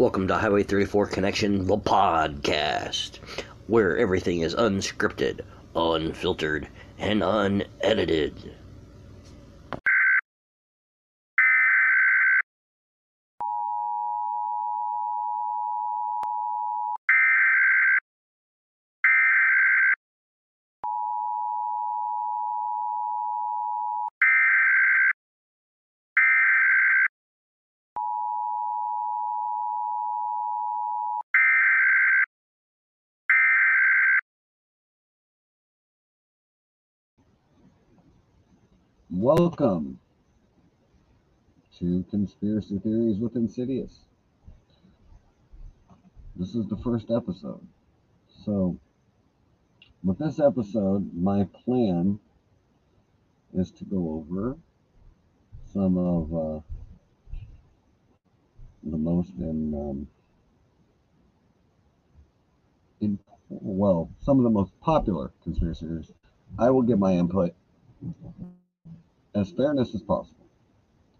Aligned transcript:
Welcome 0.00 0.28
to 0.28 0.38
Highway 0.38 0.62
34 0.62 1.08
Connection, 1.08 1.66
the 1.66 1.76
podcast, 1.76 3.18
where 3.66 3.98
everything 3.98 4.40
is 4.40 4.54
unscripted, 4.54 5.42
unfiltered, 5.76 6.68
and 6.98 7.22
unedited. 7.22 8.56
Welcome 39.22 39.98
to 41.78 42.06
Conspiracy 42.08 42.78
Theories 42.78 43.18
with 43.18 43.36
Insidious. 43.36 43.98
This 46.36 46.54
is 46.54 46.66
the 46.68 46.78
first 46.78 47.10
episode. 47.10 47.60
So, 48.46 48.78
with 50.02 50.18
this 50.18 50.40
episode, 50.40 51.10
my 51.14 51.46
plan 51.52 52.18
is 53.52 53.70
to 53.72 53.84
go 53.84 54.24
over 54.26 54.56
some 55.70 55.98
of 55.98 56.34
uh, 56.34 56.60
the 58.84 58.96
most 58.96 59.32
in, 59.38 59.74
um, 59.74 60.08
in, 63.02 63.18
well, 63.50 64.08
some 64.18 64.38
of 64.38 64.44
the 64.44 64.50
most 64.50 64.72
popular 64.80 65.30
conspiracy 65.44 65.84
theories. 65.84 66.12
I 66.58 66.70
will 66.70 66.80
give 66.80 66.98
my 66.98 67.12
input 67.12 67.54
as 69.34 69.50
fairness 69.52 69.94
as 69.94 70.02
possible. 70.02 70.46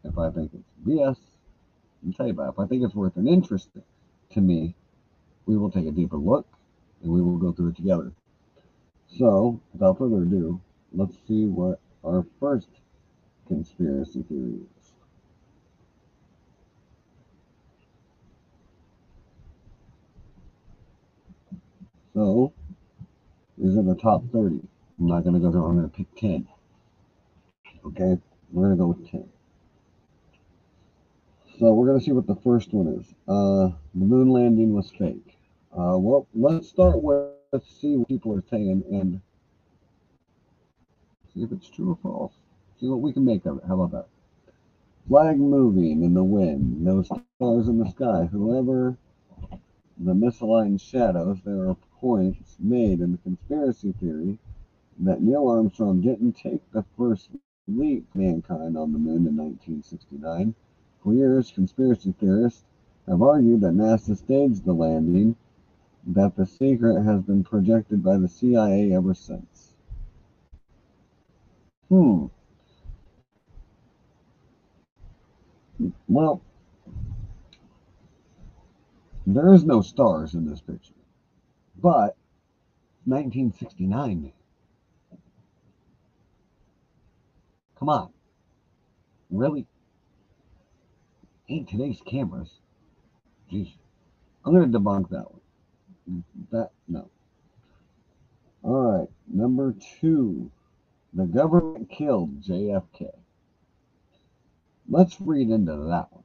If 0.04 0.18
I 0.18 0.30
think 0.30 0.52
it's 0.54 0.68
BS, 0.86 1.16
I'll 2.06 2.12
tell 2.12 2.26
you 2.26 2.32
about 2.32 2.48
it. 2.48 2.50
If 2.50 2.58
I 2.58 2.66
think 2.66 2.82
it's 2.84 2.94
worth 2.94 3.16
an 3.16 3.28
interest 3.28 3.68
to 4.30 4.40
me, 4.40 4.74
we 5.46 5.56
will 5.56 5.70
take 5.70 5.86
a 5.86 5.90
deeper 5.90 6.16
look 6.16 6.46
and 7.02 7.12
we 7.12 7.20
will 7.20 7.36
go 7.36 7.52
through 7.52 7.68
it 7.68 7.76
together. 7.76 8.12
So, 9.18 9.60
without 9.72 9.98
further 9.98 10.22
ado, 10.22 10.60
let's 10.92 11.16
see 11.26 11.46
what 11.46 11.80
our 12.04 12.24
first 12.38 12.68
conspiracy 13.46 14.22
theory 14.22 14.60
is. 14.78 14.92
So, 22.14 22.52
these 23.58 23.76
are 23.76 23.82
the 23.82 23.94
top 23.94 24.22
30. 24.32 24.60
I'm 24.98 25.06
not 25.06 25.24
going 25.24 25.34
to 25.34 25.40
go 25.40 25.50
through, 25.50 25.64
I'm 25.64 25.76
going 25.76 25.90
to 25.90 25.96
pick 25.96 26.14
10. 26.16 26.48
Okay, 27.84 28.18
we're 28.52 28.70
to 28.70 28.76
go 28.76 28.88
with 28.88 29.10
10. 29.10 29.26
So 31.58 31.72
we're 31.72 31.92
to 31.98 32.00
see 32.04 32.12
what 32.12 32.26
the 32.26 32.36
first 32.36 32.72
one 32.72 32.88
is. 32.88 33.06
Uh, 33.28 33.74
the 33.94 34.04
moon 34.04 34.30
landing 34.30 34.74
was 34.74 34.90
fake. 34.90 35.36
Uh, 35.72 35.96
well, 35.98 36.26
let's 36.34 36.68
start 36.68 37.02
with, 37.02 37.28
let's 37.52 37.70
see 37.80 37.96
what 37.96 38.08
people 38.08 38.34
are 38.34 38.44
saying 38.50 38.82
and 38.90 39.20
see 41.34 41.42
if 41.42 41.52
it's 41.52 41.68
true 41.68 41.90
or 41.90 41.98
false. 42.02 42.32
See 42.80 42.88
what 42.88 43.00
we 43.00 43.12
can 43.12 43.24
make 43.24 43.46
of 43.46 43.58
it. 43.58 43.64
How 43.66 43.80
about 43.80 43.92
that? 43.92 44.06
Flag 45.08 45.38
moving 45.38 46.02
in 46.02 46.14
the 46.14 46.24
wind, 46.24 46.82
no 46.82 47.02
stars 47.02 47.68
in 47.68 47.78
the 47.78 47.90
sky. 47.90 48.28
Whoever 48.30 48.96
the 49.98 50.12
misaligned 50.12 50.80
shadows, 50.80 51.38
there 51.44 51.68
are 51.68 51.76
points 52.00 52.56
made 52.58 53.00
in 53.00 53.12
the 53.12 53.18
conspiracy 53.18 53.92
theory 54.00 54.38
that 55.00 55.22
Neil 55.22 55.48
Armstrong 55.48 56.00
didn't 56.00 56.34
take 56.34 56.60
the 56.72 56.84
first 56.96 57.30
leap 57.76 58.06
mankind 58.14 58.76
on 58.76 58.92
the 58.92 58.98
moon 58.98 59.26
in 59.26 59.36
1969. 59.36 60.54
For 61.02 61.14
years, 61.14 61.50
conspiracy 61.50 62.12
theorists 62.18 62.64
have 63.06 63.22
argued 63.22 63.60
that 63.62 63.74
NASA 63.74 64.16
staged 64.16 64.64
the 64.64 64.72
landing, 64.72 65.36
that 66.06 66.36
the 66.36 66.46
secret 66.46 67.02
has 67.02 67.22
been 67.22 67.44
projected 67.44 68.02
by 68.02 68.16
the 68.16 68.28
CIA 68.28 68.92
ever 68.92 69.14
since. 69.14 69.74
Hmm. 71.88 72.26
Well, 76.08 76.40
there 79.26 79.52
is 79.52 79.64
no 79.64 79.80
stars 79.80 80.34
in 80.34 80.46
this 80.46 80.60
picture, 80.60 80.94
but 81.80 82.16
1969. 83.06 84.32
Come 87.80 87.88
on. 87.88 88.10
Really? 89.30 89.66
Ain't 91.48 91.68
today's 91.68 92.00
cameras. 92.06 92.50
Jeez. 93.50 93.72
I'm 94.44 94.54
going 94.54 94.70
to 94.70 94.78
debunk 94.78 95.08
that 95.08 95.26
one. 95.32 96.24
That, 96.52 96.70
no. 96.86 97.08
All 98.62 98.98
right. 98.98 99.08
Number 99.26 99.74
two. 100.00 100.50
The 101.14 101.24
government 101.24 101.90
killed 101.90 102.42
JFK. 102.42 103.10
Let's 104.88 105.20
read 105.20 105.48
into 105.48 105.72
that 105.72 106.12
one. 106.12 106.22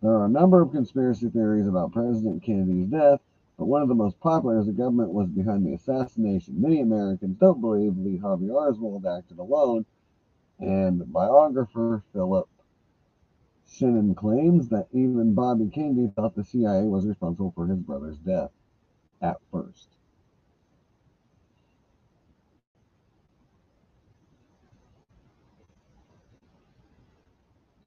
There 0.00 0.12
are 0.12 0.24
a 0.24 0.30
number 0.30 0.62
of 0.62 0.72
conspiracy 0.72 1.28
theories 1.28 1.66
about 1.66 1.92
President 1.92 2.42
Kennedy's 2.42 2.86
death, 2.86 3.20
but 3.56 3.66
one 3.66 3.82
of 3.82 3.88
the 3.88 3.94
most 3.94 4.18
popular 4.18 4.58
is 4.58 4.66
the 4.66 4.72
government 4.72 5.10
was 5.10 5.28
behind 5.28 5.66
the 5.66 5.74
assassination. 5.74 6.60
Many 6.60 6.80
Americans 6.80 7.36
don't 7.38 7.60
believe 7.60 7.98
Lee 7.98 8.16
Harvey 8.16 8.50
Oswald 8.50 9.06
acted 9.06 9.38
alone 9.38 9.84
and 10.58 11.12
biographer 11.12 12.02
Philip 12.12 12.48
Shenon 13.70 14.16
claims 14.16 14.68
that 14.70 14.88
even 14.92 15.34
Bobby 15.34 15.70
Kennedy 15.72 16.10
thought 16.14 16.34
the 16.34 16.44
CIA 16.44 16.82
was 16.82 17.06
responsible 17.06 17.52
for 17.54 17.66
his 17.66 17.78
brother's 17.78 18.18
death 18.18 18.50
at 19.20 19.36
first. 19.52 19.88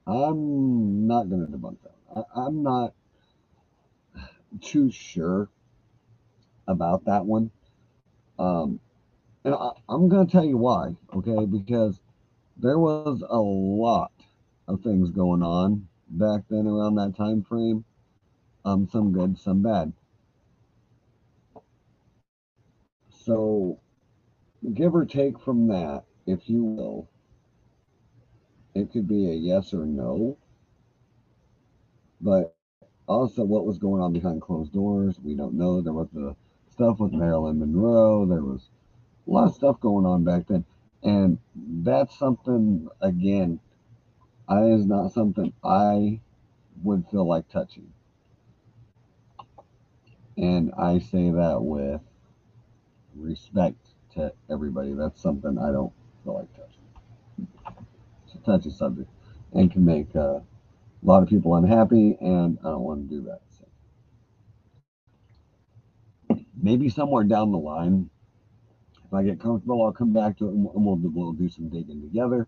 I'm 0.07 1.07
not 1.07 1.29
going 1.29 1.45
to 1.45 1.51
debunk 1.51 1.77
that. 1.83 2.25
I, 2.35 2.45
am 2.45 2.63
not 2.63 2.93
too 4.61 4.91
sure 4.91 5.49
about 6.67 7.05
that 7.05 7.25
one. 7.25 7.51
Um, 8.37 8.79
and 9.45 9.55
I, 9.55 9.69
I'm 9.87 10.09
going 10.09 10.25
to 10.25 10.31
tell 10.31 10.43
you 10.43 10.57
why, 10.57 10.95
okay? 11.13 11.45
Because 11.45 11.99
there 12.61 12.77
was 12.77 13.23
a 13.27 13.39
lot 13.39 14.11
of 14.67 14.81
things 14.81 15.09
going 15.09 15.41
on 15.41 15.87
back 16.07 16.41
then 16.49 16.67
around 16.67 16.95
that 16.95 17.15
time 17.17 17.43
frame. 17.43 17.83
Um, 18.63 18.87
some 18.91 19.11
good, 19.11 19.39
some 19.39 19.63
bad. 19.63 19.91
So, 23.09 23.79
give 24.73 24.95
or 24.95 25.05
take 25.05 25.39
from 25.39 25.67
that, 25.67 26.03
if 26.27 26.47
you 26.47 26.63
will, 26.63 27.09
it 28.75 28.91
could 28.91 29.07
be 29.07 29.29
a 29.29 29.33
yes 29.33 29.73
or 29.73 29.85
no. 29.85 30.37
But 32.19 32.55
also, 33.07 33.43
what 33.43 33.65
was 33.65 33.79
going 33.79 34.01
on 34.01 34.13
behind 34.13 34.41
closed 34.41 34.73
doors, 34.73 35.19
we 35.23 35.33
don't 35.35 35.55
know. 35.55 35.81
There 35.81 35.93
was 35.93 36.09
the 36.13 36.35
stuff 36.71 36.99
with 36.99 37.11
Marilyn 37.11 37.59
Monroe. 37.59 38.25
There 38.27 38.43
was 38.43 38.69
a 39.27 39.31
lot 39.31 39.47
of 39.47 39.55
stuff 39.55 39.79
going 39.79 40.05
on 40.05 40.23
back 40.23 40.47
then. 40.47 40.63
And 41.03 41.39
that's 41.55 42.17
something, 42.17 42.87
again, 43.01 43.59
I 44.47 44.65
is 44.65 44.85
not 44.85 45.13
something 45.13 45.53
I 45.63 46.19
would 46.83 47.05
feel 47.09 47.27
like 47.27 47.49
touching. 47.49 47.91
And 50.37 50.71
I 50.77 50.99
say 50.99 51.31
that 51.31 51.61
with 51.61 52.01
respect 53.15 53.77
to 54.15 54.33
everybody. 54.49 54.93
That's 54.93 55.21
something 55.21 55.57
I 55.57 55.71
don't 55.71 55.93
feel 56.23 56.35
like 56.35 56.53
touching. 56.53 56.81
It's 58.25 58.35
a 58.35 58.39
touchy 58.39 58.71
subject 58.71 59.09
and 59.53 59.71
can 59.71 59.85
make 59.85 60.15
uh, 60.15 60.39
a 60.39 60.43
lot 61.03 61.23
of 61.23 61.29
people 61.29 61.55
unhappy, 61.55 62.17
and 62.21 62.57
I 62.61 62.69
don't 62.69 62.83
want 62.83 63.09
to 63.09 63.15
do 63.15 63.21
that. 63.23 63.41
So. 63.49 63.65
Maybe 66.61 66.89
somewhere 66.89 67.23
down 67.23 67.51
the 67.51 67.57
line, 67.57 68.09
if 69.11 69.15
I 69.15 69.23
get 69.23 69.41
comfortable, 69.41 69.83
I'll 69.83 69.91
come 69.91 70.13
back 70.13 70.37
to 70.37 70.47
it 70.47 70.53
and 70.53 70.63
we'll, 70.63 70.95
we'll 70.97 71.33
do 71.33 71.49
some 71.49 71.67
digging 71.67 72.01
together. 72.01 72.47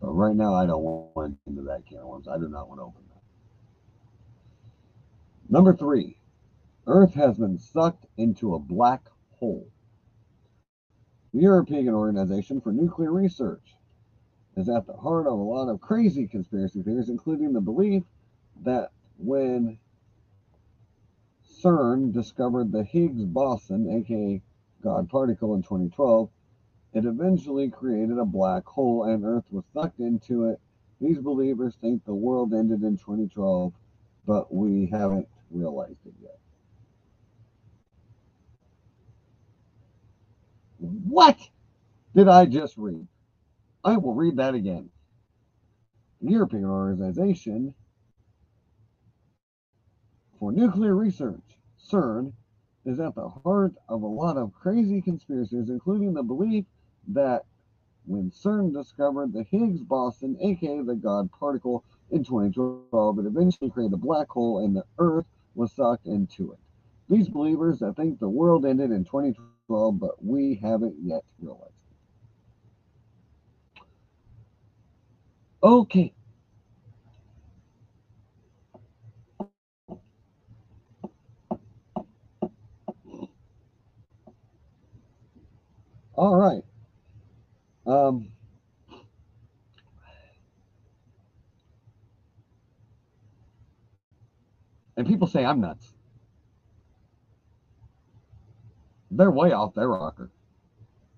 But 0.00 0.12
right 0.12 0.36
now, 0.36 0.54
I 0.54 0.64
don't 0.64 0.82
want 0.82 1.34
to 1.34 1.50
into 1.50 1.62
that 1.62 1.84
can 1.84 1.98
of 1.98 2.06
worms. 2.06 2.28
I 2.28 2.38
do 2.38 2.48
not 2.48 2.68
want 2.68 2.78
to 2.78 2.84
open 2.84 3.02
that. 3.08 3.22
Number 5.48 5.74
three, 5.74 6.16
Earth 6.86 7.14
has 7.14 7.38
been 7.38 7.58
sucked 7.58 8.06
into 8.16 8.54
a 8.54 8.60
black 8.60 9.02
hole. 9.32 9.68
The 11.34 11.40
European 11.40 11.88
Organization 11.88 12.60
for 12.60 12.70
Nuclear 12.70 13.12
Research 13.12 13.74
is 14.56 14.68
at 14.68 14.86
the 14.86 14.92
heart 14.92 15.26
of 15.26 15.32
a 15.32 15.42
lot 15.42 15.68
of 15.68 15.80
crazy 15.80 16.28
conspiracy 16.28 16.82
theories, 16.82 17.08
including 17.08 17.52
the 17.52 17.60
belief 17.60 18.04
that 18.64 18.92
when 19.18 19.78
CERN 21.60 22.12
discovered 22.12 22.70
the 22.70 22.84
Higgs 22.84 23.24
boson, 23.24 23.90
aka 23.90 24.40
God 24.86 25.10
particle, 25.10 25.56
in 25.56 25.62
2012, 25.62 26.30
it 26.94 27.04
eventually 27.04 27.68
created 27.68 28.18
a 28.18 28.24
black 28.24 28.64
hole 28.64 29.02
and 29.02 29.24
Earth 29.24 29.42
was 29.50 29.64
sucked 29.74 29.98
into 29.98 30.44
it. 30.44 30.60
These 31.00 31.18
believers 31.18 31.74
think 31.80 32.04
the 32.04 32.14
world 32.14 32.54
ended 32.54 32.82
in 32.84 32.96
2012, 32.96 33.72
but 34.28 34.54
we 34.54 34.86
haven't 34.86 35.26
realized 35.50 35.98
it 36.06 36.14
yet. 36.22 36.38
What 40.78 41.36
did 42.14 42.28
I 42.28 42.46
just 42.46 42.76
read? 42.76 43.08
I 43.82 43.96
will 43.96 44.14
read 44.14 44.36
that 44.36 44.54
again. 44.54 44.88
The 46.22 46.30
European 46.30 46.66
Organization 46.66 47.74
for 50.38 50.52
Nuclear 50.52 50.94
Research, 50.94 51.42
CERN, 51.90 52.34
is 52.86 53.00
at 53.00 53.14
the 53.14 53.28
heart 53.28 53.74
of 53.88 54.02
a 54.02 54.06
lot 54.06 54.36
of 54.36 54.54
crazy 54.54 55.02
conspiracies, 55.02 55.68
including 55.68 56.14
the 56.14 56.22
belief 56.22 56.64
that 57.08 57.44
when 58.06 58.30
CERN 58.30 58.72
discovered 58.72 59.32
the 59.32 59.42
Higgs 59.42 59.82
boson, 59.82 60.36
aka 60.40 60.80
the 60.80 60.94
God 60.94 61.28
particle, 61.32 61.84
in 62.10 62.22
2012, 62.22 63.18
it 63.18 63.26
eventually 63.26 63.70
created 63.70 63.92
a 63.92 63.96
black 63.96 64.28
hole 64.28 64.64
and 64.64 64.76
the 64.76 64.84
Earth 64.98 65.26
was 65.56 65.72
sucked 65.72 66.06
into 66.06 66.52
it. 66.52 66.58
These 67.08 67.28
believers 67.28 67.80
that 67.80 67.96
think 67.96 68.18
the 68.18 68.28
world 68.28 68.64
ended 68.64 68.90
in 68.92 69.04
2012, 69.04 69.98
but 69.98 70.24
we 70.24 70.54
haven't 70.62 70.94
yet 71.02 71.22
realized 71.40 71.72
it. 73.76 73.82
Okay. 75.62 76.12
All 86.16 86.34
right. 86.34 86.62
Um, 87.86 88.28
and 94.96 95.06
people 95.06 95.28
say 95.28 95.44
I'm 95.44 95.60
nuts. 95.60 95.92
They're 99.10 99.30
way 99.30 99.52
off 99.52 99.74
their 99.74 99.88
rocker. 99.88 100.30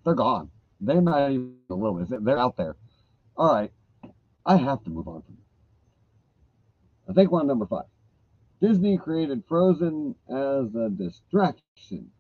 They're 0.05 0.15
gone. 0.15 0.51
They're 0.81 1.01
not 1.01 1.31
even 1.31 1.55
a 1.71 1.75
little 1.75 1.95
bit. 1.95 2.25
They're 2.25 2.39
out 2.39 2.57
there. 2.57 2.77
All 3.37 3.53
right. 3.53 3.71
I 4.45 4.57
have 4.57 4.83
to 4.85 4.91
move 4.91 5.09
on 5.09 5.23
from 5.23 5.39
I 7.09 7.13
think 7.15 7.31
one 7.31 7.47
number 7.47 7.67
five. 7.67 7.87
Disney 8.61 8.99
created 8.99 9.43
Frozen 9.49 10.15
as 10.29 10.75
a 10.75 10.91
distraction. 10.91 12.11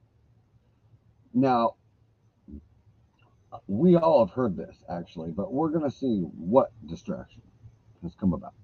Now, 1.34 1.74
we 3.68 3.96
all 3.96 4.24
have 4.24 4.34
heard 4.34 4.56
this 4.56 4.82
actually, 4.88 5.30
but 5.30 5.52
we're 5.52 5.68
going 5.68 5.84
to 5.84 5.96
see 5.96 6.22
what 6.22 6.72
distraction 6.86 7.42
has 8.02 8.14
come 8.14 8.32
about. 8.32 8.54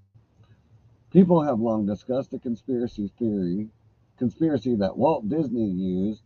People 1.11 1.43
have 1.43 1.59
long 1.59 1.85
discussed 1.85 2.31
the 2.31 2.39
conspiracy 2.39 3.11
theory, 3.19 3.69
conspiracy 4.17 4.75
that 4.75 4.97
Walt 4.97 5.29
Disney 5.29 5.67
used 5.67 6.21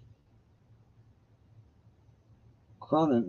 uh, 2.91 3.21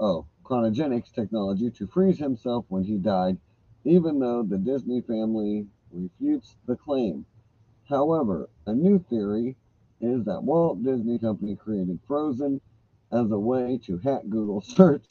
oh, 0.00 0.26
cryogenics 0.42 1.12
technology 1.14 1.70
to 1.70 1.86
freeze 1.86 2.18
himself 2.18 2.64
when 2.68 2.82
he 2.82 2.96
died, 2.96 3.38
even 3.84 4.18
though 4.18 4.42
the 4.42 4.58
Disney 4.58 5.00
family 5.02 5.66
refutes 5.92 6.56
the 6.66 6.74
claim. 6.74 7.24
However, 7.88 8.48
a 8.66 8.74
new 8.74 8.98
theory 8.98 9.56
is 10.00 10.24
that 10.24 10.42
Walt 10.42 10.82
Disney 10.82 11.18
Company 11.18 11.54
created 11.54 12.00
Frozen 12.08 12.60
as 13.14 13.30
a 13.30 13.38
way 13.38 13.78
to 13.86 13.98
hack 13.98 14.22
Google 14.28 14.60
search 14.76 15.04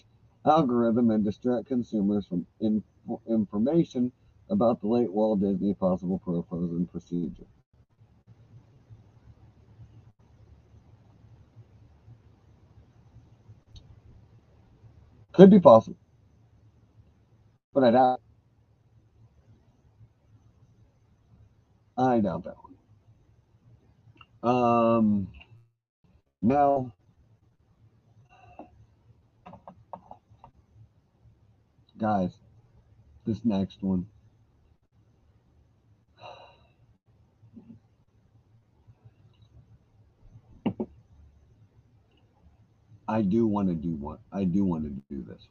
algorithm 0.45 1.09
and 1.09 1.23
distract 1.23 1.67
consumers 1.67 2.27
from 2.27 2.45
in, 2.59 2.83
information 3.27 4.11
about 4.49 4.81
the 4.81 4.87
late 4.87 5.11
Walt 5.11 5.39
Disney 5.39 5.73
possible 5.73 6.21
frozen 6.49 6.85
procedure. 6.85 7.45
Could 15.31 15.49
be 15.49 15.59
possible, 15.59 15.97
but 17.73 17.83
I 17.83 17.91
doubt. 17.91 18.21
I 21.97 22.19
doubt 22.19 22.43
that 22.43 22.55
one. 24.41 24.55
Um, 24.55 25.27
now 26.41 26.91
guys, 32.03 32.31
this 33.25 33.39
next 33.45 33.81
one. 33.81 34.05
I 43.07 43.21
do 43.21 43.47
want 43.47 43.69
to 43.69 43.73
do 43.73 43.95
one. 43.95 44.17
I 44.33 44.43
do 44.43 44.65
want 44.65 44.83
to 44.83 44.89
do 44.89 45.23
this. 45.23 45.47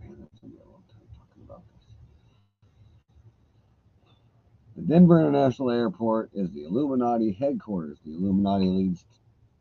Man, 0.00 0.16
that's 0.18 0.40
gonna 0.40 0.54
be 0.54 0.58
a 0.58 0.64
long 0.64 0.82
time 0.88 1.06
talking 1.16 1.44
about 1.44 1.62
this. 1.72 1.94
The 4.74 4.82
Denver 4.82 5.20
International 5.20 5.70
Airport 5.70 6.30
is 6.34 6.50
the 6.50 6.64
Illuminati 6.64 7.30
headquarters. 7.30 7.98
The 8.04 8.14
Illuminati 8.14 8.66
leads 8.66 9.04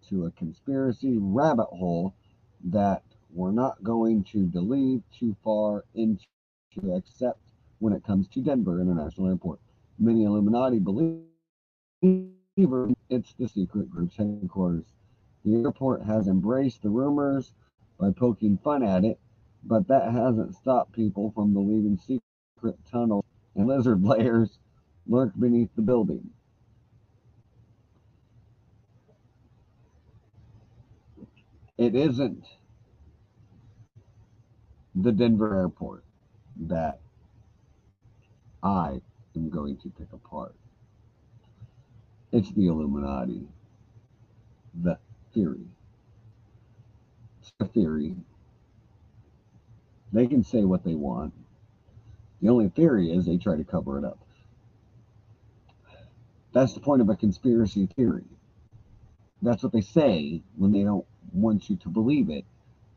to 0.09 0.25
a 0.25 0.31
conspiracy 0.31 1.17
rabbit 1.17 1.67
hole 1.67 2.13
that 2.63 3.03
we're 3.29 3.51
not 3.51 3.83
going 3.83 4.23
to 4.23 4.45
delve 4.45 5.01
too 5.11 5.35
far 5.43 5.83
into 5.93 6.25
except 6.93 7.39
when 7.79 7.93
it 7.93 8.03
comes 8.03 8.27
to 8.27 8.41
Denver 8.41 8.81
International 8.81 9.27
Airport. 9.27 9.59
Many 9.99 10.23
Illuminati 10.23 10.79
believe 10.79 11.23
it's 12.01 13.33
the 13.33 13.47
secret 13.47 13.89
group's 13.89 14.15
headquarters. 14.17 14.85
The 15.43 15.55
airport 15.55 16.03
has 16.03 16.27
embraced 16.27 16.81
the 16.81 16.89
rumors 16.89 17.53
by 17.99 18.11
poking 18.11 18.57
fun 18.57 18.83
at 18.83 19.05
it, 19.05 19.19
but 19.63 19.87
that 19.87 20.11
hasn't 20.11 20.55
stopped 20.55 20.91
people 20.91 21.31
from 21.31 21.53
believing 21.53 21.97
secret 21.97 22.77
tunnels 22.89 23.25
and 23.55 23.67
lizard 23.67 24.03
layers 24.05 24.59
lurk 25.07 25.31
beneath 25.39 25.69
the 25.75 25.81
building. 25.81 26.29
It 31.77 31.95
isn't 31.95 32.45
the 34.95 35.11
Denver 35.11 35.55
airport 35.55 36.03
that 36.67 36.99
I 38.63 38.99
am 39.35 39.49
going 39.49 39.77
to 39.77 39.89
pick 39.89 40.11
apart. 40.11 40.55
It's 42.31 42.51
the 42.51 42.67
Illuminati. 42.67 43.47
The 44.83 44.97
theory. 45.33 45.67
It's 47.41 47.51
a 47.59 47.65
theory. 47.65 48.15
They 50.11 50.27
can 50.27 50.43
say 50.43 50.63
what 50.63 50.83
they 50.83 50.95
want. 50.95 51.33
The 52.41 52.49
only 52.49 52.69
theory 52.69 53.11
is 53.11 53.25
they 53.25 53.37
try 53.37 53.55
to 53.55 53.63
cover 53.63 53.97
it 53.97 54.05
up. 54.05 54.19
That's 56.53 56.73
the 56.73 56.79
point 56.79 57.01
of 57.01 57.09
a 57.09 57.15
conspiracy 57.15 57.87
theory. 57.95 58.25
That's 59.41 59.61
what 59.61 59.71
they 59.73 59.81
say 59.81 60.41
when 60.55 60.71
they 60.71 60.83
don't 60.83 61.05
want 61.33 61.69
you 61.69 61.77
to 61.77 61.89
believe 61.89 62.29
it, 62.29 62.45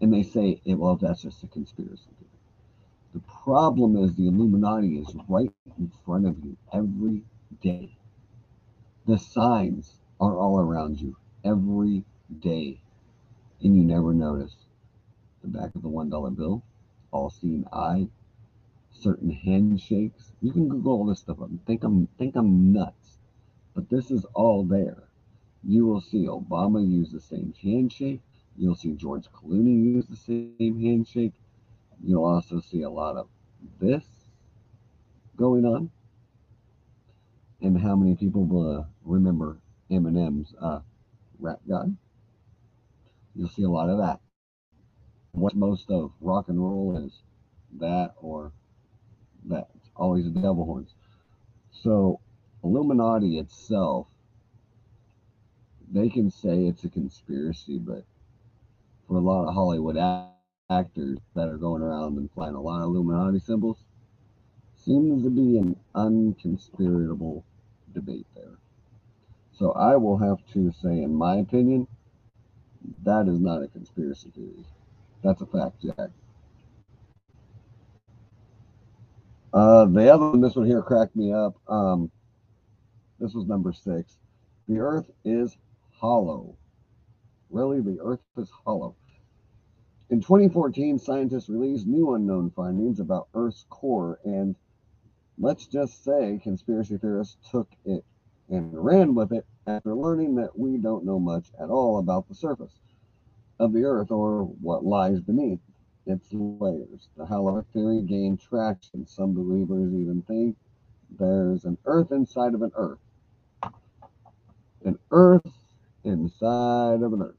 and 0.01 0.13
they 0.13 0.23
say, 0.23 0.61
eh, 0.67 0.75
well, 0.75 0.97
that's 0.97 1.23
just 1.23 1.45
a 1.45 1.49
conspiracy 1.49 2.11
theory. 2.19 2.31
The 3.15 3.21
problem 3.45 3.97
is 3.97 4.17
the 4.17 4.29
Illuminati 4.29 4.99
is 4.99 5.15
right 5.29 5.51
in 5.79 5.91
front 6.05 6.27
of 6.27 6.37
you 6.45 6.57
every 6.73 7.25
day. 7.61 7.97
The 9.07 9.19
signs 9.19 9.99
are 10.21 10.37
all 10.37 10.61
around 10.61 11.01
you 11.01 11.17
every 11.45 12.05
day, 12.41 12.81
and 13.63 13.77
you 13.77 13.85
never 13.85 14.15
notice. 14.15 14.57
The 15.43 15.49
back 15.49 15.75
of 15.75 15.83
the 15.83 15.89
$1 15.89 16.11
bill, 16.31 16.63
all 17.13 17.31
seeing 17.31 17.67
eye, 17.73 18.09
certain 18.93 19.31
handshakes. 19.31 20.33
You 20.43 20.53
can 20.53 20.69
Google 20.69 20.93
all 20.95 21.07
this 21.07 21.21
stuff 21.21 21.43
up 21.43 21.51
and 21.51 21.65
think 21.67 21.85
I'm 21.85 22.09
think 22.19 22.37
I'm 22.37 22.73
nuts. 22.73 23.19
But 23.75 23.91
this 23.91 24.11
is 24.13 24.27
all 24.35 24.65
there. 24.65 25.10
You 25.63 25.87
will 25.87 26.01
see 26.01 26.27
Obama 26.27 26.87
use 26.87 27.11
the 27.11 27.21
same 27.21 27.55
handshake. 27.63 28.21
You'll 28.57 28.75
see 28.77 28.93
George 28.93 29.25
Clooney 29.33 29.95
use 29.95 30.07
the 30.07 30.17
same 30.17 30.81
handshake. 30.81 31.33
You'll 32.03 32.25
also 32.25 32.61
see 32.61 32.83
a 32.83 32.91
lot 32.91 33.17
of 33.17 33.29
this 33.81 34.05
going 35.37 35.65
on. 35.65 35.91
And 37.61 37.79
how 37.79 37.95
many 37.95 38.17
people 38.17 38.79
uh, 38.81 38.85
remember 39.05 39.59
Eminem's 39.91 40.55
uh, 40.61 40.81
Rap 41.39 41.61
God? 41.69 41.97
You'll 43.35 43.49
see 43.51 43.65
a 43.65 43.71
lot 43.71 43.91
of 43.91 43.99
that. 43.99 44.21
What 45.33 45.55
most 45.55 45.91
of 45.91 46.13
rock 46.21 46.49
and 46.49 46.59
roll 46.61 47.05
is 47.07 47.23
that 47.79 48.15
or 48.17 48.53
that. 49.49 49.69
It's 49.77 49.91
always 49.95 50.25
the 50.25 50.31
devil 50.31 50.65
horns. 50.65 50.95
So, 51.71 52.21
Illuminati 52.65 53.39
itself, 53.39 54.09
they 55.93 56.09
can 56.09 56.31
say 56.31 56.67
it's 56.67 56.85
a 56.85 56.89
conspiracy, 56.89 57.79
but 57.79 58.05
for 59.09 59.17
a 59.17 59.21
lot 59.21 59.49
of 59.49 59.55
Hollywood 59.55 59.97
actors 60.71 61.19
that 61.35 61.49
are 61.49 61.57
going 61.57 61.83
around 61.83 62.17
and 62.17 62.31
flying 62.33 62.55
a 62.55 62.61
lot 62.61 62.81
of 62.83 62.89
Illuminati 62.89 63.41
symbols, 63.41 63.85
seems 64.77 65.23
to 65.25 65.31
be 65.31 65.59
an 65.59 65.77
unconspiratable 65.95 67.43
debate 67.93 68.27
there. 68.35 68.57
So 69.53 69.73
I 69.73 69.97
will 69.97 70.17
have 70.17 70.39
to 70.55 70.73
say, 70.81 71.03
in 71.03 71.15
my 71.15 71.37
opinion, 71.37 71.87
that 73.05 73.29
is 73.29 73.41
not 73.41 73.63
a 73.63 73.69
conspiracy 73.69 74.31
theory. 74.35 74.65
That's 75.23 75.43
a 75.43 75.47
fact, 75.47 75.83
Jack. 75.83 76.11
Uh, 79.53 79.85
the 79.87 80.09
other 80.09 80.31
one, 80.31 80.41
this 80.41 80.55
one 80.55 80.67
here 80.67 80.83
cracked 80.83 81.17
me 81.17 81.33
up. 81.33 81.57
Um, 81.69 82.11
this 83.19 83.35
was 83.35 83.47
number 83.47 83.73
six. 83.73 84.17
The 84.69 84.79
Earth 84.79 85.11
is 85.25 85.57
hollow. 86.01 86.57
Really, 87.51 87.81
the 87.81 88.01
Earth 88.01 88.21
is 88.39 88.51
hollow. 88.65 88.97
In 90.09 90.21
2014, 90.21 90.99
scientists 90.99 91.49
released 91.49 91.87
new 91.87 92.15
unknown 92.15 92.51
findings 92.51 93.01
about 93.01 93.29
Earth's 93.35 93.67
core, 93.69 94.19
and 94.25 94.57
let's 95.39 95.67
just 95.67 96.03
say 96.03 96.41
conspiracy 96.43 96.97
theorists 96.97 97.37
took 97.51 97.69
it 97.85 98.05
and 98.49 98.73
ran 98.73 99.15
with 99.15 99.33
it 99.33 99.47
after 99.67 99.95
learning 99.95 100.35
that 100.37 100.59
we 100.59 100.79
don't 100.79 101.05
know 101.05 101.21
much 101.21 101.53
at 101.61 101.69
all 101.69 101.99
about 101.99 102.27
the 102.29 102.35
surface 102.35 102.81
of 103.59 103.73
the 103.73 103.85
Earth 103.85 104.11
or 104.11 104.45
what 104.45 104.85
lies 104.85 105.21
beneath 105.21 105.61
its 106.07 106.27
layers. 106.33 107.09
The 107.17 107.27
hollow 107.27 107.65
theory 107.75 108.03
gained 108.03 108.41
traction. 108.41 109.07
Some 109.07 109.35
believers 109.35 109.93
even 109.93 110.23
think 110.23 110.57
there's 111.19 111.67
an 111.67 111.77
Earth 111.85 112.11
inside 112.11 112.55
of 112.55 112.63
an 112.63 112.73
Earth. 112.75 112.99
An 114.85 114.99
Earth 115.11 115.53
inside 116.05 117.03
of 117.03 117.13
an 117.13 117.23
Earth. 117.23 117.35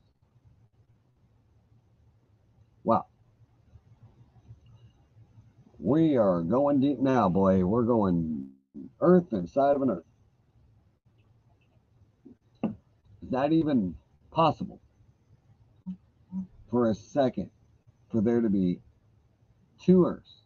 Wow. 2.83 3.05
We 5.79 6.17
are 6.17 6.41
going 6.41 6.79
deep 6.79 6.99
now, 6.99 7.29
boy. 7.29 7.65
We're 7.65 7.83
going 7.83 8.49
Earth 8.99 9.33
inside 9.33 9.75
of 9.75 9.81
an 9.81 9.89
Earth. 9.89 10.03
Is 12.63 13.29
that 13.31 13.51
even 13.51 13.95
possible? 14.31 14.79
For 16.69 16.89
a 16.89 16.95
second, 16.95 17.49
for 18.09 18.21
there 18.21 18.41
to 18.41 18.49
be 18.49 18.79
two 19.83 20.05
Earths. 20.05 20.41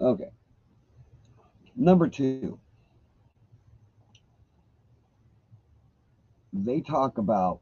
Okay. 0.00 0.30
Number 1.76 2.08
two, 2.08 2.58
they 6.54 6.80
talk 6.80 7.18
about 7.18 7.60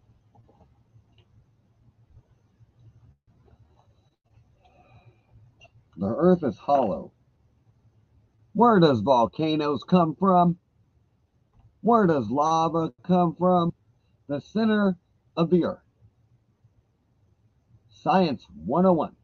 the 5.96 6.06
earth 6.06 6.44
is 6.44 6.58
hollow. 6.58 7.12
Where 8.52 8.78
does 8.80 9.00
volcanoes 9.00 9.82
come 9.82 10.14
from? 10.14 10.58
Where 11.80 12.06
does 12.06 12.28
lava 12.30 12.92
come 13.02 13.34
from? 13.34 13.72
The 14.28 14.40
center 14.40 14.98
of 15.36 15.48
the 15.48 15.64
earth. 15.64 15.78
Science 17.88 18.46
101. 18.64 19.16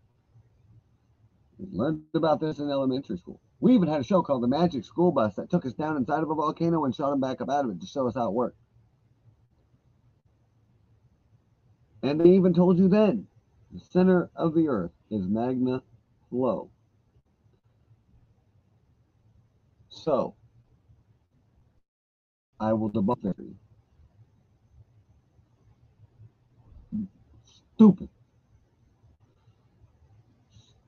We 1.59 1.67
learned 1.73 2.03
about 2.15 2.41
this 2.41 2.59
in 2.59 2.71
elementary 2.71 3.19
school. 3.19 3.41
We 3.61 3.75
even 3.75 3.89
had 3.89 4.01
a 4.01 4.05
show 4.05 4.23
called 4.23 4.43
The 4.43 4.49
Magic 4.49 4.85
School 4.85 5.13
Bus 5.13 5.35
that 5.35 5.51
took 5.51 5.67
us 5.67 5.75
down 5.75 5.97
inside 5.97 6.23
of 6.23 6.31
a 6.31 6.35
volcano 6.35 6.85
and 6.85 6.95
shot 6.95 7.11
them 7.11 7.21
back 7.21 7.41
up 7.41 7.51
out 7.51 7.65
of 7.65 7.73
it 7.73 7.81
to 7.81 7.87
show 7.87 8.07
us 8.07 8.15
how 8.15 8.29
it 8.29 8.35
worked. 8.35 8.57
And 12.03 12.21
they 12.21 12.31
even 12.31 12.55
told 12.55 12.79
you 12.79 12.89
then 12.89 13.27
the 13.73 13.81
center 13.81 14.31
of 14.37 14.55
the 14.55 14.69
earth 14.69 14.93
is 15.11 15.27
magma 15.27 15.83
flow. 16.31 16.71
So, 19.91 20.35
I 22.61 22.73
will 22.73 22.91
debunk 22.91 23.23
theory. 23.23 23.55
Stupid. 27.75 28.09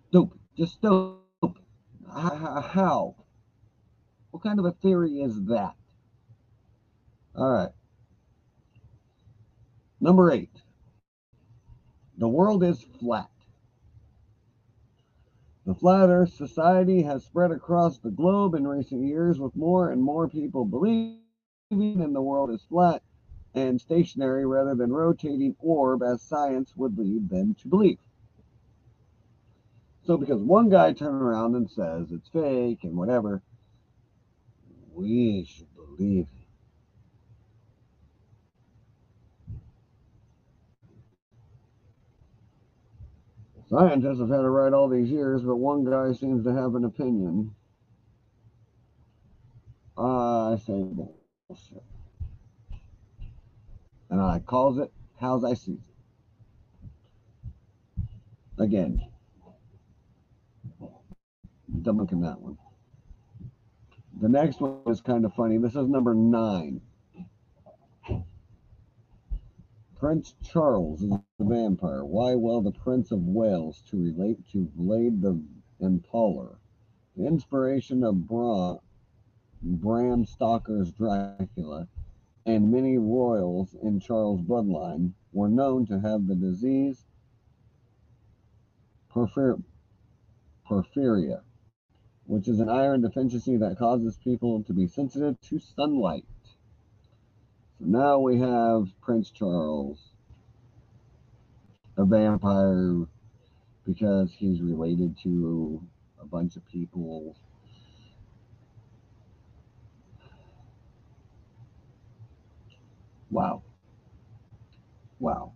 Stupid. 0.09 0.39
Just 0.57 0.75
stupid. 0.75 1.19
How? 2.13 3.15
What 4.31 4.43
kind 4.43 4.59
of 4.59 4.65
a 4.65 4.73
theory 4.73 5.21
is 5.21 5.45
that? 5.47 5.75
All 7.37 7.51
right. 7.51 7.71
Number 10.01 10.31
eight. 10.33 10.51
The 12.21 12.29
world 12.29 12.63
is 12.63 12.83
flat. 13.01 13.31
The 15.65 15.75
Flat 15.75 16.11
Earth 16.11 16.35
Society 16.35 17.01
has 17.03 17.25
spread 17.25 17.51
across 17.51 17.97
the 17.97 18.11
globe 18.11 18.55
in 18.55 18.69
recent 18.69 19.07
years 19.07 19.41
with 19.41 19.57
more 19.57 19.91
and 19.91 20.03
more 20.03 20.29
people 20.29 20.67
believing 20.67 21.23
in 21.71 22.13
the 22.13 22.21
world 22.21 22.51
is 22.51 22.63
flat 22.69 23.03
and 23.55 23.81
stationary 23.81 24.45
rather 24.45 24.75
than 24.75 24.93
rotating 24.93 25.57
orb 25.61 26.03
as 26.03 26.21
science 26.21 26.77
would 26.77 26.99
lead 26.99 27.31
them 27.31 27.55
to 27.63 27.69
believe. 27.69 27.99
So 30.05 30.19
because 30.19 30.43
one 30.43 30.69
guy 30.69 30.93
turned 30.93 31.23
around 31.23 31.55
and 31.55 31.71
says 31.71 32.13
it's 32.13 32.29
fake 32.29 32.85
and 32.85 32.99
whatever, 32.99 33.41
we 34.93 35.47
should 35.49 35.75
believe 35.75 36.27
it. 36.35 36.40
Scientists 43.71 44.19
have 44.19 44.31
had 44.31 44.41
it 44.41 44.49
right 44.49 44.73
all 44.73 44.89
these 44.89 45.09
years, 45.09 45.43
but 45.43 45.55
one 45.57 45.85
guy 45.85 46.13
seems 46.13 46.45
to 46.45 46.53
have 46.53 46.75
an 46.75 46.85
opinion. 46.85 47.55
Uh, 49.97 50.55
I 50.55 50.57
say 50.57 50.83
bullshit. 50.83 51.85
And 54.09 54.21
I 54.21 54.41
calls 54.41 54.79
it 54.79 54.91
how's 55.21 55.45
I 55.45 55.55
see 55.55 55.75
it. 55.75 55.79
Again, 58.59 59.01
debunking 61.73 62.23
that 62.23 62.41
one. 62.41 62.59
The 64.21 64.29
next 64.29 64.61
one 64.61 64.81
is 64.87 65.01
kind 65.01 65.25
of 65.25 65.33
funny. 65.35 65.59
This 65.59 65.77
is 65.77 65.87
number 65.87 66.13
nine. 66.13 66.81
Prince 70.01 70.35
Charles 70.43 71.03
is 71.03 71.11
the 71.11 71.45
vampire. 71.45 72.03
Why? 72.07 72.35
Well, 72.35 72.63
the 72.63 72.73
Prince 72.73 73.11
of 73.11 73.23
Wales 73.27 73.83
to 73.91 73.99
relate 73.99 74.49
to 74.49 74.67
Vlad 74.75 75.21
the 75.21 75.39
Impaler. 75.79 76.57
The 77.19 77.27
inspiration 77.27 78.03
of 78.03 78.27
Bra, 78.27 78.79
Bram 79.61 80.25
Stoker's 80.25 80.91
Dracula 80.91 81.87
and 82.47 82.73
many 82.73 82.97
royals 82.97 83.75
in 83.75 84.01
Charles' 84.01 84.41
bloodline 84.41 85.13
were 85.35 85.51
known 85.51 85.85
to 85.85 86.01
have 86.01 86.27
the 86.27 86.35
disease 86.35 87.05
porphyria, 89.11 89.61
which 92.25 92.49
is 92.49 92.59
an 92.59 92.71
iron 92.71 93.03
deficiency 93.03 93.59
that 93.59 93.77
causes 93.77 94.17
people 94.17 94.63
to 94.63 94.73
be 94.73 94.87
sensitive 94.87 95.39
to 95.43 95.59
sunlight. 95.59 96.25
Now 97.81 98.19
we 98.19 98.39
have 98.41 98.89
Prince 99.01 99.31
Charles, 99.31 99.99
a 101.97 102.05
vampire, 102.05 103.07
because 103.87 104.31
he's 104.33 104.61
related 104.63 105.17
to 105.23 105.83
a 106.21 106.27
bunch 106.27 106.57
of 106.57 106.67
people. 106.67 107.37
Wow. 113.31 113.63
Wow. 115.19 115.53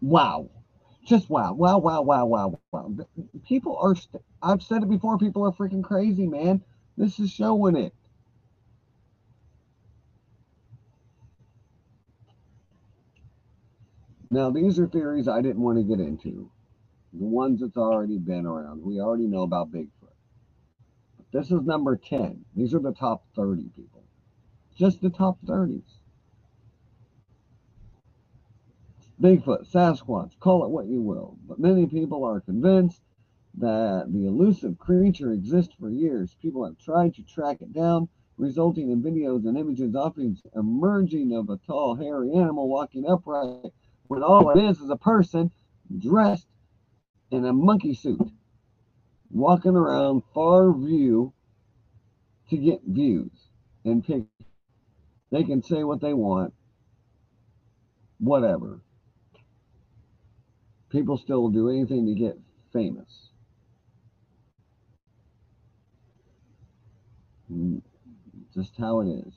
Wow 0.00 0.50
just 1.06 1.30
wow, 1.30 1.52
wow, 1.54 1.78
wow, 1.78 2.02
wow, 2.02 2.26
wow, 2.26 2.60
wow. 2.72 2.96
People 3.46 3.78
are, 3.78 3.94
st- 3.94 4.22
I've 4.42 4.62
said 4.62 4.82
it 4.82 4.90
before, 4.90 5.18
people 5.18 5.44
are 5.44 5.52
freaking 5.52 5.84
crazy, 5.84 6.26
man. 6.26 6.62
This 6.96 7.20
is 7.20 7.30
showing 7.30 7.76
it. 7.76 7.94
Now, 14.30 14.50
these 14.50 14.78
are 14.78 14.88
theories 14.88 15.28
I 15.28 15.42
didn't 15.42 15.62
want 15.62 15.78
to 15.78 15.84
get 15.84 16.00
into. 16.04 16.50
The 17.12 17.24
ones 17.26 17.60
that's 17.60 17.76
already 17.76 18.18
been 18.18 18.46
around. 18.46 18.82
We 18.82 19.00
already 19.00 19.26
know 19.26 19.42
about 19.42 19.72
Bigfoot. 19.72 19.90
But 21.18 21.26
this 21.32 21.50
is 21.50 21.62
number 21.62 21.96
10. 21.96 22.44
These 22.56 22.74
are 22.74 22.80
the 22.80 22.92
top 22.92 23.24
30 23.36 23.70
people. 23.76 24.04
Just 24.76 25.00
the 25.02 25.10
top 25.10 25.38
30s. 25.46 25.82
Bigfoot, 29.20 29.70
Sasquatch, 29.70 30.38
call 30.40 30.64
it 30.64 30.70
what 30.70 30.86
you 30.86 31.00
will, 31.00 31.38
but 31.48 31.58
many 31.58 31.86
people 31.86 32.24
are 32.24 32.40
convinced 32.40 33.00
that 33.54 34.12
the 34.12 34.26
elusive 34.26 34.78
creature 34.78 35.32
exists 35.32 35.74
for 35.80 35.88
years. 35.88 36.36
People 36.42 36.64
have 36.66 36.76
tried 36.78 37.14
to 37.14 37.22
track 37.22 37.62
it 37.62 37.72
down, 37.72 38.08
resulting 38.36 38.90
in 38.90 39.02
videos 39.02 39.46
and 39.46 39.56
images 39.56 39.94
often 39.94 40.36
emerging 40.54 41.34
of 41.34 41.48
a 41.48 41.56
tall, 41.66 41.94
hairy 41.94 42.32
animal 42.32 42.68
walking 42.68 43.06
upright 43.08 43.72
when 44.08 44.22
all 44.22 44.50
it 44.50 44.62
is 44.62 44.78
is 44.80 44.90
a 44.90 44.96
person 44.96 45.50
dressed 45.98 46.46
in 47.30 47.46
a 47.46 47.52
monkey 47.52 47.94
suit, 47.94 48.20
walking 49.30 49.74
around 49.74 50.22
far 50.34 50.72
view 50.72 51.32
to 52.50 52.56
get 52.58 52.80
views 52.86 53.32
and 53.84 54.04
pictures. 54.04 54.28
They 55.30 55.42
can 55.42 55.62
say 55.62 55.82
what 55.84 56.02
they 56.02 56.12
want, 56.12 56.52
whatever. 58.18 58.80
People 60.88 61.16
still 61.16 61.48
do 61.48 61.68
anything 61.68 62.06
to 62.06 62.14
get 62.14 62.38
famous. 62.72 63.30
Mm, 67.50 67.82
Just 68.54 68.76
how 68.76 69.00
it 69.00 69.08
is. 69.08 69.34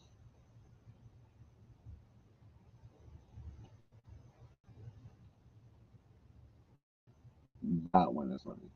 That 7.93 8.13
one 8.13 8.31
is 8.31 8.41
funny. 8.43 8.71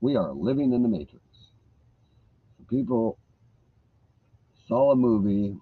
We 0.00 0.16
are 0.16 0.32
living 0.32 0.72
in 0.72 0.82
the 0.82 0.88
Matrix. 0.88 1.24
People 2.68 3.18
saw 4.66 4.92
a 4.92 4.96
movie, 4.96 5.58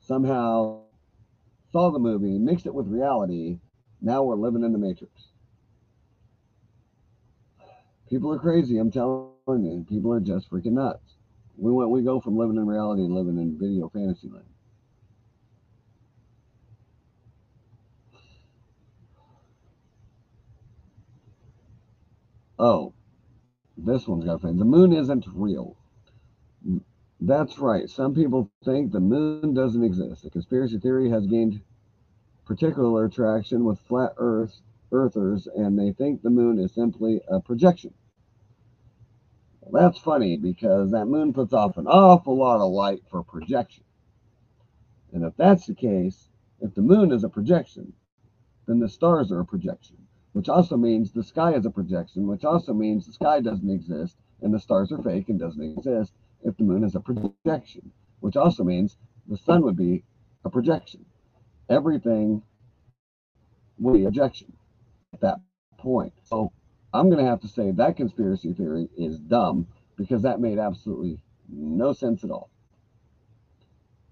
somehow 0.00 0.80
saw 1.72 1.90
the 1.90 1.98
movie, 1.98 2.38
mixed 2.38 2.66
it 2.66 2.74
with 2.74 2.86
reality. 2.88 3.58
Now 4.06 4.22
we're 4.22 4.36
living 4.36 4.62
in 4.62 4.70
the 4.70 4.78
Matrix. 4.78 5.10
People 8.08 8.32
are 8.32 8.38
crazy. 8.38 8.78
I'm 8.78 8.92
telling 8.92 9.32
you, 9.48 9.84
people 9.88 10.12
are 10.12 10.20
just 10.20 10.48
freaking 10.48 10.74
nuts. 10.74 11.16
We 11.56 11.72
went, 11.72 11.90
we 11.90 12.02
go 12.02 12.20
from 12.20 12.36
living 12.36 12.54
in 12.54 12.68
reality 12.68 13.02
and 13.02 13.12
living 13.12 13.36
in 13.36 13.58
video 13.58 13.88
fantasy 13.88 14.28
land. 14.28 14.44
Oh, 22.60 22.94
this 23.76 24.06
one's 24.06 24.24
got 24.24 24.40
fans. 24.40 24.60
The 24.60 24.64
moon 24.64 24.92
isn't 24.92 25.26
real. 25.34 25.76
That's 27.20 27.58
right. 27.58 27.90
Some 27.90 28.14
people 28.14 28.52
think 28.64 28.92
the 28.92 29.00
moon 29.00 29.52
doesn't 29.52 29.82
exist. 29.82 30.22
The 30.22 30.30
conspiracy 30.30 30.78
theory 30.78 31.10
has 31.10 31.26
gained 31.26 31.60
particular 32.46 33.04
attraction 33.04 33.64
with 33.64 33.78
flat 33.80 34.14
Earth 34.16 34.60
earthers, 34.92 35.48
and 35.48 35.78
they 35.78 35.92
think 35.92 36.22
the 36.22 36.30
moon 36.30 36.58
is 36.58 36.72
simply 36.72 37.20
a 37.28 37.40
projection. 37.40 37.92
Well, 39.60 39.82
that's 39.82 39.98
funny 39.98 40.36
because 40.36 40.92
that 40.92 41.06
moon 41.06 41.32
puts 41.32 41.52
off 41.52 41.76
an 41.76 41.88
awful 41.88 42.36
lot 42.38 42.60
of 42.60 42.72
light 42.72 43.02
for 43.10 43.22
projection. 43.22 43.84
And 45.12 45.24
if 45.24 45.36
that's 45.36 45.66
the 45.66 45.74
case, 45.74 46.28
if 46.60 46.74
the 46.74 46.82
moon 46.82 47.12
is 47.12 47.24
a 47.24 47.28
projection, 47.28 47.92
then 48.66 48.78
the 48.78 48.88
stars 48.88 49.32
are 49.32 49.40
a 49.40 49.44
projection, 49.44 49.96
which 50.32 50.48
also 50.48 50.76
means 50.76 51.10
the 51.10 51.24
sky 51.24 51.54
is 51.54 51.66
a 51.66 51.70
projection, 51.70 52.26
which 52.26 52.44
also 52.44 52.72
means 52.72 53.06
the 53.06 53.12
sky 53.12 53.40
doesn't 53.40 53.70
exist 53.70 54.16
and 54.42 54.52
the 54.54 54.60
stars 54.60 54.92
are 54.92 55.02
fake 55.02 55.28
and 55.28 55.40
doesn't 55.40 55.62
exist 55.62 56.12
if 56.44 56.56
the 56.56 56.64
moon 56.64 56.84
is 56.84 56.94
a 56.94 57.00
projection, 57.00 57.90
which 58.20 58.36
also 58.36 58.62
means 58.62 58.96
the 59.26 59.36
sun 59.36 59.62
would 59.62 59.76
be 59.76 60.04
a 60.44 60.50
projection. 60.50 61.04
Everything 61.68 62.42
a 63.78 63.92
projection 64.04 64.52
at 65.12 65.20
that 65.20 65.40
point. 65.78 66.12
So 66.24 66.52
I'm 66.94 67.10
going 67.10 67.22
to 67.22 67.30
have 67.30 67.40
to 67.40 67.48
say 67.48 67.70
that 67.72 67.96
conspiracy 67.96 68.52
theory 68.52 68.88
is 68.96 69.18
dumb 69.18 69.66
because 69.96 70.22
that 70.22 70.40
made 70.40 70.58
absolutely 70.58 71.18
no 71.48 71.92
sense 71.92 72.24
at 72.24 72.30
all. 72.30 72.50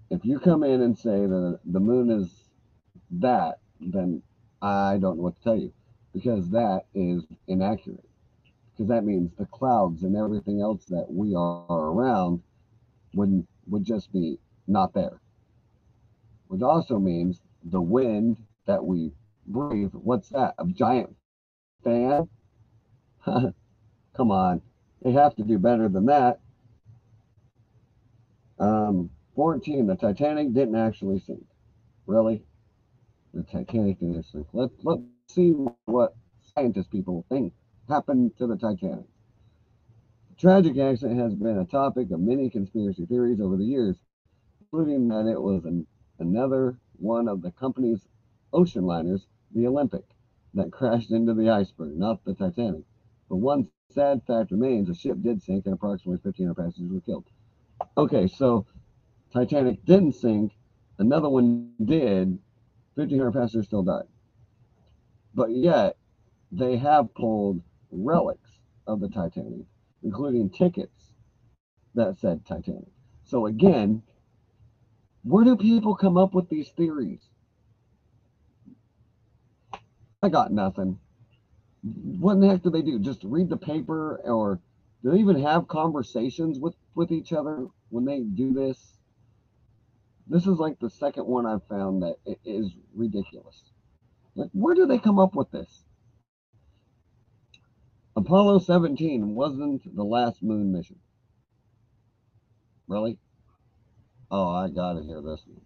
If 0.09 0.23
you 0.23 0.39
come 0.39 0.63
in 0.63 0.81
and 0.81 0.97
say 0.97 1.25
that 1.25 1.59
the 1.65 1.79
moon 1.79 2.09
is 2.09 2.29
that, 3.11 3.59
then 3.79 4.21
I 4.61 4.97
don't 4.99 5.17
know 5.17 5.23
what 5.23 5.35
to 5.37 5.43
tell 5.43 5.57
you 5.57 5.73
because 6.13 6.49
that 6.51 6.85
is 6.93 7.23
inaccurate. 7.47 8.05
Because 8.71 8.89
that 8.89 9.03
means 9.03 9.31
the 9.37 9.45
clouds 9.45 10.03
and 10.03 10.15
everything 10.15 10.61
else 10.61 10.85
that 10.85 11.07
we 11.09 11.33
are 11.35 11.65
around 11.69 12.41
would 13.13 13.47
would 13.67 13.83
just 13.83 14.11
be 14.13 14.37
not 14.67 14.93
there. 14.93 15.19
Which 16.47 16.61
also 16.61 16.99
means 16.99 17.41
the 17.65 17.81
wind 17.81 18.37
that 18.67 18.83
we 18.83 19.11
breathe, 19.47 19.91
what's 19.93 20.29
that? 20.29 20.55
A 20.57 20.65
giant 20.65 21.15
fan? 21.83 22.29
Come 23.25 24.31
on. 24.31 24.61
They 25.01 25.11
have 25.11 25.35
to 25.35 25.43
do 25.43 25.57
better 25.57 25.89
than 25.89 26.05
that. 26.05 26.39
Um, 28.59 29.09
14, 29.35 29.87
the 29.87 29.95
Titanic 29.95 30.53
didn't 30.53 30.75
actually 30.75 31.19
sink. 31.19 31.45
Really? 32.05 32.43
The 33.33 33.43
Titanic 33.43 33.99
didn't 33.99 34.23
sink. 34.23 34.47
Let, 34.53 34.69
let's 34.83 35.01
see 35.27 35.51
what 35.85 36.15
scientist 36.55 36.89
people 36.91 37.25
think 37.29 37.53
happened 37.89 38.37
to 38.37 38.47
the 38.47 38.55
Titanic. 38.55 39.05
The 40.29 40.35
tragic 40.37 40.77
accident 40.77 41.19
has 41.19 41.35
been 41.35 41.59
a 41.59 41.65
topic 41.65 42.11
of 42.11 42.19
many 42.19 42.49
conspiracy 42.49 43.05
theories 43.05 43.41
over 43.41 43.57
the 43.57 43.65
years, 43.65 43.97
including 44.61 45.07
that 45.09 45.27
it 45.27 45.41
was 45.41 45.65
an, 45.65 45.85
another 46.19 46.77
one 46.99 47.27
of 47.27 47.41
the 47.41 47.51
company's 47.51 48.05
ocean 48.53 48.85
liners, 48.85 49.27
the 49.53 49.67
Olympic, 49.67 50.05
that 50.53 50.71
crashed 50.71 51.11
into 51.11 51.33
the 51.33 51.49
iceberg, 51.49 51.97
not 51.97 52.23
the 52.23 52.33
Titanic. 52.33 52.83
But 53.29 53.37
one 53.37 53.69
sad 53.89 54.21
fact 54.25 54.51
remains 54.51 54.87
the 54.87 54.93
ship 54.93 55.17
did 55.21 55.41
sink 55.41 55.65
and 55.65 55.73
approximately 55.73 56.19
1,500 56.23 56.55
passengers 56.55 56.91
were 56.93 57.01
killed. 57.01 57.25
Okay, 57.97 58.27
so 58.27 58.65
Titanic 59.33 59.83
didn't 59.85 60.13
sink, 60.13 60.53
another 60.97 61.29
one 61.29 61.71
did, 61.83 62.39
1,500 62.95 63.31
passengers 63.31 63.65
still 63.65 63.83
died. 63.83 64.07
But 65.33 65.51
yet, 65.51 65.97
they 66.51 66.77
have 66.77 67.13
pulled 67.13 67.61
relics 67.91 68.59
of 68.87 68.99
the 68.99 69.09
Titanic, 69.09 69.65
including 70.03 70.49
tickets 70.49 71.11
that 71.95 72.17
said 72.19 72.45
Titanic. 72.45 72.87
So 73.23 73.47
again, 73.47 74.03
where 75.25 75.43
do 75.43 75.57
people 75.57 75.95
come 75.95 76.17
up 76.17 76.33
with 76.33 76.49
these 76.49 76.69
theories? 76.69 77.21
I 80.21 80.29
got 80.29 80.51
nothing. 80.51 80.99
What 81.83 82.33
in 82.33 82.39
the 82.39 82.47
heck 82.47 82.63
do 82.63 82.69
they 82.69 82.81
do? 82.81 82.99
Just 82.99 83.23
read 83.23 83.49
the 83.49 83.57
paper 83.57 84.21
or 84.23 84.59
do 85.03 85.11
they 85.11 85.19
even 85.19 85.41
have 85.41 85.67
conversations 85.67 86.59
with, 86.59 86.75
with 86.95 87.11
each 87.11 87.33
other 87.33 87.67
when 87.89 88.05
they 88.05 88.21
do 88.21 88.53
this? 88.53 88.97
This 90.27 90.47
is 90.47 90.57
like 90.57 90.79
the 90.79 90.89
second 90.89 91.27
one 91.27 91.45
I've 91.45 91.67
found 91.67 92.03
that 92.03 92.17
i- 92.27 92.71
ridiculous. 92.95 93.63
Like, 94.35 94.49
where 94.53 94.75
do 94.75 94.85
they 94.85 94.97
come 94.99 95.19
up 95.19 95.35
with 95.35 95.51
this? 95.51 95.83
Apollo 98.15 98.59
17 98.59 99.35
wasn't 99.35 99.95
the 99.95 100.03
last 100.03 100.41
moon 100.41 100.71
mission. 100.71 100.99
Really? 102.87 103.17
Oh, 104.37 104.49
I 104.49 104.67
gotta 104.67 105.01
hear 105.01 105.21
this 105.21 105.47
one. 105.47 105.61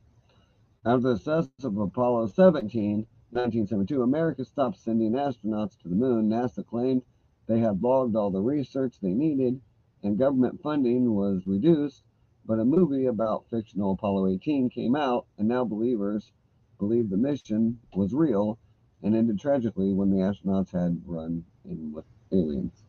After 0.85 1.09
the 1.09 1.17
success 1.17 1.49
of 1.63 1.75
Apollo 1.79 2.27
17, 2.27 3.07
1972, 3.31 4.03
America 4.03 4.45
stopped 4.45 4.77
sending 4.77 5.13
astronauts 5.13 5.75
to 5.79 5.87
the 5.89 5.95
moon. 5.95 6.29
NASA 6.29 6.63
claimed 6.63 7.01
they 7.47 7.57
had 7.57 7.81
logged 7.81 8.15
all 8.15 8.29
the 8.29 8.43
research 8.43 8.99
they 8.99 9.15
needed, 9.15 9.59
and 10.03 10.19
government 10.19 10.61
funding 10.61 11.15
was 11.15 11.47
reduced. 11.47 12.03
But 12.45 12.59
a 12.59 12.63
movie 12.63 13.07
about 13.07 13.49
fictional 13.49 13.93
Apollo 13.93 14.27
18 14.27 14.69
came 14.69 14.95
out, 14.95 15.25
and 15.39 15.47
now 15.47 15.65
believers 15.65 16.31
believe 16.77 17.09
the 17.09 17.17
mission 17.17 17.79
was 17.95 18.13
real 18.13 18.59
and 19.01 19.15
ended 19.15 19.39
tragically 19.39 19.93
when 19.93 20.11
the 20.11 20.17
astronauts 20.17 20.69
had 20.69 21.01
run 21.07 21.43
in 21.65 21.91
with 21.91 22.05
aliens. 22.31 22.85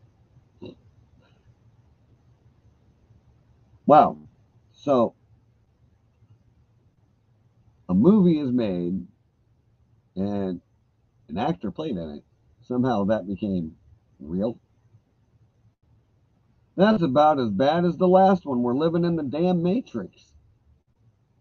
Wow. 3.87 4.19
So, 4.73 5.15
a 7.91 7.93
movie 7.93 8.39
is 8.39 8.49
made 8.53 9.05
and 10.15 10.61
an 11.27 11.37
actor 11.37 11.71
played 11.71 11.97
in 11.97 12.09
it. 12.11 12.23
Somehow 12.61 13.03
that 13.05 13.27
became 13.27 13.75
real. 14.17 14.57
That's 16.77 17.03
about 17.03 17.37
as 17.37 17.49
bad 17.49 17.83
as 17.83 17.97
the 17.97 18.07
last 18.07 18.45
one. 18.45 18.63
We're 18.63 18.75
living 18.75 19.03
in 19.03 19.17
the 19.17 19.23
damn 19.23 19.61
Matrix. 19.61 20.31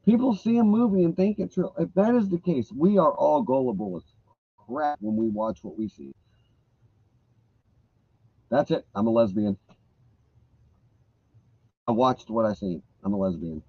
People 0.04 0.34
see 0.34 0.58
a 0.58 0.64
movie 0.64 1.04
and 1.04 1.14
think 1.14 1.38
it's 1.38 1.56
real. 1.56 1.72
If 1.78 1.94
that 1.94 2.16
is 2.16 2.28
the 2.28 2.40
case, 2.40 2.72
we 2.76 2.98
are 2.98 3.12
all 3.12 3.42
gullible 3.42 3.98
as 3.98 4.02
crap 4.66 4.98
when 5.00 5.14
we 5.14 5.28
watch 5.28 5.60
what 5.62 5.78
we 5.78 5.88
see. 5.88 6.10
That's 8.50 8.72
it. 8.72 8.84
I'm 8.92 9.06
a 9.06 9.10
lesbian. 9.10 9.56
I 11.86 11.92
watched 11.92 12.28
what 12.28 12.44
I 12.44 12.54
seen. 12.54 12.82
I'm 13.04 13.12
a 13.12 13.16
lesbian. 13.16 13.62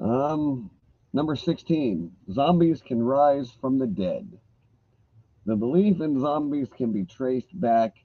Um, 0.00 0.70
Number 1.12 1.34
16, 1.34 2.12
zombies 2.30 2.82
can 2.82 3.02
rise 3.02 3.50
from 3.60 3.78
the 3.78 3.86
dead. 3.86 4.38
The 5.44 5.56
belief 5.56 6.00
in 6.00 6.20
zombies 6.20 6.68
can 6.76 6.92
be 6.92 7.04
traced 7.04 7.58
back 7.58 7.96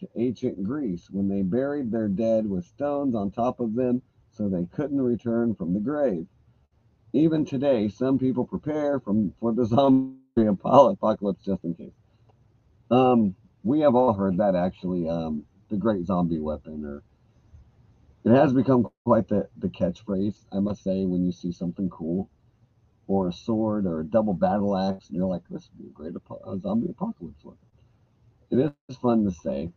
to 0.00 0.08
ancient 0.16 0.64
Greece 0.64 1.08
when 1.10 1.28
they 1.28 1.42
buried 1.42 1.90
their 1.90 2.08
dead 2.08 2.48
with 2.48 2.64
stones 2.64 3.14
on 3.14 3.30
top 3.30 3.60
of 3.60 3.74
them 3.74 4.00
so 4.30 4.48
they 4.48 4.64
couldn't 4.74 5.00
return 5.00 5.54
from 5.54 5.74
the 5.74 5.80
grave. 5.80 6.26
Even 7.12 7.44
today, 7.44 7.88
some 7.88 8.18
people 8.18 8.46
prepare 8.46 8.98
from, 8.98 9.34
for 9.40 9.52
the 9.52 9.66
zombie 9.66 10.16
apocalypse 10.36 11.44
just 11.44 11.64
in 11.64 11.74
case. 11.74 11.92
Um, 12.90 13.36
we 13.62 13.80
have 13.80 13.94
all 13.94 14.14
heard 14.14 14.38
that 14.38 14.54
actually, 14.54 15.06
um, 15.08 15.44
the 15.68 15.76
great 15.76 16.06
zombie 16.06 16.40
weapon, 16.40 16.84
or 16.84 17.02
it 18.24 18.32
has 18.32 18.52
become 18.52 18.88
quite 19.04 19.28
the, 19.28 19.48
the 19.58 19.68
catchphrase, 19.68 20.44
I 20.52 20.60
must 20.60 20.82
say, 20.84 21.04
when 21.06 21.24
you 21.24 21.32
see 21.32 21.52
something 21.52 21.90
cool, 21.90 22.30
or 23.06 23.28
a 23.28 23.32
sword, 23.32 23.86
or 23.86 24.00
a 24.00 24.04
double 24.06 24.34
battle 24.34 24.76
axe, 24.76 25.08
and 25.08 25.16
you're 25.16 25.26
like, 25.26 25.42
this 25.50 25.68
would 25.70 25.82
be 25.84 25.90
a 25.90 25.92
great 25.92 26.14
ap- 26.16 26.60
zombie 26.62 26.90
apocalypse 26.90 27.44
weapon. 27.44 27.66
It 28.50 28.74
is 28.88 28.96
fun 28.96 29.24
to 29.24 29.30
say. 29.32 29.70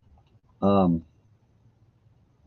Um, 0.62 1.06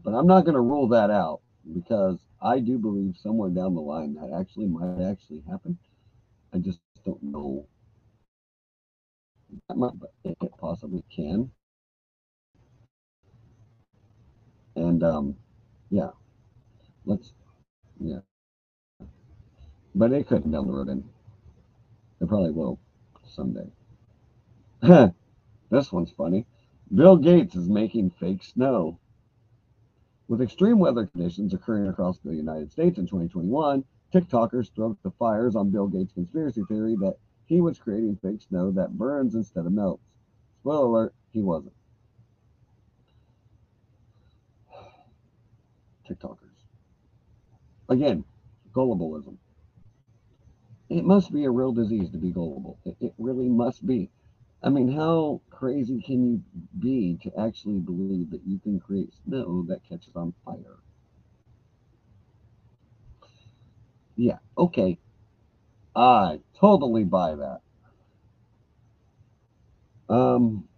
but 0.02 0.12
I'm 0.14 0.26
not 0.26 0.44
going 0.44 0.54
to 0.54 0.60
rule 0.60 0.88
that 0.88 1.10
out 1.10 1.40
because 1.74 2.18
I 2.42 2.60
do 2.60 2.78
believe 2.78 3.16
somewhere 3.16 3.50
down 3.50 3.74
the 3.74 3.80
line 3.80 4.14
that 4.14 4.32
actually 4.38 4.66
might 4.66 5.02
actually 5.02 5.42
happen. 5.50 5.78
I 6.54 6.58
just 6.58 6.80
don't 7.04 7.22
know. 7.22 7.66
That 9.68 9.76
might, 9.76 9.98
but 9.98 10.12
it 10.24 10.36
possibly 10.58 11.04
can. 11.14 11.50
And 14.76 15.02
um, 15.02 15.36
yeah, 15.90 16.10
let's 17.04 17.32
yeah. 18.00 18.20
But 19.94 20.12
it 20.12 20.28
couldn't 20.28 20.52
down 20.52 20.66
the 20.66 20.72
road, 20.72 20.88
and 20.88 21.04
it 22.20 22.28
probably 22.28 22.52
will 22.52 22.78
someday. 23.26 23.70
this 25.70 25.92
one's 25.92 26.12
funny. 26.12 26.46
Bill 26.94 27.16
Gates 27.16 27.54
is 27.54 27.68
making 27.68 28.10
fake 28.10 28.42
snow. 28.42 28.98
With 30.28 30.40
extreme 30.40 30.78
weather 30.78 31.06
conditions 31.06 31.54
occurring 31.54 31.88
across 31.88 32.18
the 32.18 32.34
United 32.34 32.70
States 32.70 32.98
in 32.98 33.06
2021, 33.06 33.84
TikTokers 34.12 34.66
stroked 34.66 35.02
the 35.02 35.10
fires 35.12 35.56
on 35.56 35.70
Bill 35.70 35.88
Gates' 35.88 36.12
conspiracy 36.12 36.62
theory 36.68 36.96
that 37.00 37.16
he 37.46 37.60
was 37.60 37.78
creating 37.78 38.18
fake 38.22 38.42
snow 38.42 38.70
that 38.72 38.96
burns 38.96 39.34
instead 39.34 39.66
of 39.66 39.72
melts. 39.72 40.04
Spoiler 40.60 40.86
alert, 40.86 41.14
he 41.32 41.42
wasn't. 41.42 41.74
TikTokers. 46.10 46.36
Again, 47.88 48.24
gullibleism. 48.72 49.36
It 50.88 51.04
must 51.04 51.32
be 51.32 51.44
a 51.44 51.50
real 51.50 51.72
disease 51.72 52.10
to 52.10 52.18
be 52.18 52.32
gullible. 52.32 52.78
It, 52.84 52.96
it 53.00 53.14
really 53.18 53.48
must 53.48 53.86
be. 53.86 54.10
I 54.62 54.68
mean, 54.70 54.92
how 54.92 55.40
crazy 55.50 56.02
can 56.02 56.24
you 56.24 56.42
be 56.78 57.18
to 57.22 57.32
actually 57.38 57.78
believe 57.78 58.30
that 58.30 58.42
you 58.44 58.58
can 58.58 58.80
create 58.80 59.12
snow 59.24 59.64
that 59.68 59.84
catches 59.88 60.16
on 60.16 60.34
fire? 60.44 60.78
Yeah, 64.16 64.38
okay. 64.58 64.98
I 65.94 66.40
totally 66.58 67.04
buy 67.04 67.36
that. 67.36 67.60
Um, 70.08 70.68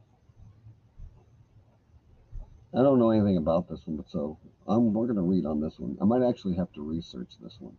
I 2.74 2.82
don't 2.82 2.98
know 2.98 3.10
anything 3.10 3.36
about 3.36 3.68
this 3.68 3.80
one, 3.84 3.96
but 3.96 4.10
so 4.10 4.38
I'm, 4.66 4.92
we're 4.94 5.06
going 5.06 5.16
to 5.16 5.22
read 5.22 5.44
on 5.44 5.60
this 5.60 5.78
one. 5.78 5.96
I 6.00 6.04
might 6.04 6.26
actually 6.26 6.54
have 6.56 6.72
to 6.72 6.82
research 6.82 7.30
this 7.42 7.56
one. 7.60 7.76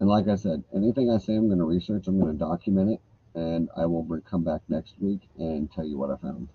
And 0.00 0.08
like 0.08 0.28
I 0.28 0.36
said, 0.36 0.64
anything 0.74 1.10
I 1.10 1.18
say 1.18 1.34
I'm 1.34 1.48
going 1.48 1.58
to 1.58 1.64
research, 1.64 2.06
I'm 2.06 2.20
going 2.20 2.32
to 2.32 2.38
document 2.38 2.90
it 2.90 3.00
and 3.34 3.68
I 3.76 3.86
will 3.86 4.02
bring, 4.02 4.22
come 4.22 4.44
back 4.44 4.62
next 4.68 4.94
week 5.00 5.20
and 5.38 5.70
tell 5.70 5.84
you 5.84 5.98
what 5.98 6.10
I 6.10 6.16
found. 6.16 6.48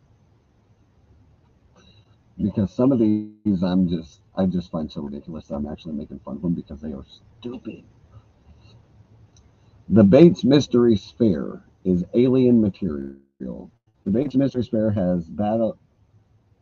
Because 2.41 2.73
some 2.73 2.91
of 2.91 2.99
these 2.99 3.62
I'm 3.62 3.88
just 3.88 4.21
I 4.36 4.47
just 4.47 4.71
find 4.71 4.91
so 4.91 5.02
ridiculous 5.02 5.52
I'm 5.52 5.67
actually 5.67 5.93
making 5.93 6.19
fun 6.19 6.38
of 6.38 6.41
them 6.41 6.56
because 6.56 6.82
they 6.82 6.93
are 6.93 7.06
stupid. 7.39 7.84
The 9.89 10.04
Betz 10.04 10.43
Mystery 10.43 10.95
Sphere 10.95 11.62
is 11.86 12.04
alien 12.15 12.60
material. 12.60 13.69
The 14.06 14.12
Betz 14.12 14.36
Mystery 14.36 14.63
Sphere 14.63 14.91
has 14.91 15.26
battle, 15.26 15.78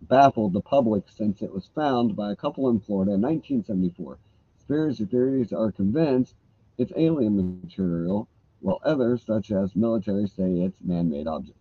baffled 0.02 0.54
the 0.54 0.62
public 0.62 1.04
since 1.08 1.42
it 1.42 1.54
was 1.54 1.70
found 1.76 2.16
by 2.16 2.32
a 2.32 2.36
couple 2.36 2.70
in 2.70 2.80
Florida 2.80 3.14
in 3.14 3.22
1974. 3.22 4.18
Conspiracy 4.58 5.06
theories 5.06 5.54
are 5.54 5.72
convinced 5.72 6.36
it's 6.78 6.94
alien 6.96 7.62
material 7.62 8.28
while 8.62 8.80
others, 8.84 9.24
such 9.26 9.52
as 9.52 9.76
military, 9.76 10.28
say 10.28 10.60
it's 10.62 10.82
man-made 10.84 11.28
object. 11.28 11.58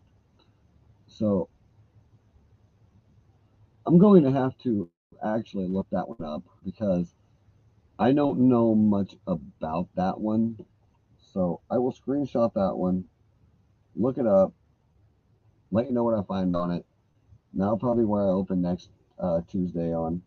So 1.06 1.48
I'm 3.86 3.98
going 3.98 4.22
to 4.24 4.30
have 4.30 4.56
to 4.58 4.90
actually 5.24 5.66
look 5.66 5.86
that 5.90 6.08
one 6.08 6.22
up 6.26 6.42
because 6.64 7.14
I 7.98 8.12
don't 8.12 8.40
know 8.48 8.74
much 8.74 9.16
about 9.26 9.88
that 9.96 10.20
one. 10.20 10.58
So 11.32 11.60
I 11.70 11.78
will 11.78 11.92
screenshot 11.92 12.52
that 12.54 12.76
one, 12.76 13.04
look 13.94 14.18
it 14.18 14.26
up, 14.26 14.52
let 15.70 15.86
you 15.86 15.92
know 15.92 16.04
what 16.04 16.18
I 16.18 16.22
find 16.22 16.54
on 16.56 16.70
it. 16.70 16.84
Now 17.52 17.76
probably 17.76 18.04
where 18.04 18.22
I 18.22 18.30
open 18.30 18.62
next 18.62 18.90
uh, 19.18 19.40
Tuesday 19.48 19.92
on. 19.94 20.22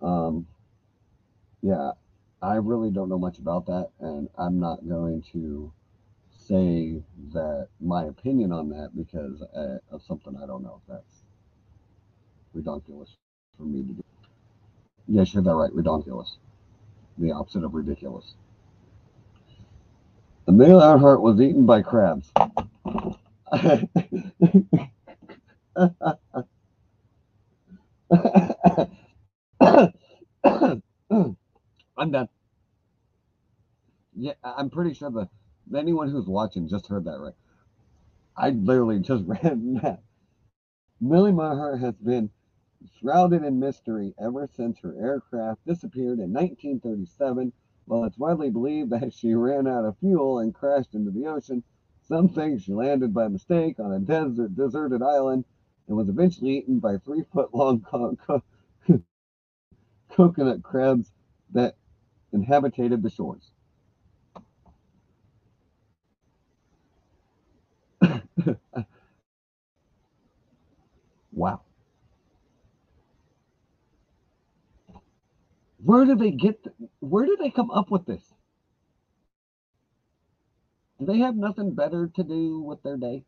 Um, 0.00 0.46
yeah, 1.62 1.92
I 2.42 2.54
really 2.56 2.90
don't 2.90 3.08
know 3.08 3.18
much 3.18 3.38
about 3.38 3.66
that, 3.66 3.90
and 4.00 4.28
I'm 4.36 4.58
not 4.60 4.88
going 4.88 5.22
to 5.32 5.72
say 6.36 7.02
that 7.32 7.68
my 7.80 8.04
opinion 8.04 8.52
on 8.52 8.68
that 8.70 8.90
because 8.96 9.42
uh, 9.42 9.78
of 9.90 10.02
something 10.02 10.36
I 10.42 10.46
don't 10.46 10.62
know 10.62 10.80
if 10.82 10.92
that's 10.92 11.22
ridiculous 12.54 13.10
for 13.56 13.62
me 13.64 13.82
to 13.82 13.92
do. 13.94 14.04
Yes, 15.08 15.34
you're 15.34 15.42
that 15.42 15.54
right, 15.54 15.72
ridiculous. 15.72 16.36
The 17.18 17.32
opposite 17.32 17.64
of 17.64 17.74
ridiculous. 17.74 18.34
Amelia 20.48 20.84
Earhart 20.84 21.22
was 21.22 21.40
eaten 21.40 21.66
by 21.66 21.82
crabs. 21.82 22.32
I'm 25.76 25.90
done. 32.10 32.28
Yeah, 34.14 34.32
I'm 34.44 34.70
pretty 34.70 34.94
sure 34.94 35.10
the 35.10 35.28
anyone 35.76 36.10
who's 36.10 36.26
watching 36.26 36.68
just 36.68 36.88
heard 36.88 37.04
that 37.04 37.18
right. 37.18 37.34
I 38.36 38.50
literally 38.50 39.00
just 39.00 39.24
read 39.26 39.80
that. 39.82 40.02
Millie 41.00 41.32
Earhart 41.32 41.80
has 41.80 41.94
been 41.96 42.30
shrouded 42.98 43.44
in 43.44 43.58
mystery 43.58 44.14
ever 44.18 44.48
since 44.54 44.78
her 44.80 44.94
aircraft 45.00 45.64
disappeared 45.66 46.18
in 46.18 46.32
1937. 46.32 47.52
While 47.86 48.04
it's 48.04 48.18
widely 48.18 48.50
believed 48.50 48.90
that 48.90 49.12
she 49.12 49.34
ran 49.34 49.66
out 49.66 49.84
of 49.84 49.98
fuel 49.98 50.38
and 50.38 50.54
crashed 50.54 50.94
into 50.94 51.10
the 51.10 51.26
ocean, 51.26 51.64
some 52.02 52.28
think 52.28 52.60
she 52.60 52.72
landed 52.72 53.12
by 53.14 53.28
mistake 53.28 53.80
on 53.80 53.92
a 53.92 53.98
desert, 53.98 54.54
deserted 54.54 55.02
island 55.02 55.44
and 55.92 55.98
was 55.98 56.08
eventually 56.08 56.58
eaten 56.58 56.80
by 56.80 56.98
three 56.98 57.24
foot 57.34 57.54
long 57.54 57.80
co- 57.90 58.16
co- 58.26 58.42
coconut 60.10 60.62
crabs 60.62 61.12
that 61.52 61.74
inhabited 62.32 63.02
the 63.02 63.10
shores. 63.10 63.50
wow. 71.32 71.60
Where 75.84 76.06
do 76.06 76.16
they 76.16 76.32
get? 76.32 76.64
The, 76.64 76.72
where 77.00 77.26
do 77.26 77.36
they 77.40 77.50
come 77.50 77.70
up 77.70 77.90
with 77.90 78.06
this? 78.06 78.22
Do 81.00 81.06
they 81.06 81.18
have 81.18 81.36
nothing 81.36 81.74
better 81.74 82.08
to 82.08 82.24
do 82.24 82.60
with 82.62 82.82
their 82.82 82.96
day? 82.96 83.24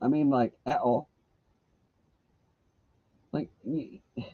I 0.00 0.08
mean, 0.08 0.30
like 0.30 0.52
at 0.66 0.80
all. 0.80 1.08
Like 3.32 3.50
you, 3.64 3.98
you 4.16 4.24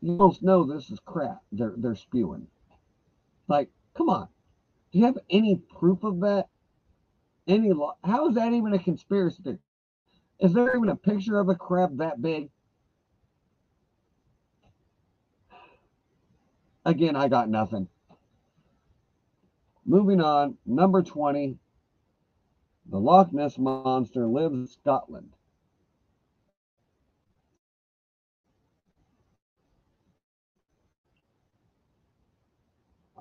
most 0.00 0.42
know 0.42 0.64
this 0.64 0.90
is 0.90 0.98
crap. 1.04 1.42
They're 1.52 1.74
they're 1.76 1.94
spewing. 1.94 2.46
Like, 3.48 3.70
come 3.94 4.08
on. 4.08 4.28
Do 4.92 4.98
you 4.98 5.04
have 5.06 5.18
any 5.30 5.56
proof 5.56 6.04
of 6.04 6.20
that? 6.20 6.48
Any 7.46 7.72
law? 7.72 7.96
How 8.04 8.28
is 8.28 8.34
that 8.36 8.52
even 8.52 8.72
a 8.72 8.78
conspiracy 8.78 9.42
theory? 9.42 9.58
Is 10.40 10.52
there 10.52 10.76
even 10.76 10.88
a 10.88 10.96
picture 10.96 11.38
of 11.38 11.48
a 11.48 11.54
crab 11.54 11.98
that 11.98 12.20
big? 12.20 12.50
Again, 16.84 17.14
I 17.14 17.28
got 17.28 17.48
nothing. 17.48 17.88
Moving 19.84 20.20
on, 20.20 20.56
number 20.66 21.02
20. 21.02 21.56
The 22.86 22.98
Loch 22.98 23.32
Ness 23.32 23.56
Monster 23.58 24.26
lives 24.26 24.54
in 24.54 24.66
Scotland. 24.66 25.30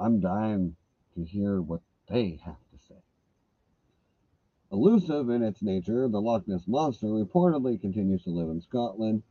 I'm 0.01 0.19
dying 0.19 0.75
to 1.13 1.23
hear 1.23 1.61
what 1.61 1.81
they 2.09 2.39
have 2.43 2.55
to 2.55 2.77
say. 2.89 2.95
Elusive 4.71 5.29
in 5.29 5.43
its 5.43 5.61
nature, 5.61 6.07
the 6.07 6.19
Loch 6.19 6.47
Ness 6.47 6.67
Monster 6.67 7.07
reportedly 7.07 7.79
continues 7.79 8.23
to 8.23 8.31
live 8.31 8.49
in 8.49 8.61
Scotland. 8.61 9.21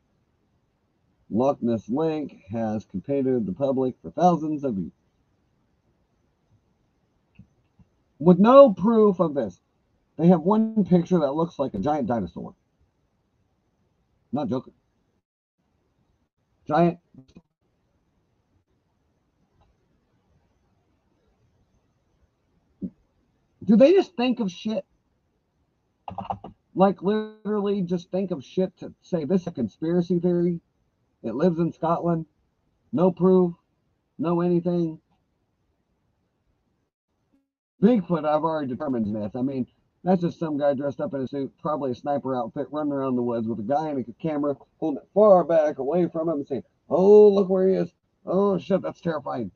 Loch 1.28 1.60
Ness 1.60 1.88
Lake 1.88 2.44
has 2.50 2.84
captivated 2.84 3.46
the 3.46 3.52
public 3.52 3.96
for 4.00 4.10
thousands 4.12 4.62
of 4.62 4.78
years. 4.78 4.92
With 8.20 8.38
no 8.38 8.72
proof 8.72 9.18
of 9.18 9.34
this, 9.34 9.60
they 10.18 10.28
have 10.28 10.42
one 10.42 10.84
picture 10.84 11.18
that 11.18 11.32
looks 11.32 11.58
like 11.58 11.74
a 11.74 11.78
giant 11.78 12.06
dinosaur. 12.06 12.54
Not 14.30 14.48
joking. 14.48 14.74
Giant. 16.68 16.98
Do 23.70 23.76
they 23.76 23.92
just 23.92 24.16
think 24.16 24.40
of 24.40 24.50
shit? 24.50 24.84
Like 26.74 27.02
literally 27.02 27.82
just 27.82 28.10
think 28.10 28.32
of 28.32 28.42
shit 28.42 28.76
to 28.78 28.92
say 29.00 29.24
this 29.24 29.42
is 29.42 29.46
a 29.46 29.52
conspiracy 29.52 30.18
theory. 30.18 30.60
It 31.22 31.36
lives 31.36 31.60
in 31.60 31.70
Scotland. 31.72 32.26
No 32.92 33.12
proof. 33.12 33.54
No 34.18 34.40
anything. 34.40 34.98
Bigfoot, 37.80 38.26
I've 38.26 38.42
already 38.42 38.66
determined 38.66 39.06
myth. 39.06 39.36
I 39.36 39.42
mean, 39.42 39.68
that's 40.02 40.22
just 40.22 40.40
some 40.40 40.58
guy 40.58 40.74
dressed 40.74 41.00
up 41.00 41.14
in 41.14 41.20
a 41.20 41.28
suit, 41.28 41.52
probably 41.62 41.92
a 41.92 41.94
sniper 41.94 42.34
outfit, 42.34 42.66
running 42.72 42.92
around 42.92 43.14
the 43.14 43.22
woods 43.22 43.46
with 43.46 43.60
a 43.60 43.62
guy 43.62 43.90
and 43.90 44.00
a 44.00 44.12
camera, 44.20 44.56
holding 44.80 45.00
it 45.00 45.08
far 45.14 45.44
back 45.44 45.78
away 45.78 46.08
from 46.08 46.28
him 46.28 46.38
and 46.38 46.48
saying, 46.48 46.64
Oh, 46.88 47.28
look 47.28 47.48
where 47.48 47.68
he 47.68 47.76
is. 47.76 47.94
Oh, 48.26 48.58
shit, 48.58 48.82
that's 48.82 49.00
terrifying. 49.00 49.52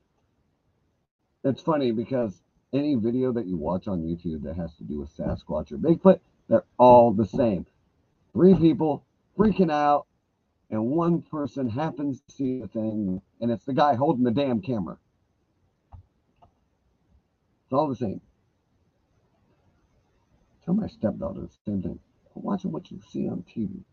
It's 1.43 1.61
funny 1.61 1.91
because 1.91 2.41
any 2.73 2.95
video 2.95 3.31
that 3.33 3.45
you 3.45 3.57
watch 3.57 3.87
on 3.87 4.01
YouTube 4.01 4.43
that 4.43 4.55
has 4.55 4.73
to 4.75 4.83
do 4.83 4.99
with 4.99 5.15
Sasquatch 5.15 5.71
or 5.71 5.77
Bigfoot, 5.77 6.19
they're 6.49 6.65
all 6.77 7.11
the 7.11 7.25
same. 7.25 7.65
Three 8.33 8.55
people 8.55 9.03
freaking 9.37 9.71
out, 9.71 10.07
and 10.69 10.85
one 10.85 11.21
person 11.21 11.69
happens 11.69 12.21
to 12.21 12.35
see 12.35 12.59
the 12.59 12.67
thing, 12.67 13.21
and 13.39 13.51
it's 13.51 13.65
the 13.65 13.73
guy 13.73 13.95
holding 13.95 14.23
the 14.23 14.31
damn 14.31 14.61
camera. 14.61 14.97
It's 17.65 17.73
all 17.73 17.87
the 17.87 17.95
same. 17.95 18.21
Tell 20.65 20.73
my 20.73 20.87
stepdaughter 20.87 21.41
the 21.41 21.49
same 21.65 21.81
thing. 21.81 21.99
Watching 22.33 22.71
what 22.71 22.91
you 22.91 22.99
see 23.11 23.29
on 23.29 23.45
TV. 23.55 23.83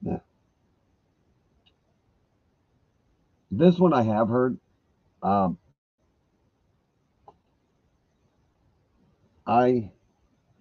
Yeah. 0.00 0.20
This 3.50 3.78
one 3.78 3.92
I 3.92 4.02
have 4.02 4.28
heard. 4.28 4.58
Um, 5.22 5.58
I 9.46 9.90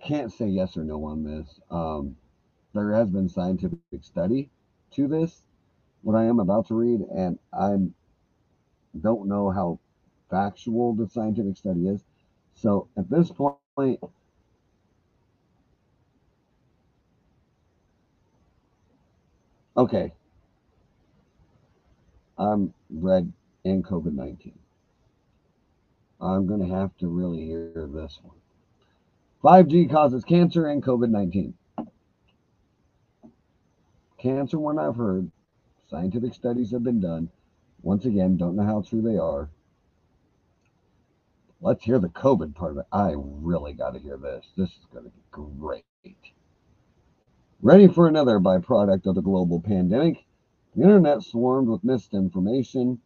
can't 0.04 0.32
say 0.32 0.48
yes 0.48 0.78
or 0.78 0.84
no 0.84 1.06
on 1.06 1.24
this. 1.24 1.60
Um, 1.70 2.16
there 2.74 2.94
has 2.94 3.10
been 3.10 3.30
scientific 3.30 3.80
study 4.02 4.50
to 4.92 5.08
this, 5.08 5.42
what 6.02 6.16
I 6.16 6.26
am 6.26 6.40
about 6.40 6.68
to 6.68 6.76
read, 6.76 7.02
and 7.16 7.38
I 7.54 7.78
don't 9.00 9.28
know 9.28 9.50
how 9.52 9.80
factual 10.30 10.94
the 10.94 11.08
scientific 11.08 11.58
study 11.58 11.88
is. 11.88 12.04
So 12.54 12.88
at 12.98 13.10
this 13.10 13.32
point, 13.32 14.00
okay, 19.78 20.12
I'm 22.38 22.74
red 22.90 23.32
in 23.64 23.84
COVID 23.84 24.14
19. 24.14 24.54
I'm 26.22 26.48
going 26.48 26.62
to 26.62 26.76
have 26.76 26.96
to 26.98 27.08
really 27.08 27.46
hear 27.46 27.88
this 27.94 28.20
one. 28.24 28.41
5G 29.44 29.90
causes 29.90 30.24
cancer 30.24 30.68
and 30.68 30.84
COVID 30.84 31.10
19. 31.10 31.54
Cancer 34.20 34.60
one 34.60 34.78
I've 34.78 34.96
heard. 34.96 35.32
Scientific 35.90 36.36
studies 36.36 36.72
have 36.72 36.84
been 36.84 37.02
done. 37.02 37.30
Once 37.82 38.06
again, 38.06 38.38
don't 38.38 38.56
know 38.56 38.64
how 38.64 38.82
true 38.82 39.02
they 39.02 39.18
are. 39.18 39.50
Let's 41.60 41.84
hear 41.84 41.98
the 41.98 42.10
COVID 42.10 42.54
part 42.54 42.72
of 42.72 42.78
it. 42.78 42.86
I 42.92 43.14
really 43.16 43.74
got 43.74 43.96
to 43.96 44.00
hear 44.00 44.18
this. 44.18 44.46
This 44.56 44.70
is 44.70 44.86
going 44.94 45.06
to 45.06 45.12
be 45.12 45.24
great. 45.32 45.86
Ready 47.64 47.88
for 47.88 48.08
another 48.08 48.40
byproduct 48.40 49.08
of 49.08 49.16
the 49.16 49.22
global 49.22 49.60
pandemic? 49.60 50.24
The 50.76 50.84
internet 50.84 51.24
swarmed 51.24 51.68
with 51.68 51.84
misinformation 51.84 53.00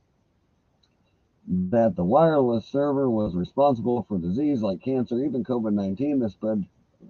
that 1.47 1.95
the 1.95 2.03
wireless 2.03 2.65
server 2.65 3.10
was 3.10 3.36
responsible 3.36 4.03
for 4.03 4.17
disease 4.17 4.62
like 4.62 4.81
cancer, 4.81 5.23
even 5.23 5.43
COVID 5.43 5.73
19. 5.73 6.19
The 6.19 6.29
spread 6.29 6.65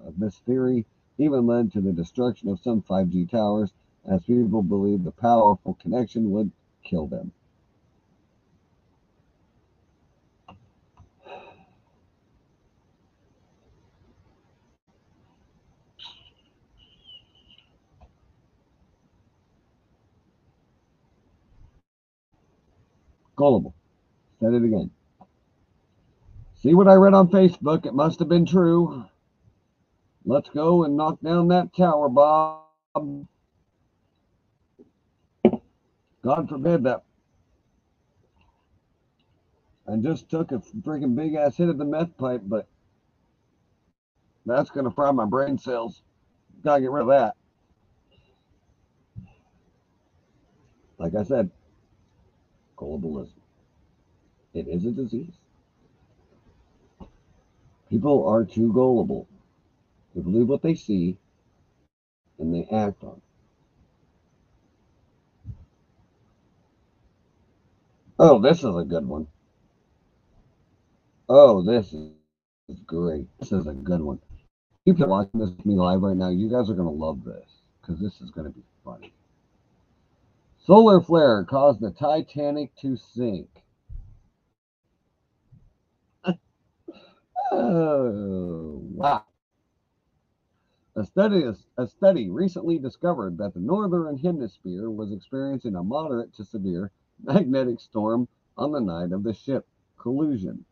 of 0.05 0.19
this 0.19 0.37
theory 0.39 0.85
even 1.17 1.45
led 1.45 1.71
to 1.71 1.81
the 1.81 1.93
destruction 1.93 2.49
of 2.49 2.59
some 2.59 2.81
5G 2.81 3.29
towers, 3.29 3.71
as 4.03 4.23
people 4.23 4.61
believed 4.61 5.05
the 5.05 5.11
powerful 5.11 5.75
connection 5.75 6.31
would 6.31 6.51
kill 6.83 7.07
them. 7.07 7.31
Gullible. 23.37 23.73
Said 24.39 24.53
it 24.53 24.63
again. 24.63 24.91
See 26.55 26.73
what 26.73 26.87
I 26.87 26.95
read 26.95 27.13
on 27.13 27.29
Facebook? 27.29 27.85
It 27.85 27.93
must 27.93 28.19
have 28.19 28.29
been 28.29 28.45
true. 28.45 29.05
Let's 30.25 30.49
go 30.49 30.83
and 30.83 30.97
knock 30.97 31.19
down 31.21 31.49
that 31.49 31.75
tower, 31.75 32.09
Bob. 32.09 32.63
God 36.23 36.49
forbid 36.49 36.83
that. 36.85 37.03
I 39.87 39.97
just 39.97 40.29
took 40.29 40.51
a 40.51 40.57
freaking 40.57 41.15
big 41.15 41.35
ass 41.35 41.55
hit 41.57 41.69
of 41.69 41.77
the 41.77 41.85
meth 41.85 42.17
pipe, 42.17 42.41
but 42.43 42.67
that's 44.45 44.71
going 44.71 44.85
to 44.85 44.91
fry 44.91 45.11
my 45.11 45.25
brain 45.25 45.59
cells. 45.59 46.01
Gotta 46.63 46.81
get 46.81 46.91
rid 46.91 47.03
of 47.03 47.07
that. 47.09 47.35
Like 50.97 51.13
I 51.13 51.23
said, 51.23 51.51
gullibilism. 52.77 53.44
It 54.55 54.69
is 54.69 54.85
a 54.85 54.91
disease. 54.91 55.33
People 57.89 58.25
are 58.25 58.45
too 58.45 58.71
gullible. 58.71 59.27
They 60.15 60.21
believe 60.21 60.47
what 60.47 60.61
they 60.61 60.75
see 60.75 61.17
and 62.39 62.53
they 62.53 62.65
act 62.71 63.03
on 63.03 63.17
it. 63.17 63.21
Oh, 68.17 68.39
this 68.39 68.59
is 68.59 68.75
a 68.75 68.83
good 68.83 69.05
one. 69.05 69.27
Oh, 71.27 71.61
this 71.61 71.93
is 71.93 72.79
great. 72.85 73.27
This 73.39 73.51
is 73.51 73.67
a 73.67 73.73
good 73.73 74.01
one. 74.01 74.19
People 74.85 75.07
watching 75.07 75.41
this 75.41 75.49
with 75.49 75.65
me 75.65 75.75
live 75.75 76.01
right 76.01 76.15
now, 76.15 76.29
you 76.29 76.49
guys 76.49 76.69
are 76.69 76.75
going 76.75 76.87
to 76.87 77.03
love 77.05 77.25
this 77.25 77.49
because 77.81 77.99
this 77.99 78.21
is 78.21 78.31
going 78.31 78.45
to 78.45 78.53
be 78.53 78.63
funny. 78.85 79.11
Solar 80.65 81.01
flare 81.01 81.43
caused 81.43 81.81
the 81.81 81.91
Titanic 81.91 82.73
to 82.77 82.95
sink. 82.95 83.49
Oh, 87.51 88.81
wow. 88.93 89.23
A 90.95 91.03
study, 91.03 91.43
a 91.77 91.87
study 91.87 92.29
recently 92.29 92.79
discovered 92.79 93.37
that 93.37 93.53
the 93.53 93.59
northern 93.59 94.17
hemisphere 94.17 94.89
was 94.89 95.11
experiencing 95.11 95.75
a 95.75 95.83
moderate 95.83 96.33
to 96.35 96.45
severe 96.45 96.91
magnetic 97.23 97.79
storm 97.81 98.27
on 98.57 98.71
the 98.71 98.79
night 98.79 99.11
of 99.11 99.23
the 99.23 99.33
ship 99.33 99.67
collision. 99.97 100.63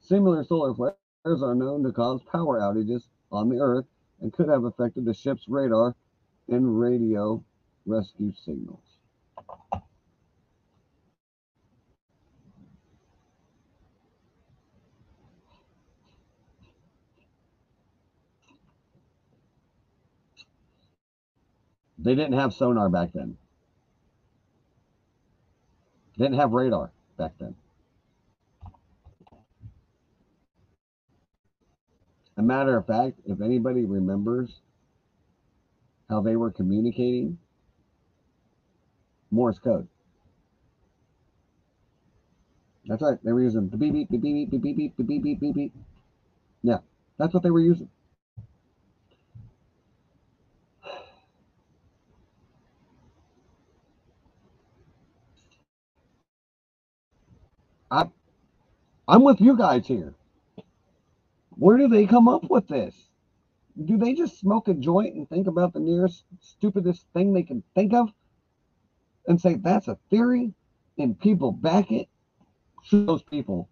Similar 0.00 0.44
solar 0.44 0.74
flares 0.74 1.42
are 1.42 1.54
known 1.54 1.82
to 1.84 1.92
cause 1.92 2.22
power 2.24 2.60
outages 2.60 3.08
on 3.32 3.48
the 3.48 3.58
Earth 3.58 3.86
and 4.20 4.32
could 4.32 4.48
have 4.48 4.64
affected 4.64 5.04
the 5.04 5.14
ship's 5.14 5.48
radar 5.48 5.94
and 6.48 6.78
radio 6.78 7.42
rescue 7.86 8.32
signals. 8.32 8.98
They 22.02 22.14
didn't 22.14 22.38
have 22.38 22.54
sonar 22.54 22.88
back 22.88 23.12
then. 23.12 23.36
Didn't 26.16 26.38
have 26.38 26.52
radar 26.52 26.92
back 27.18 27.32
then. 27.38 27.54
A 32.36 32.42
matter 32.42 32.76
of 32.76 32.86
fact, 32.86 33.18
if 33.26 33.42
anybody 33.42 33.84
remembers 33.84 34.60
how 36.08 36.22
they 36.22 36.36
were 36.36 36.50
communicating, 36.50 37.38
Morse 39.30 39.58
code. 39.58 39.86
That's 42.86 43.02
right. 43.02 43.18
They 43.22 43.32
were 43.32 43.42
using 43.42 43.68
the 43.68 43.76
beep 43.76 43.92
beep 43.92 44.10
beep 44.10 44.22
beep 44.22 44.50
beep 44.50 44.62
beep 44.62 44.76
beep 44.76 44.96
beep 44.96 45.06
beep 45.06 45.22
beep 45.22 45.40
beep 45.40 45.54
beep. 45.54 45.72
Yeah, 46.62 46.78
that's 47.18 47.32
what 47.32 47.42
they 47.42 47.50
were 47.50 47.60
using. 47.60 47.88
I, 57.90 58.08
I'm 59.08 59.22
with 59.22 59.40
you 59.40 59.56
guys 59.56 59.86
here. 59.86 60.14
Where 61.50 61.76
do 61.76 61.88
they 61.88 62.06
come 62.06 62.28
up 62.28 62.48
with 62.48 62.68
this? 62.68 62.94
Do 63.84 63.96
they 63.96 64.14
just 64.14 64.38
smoke 64.38 64.68
a 64.68 64.74
joint 64.74 65.14
and 65.14 65.28
think 65.28 65.46
about 65.46 65.72
the 65.72 65.80
nearest 65.80 66.24
stupidest 66.40 67.06
thing 67.12 67.32
they 67.32 67.42
can 67.42 67.62
think 67.74 67.92
of 67.92 68.12
and 69.26 69.40
say 69.40 69.54
that's 69.54 69.88
a 69.88 69.98
theory 70.10 70.52
and 70.98 71.18
people 71.18 71.52
back 71.52 71.90
it? 71.90 72.08
Shoot 72.82 73.06
those 73.06 73.22
people. 73.22 73.68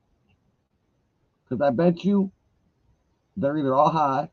Because 1.45 1.63
I 1.63 1.71
bet 1.71 2.05
you 2.05 2.31
they're 3.37 3.57
either 3.57 3.75
all 3.75 3.91
high 3.91 4.29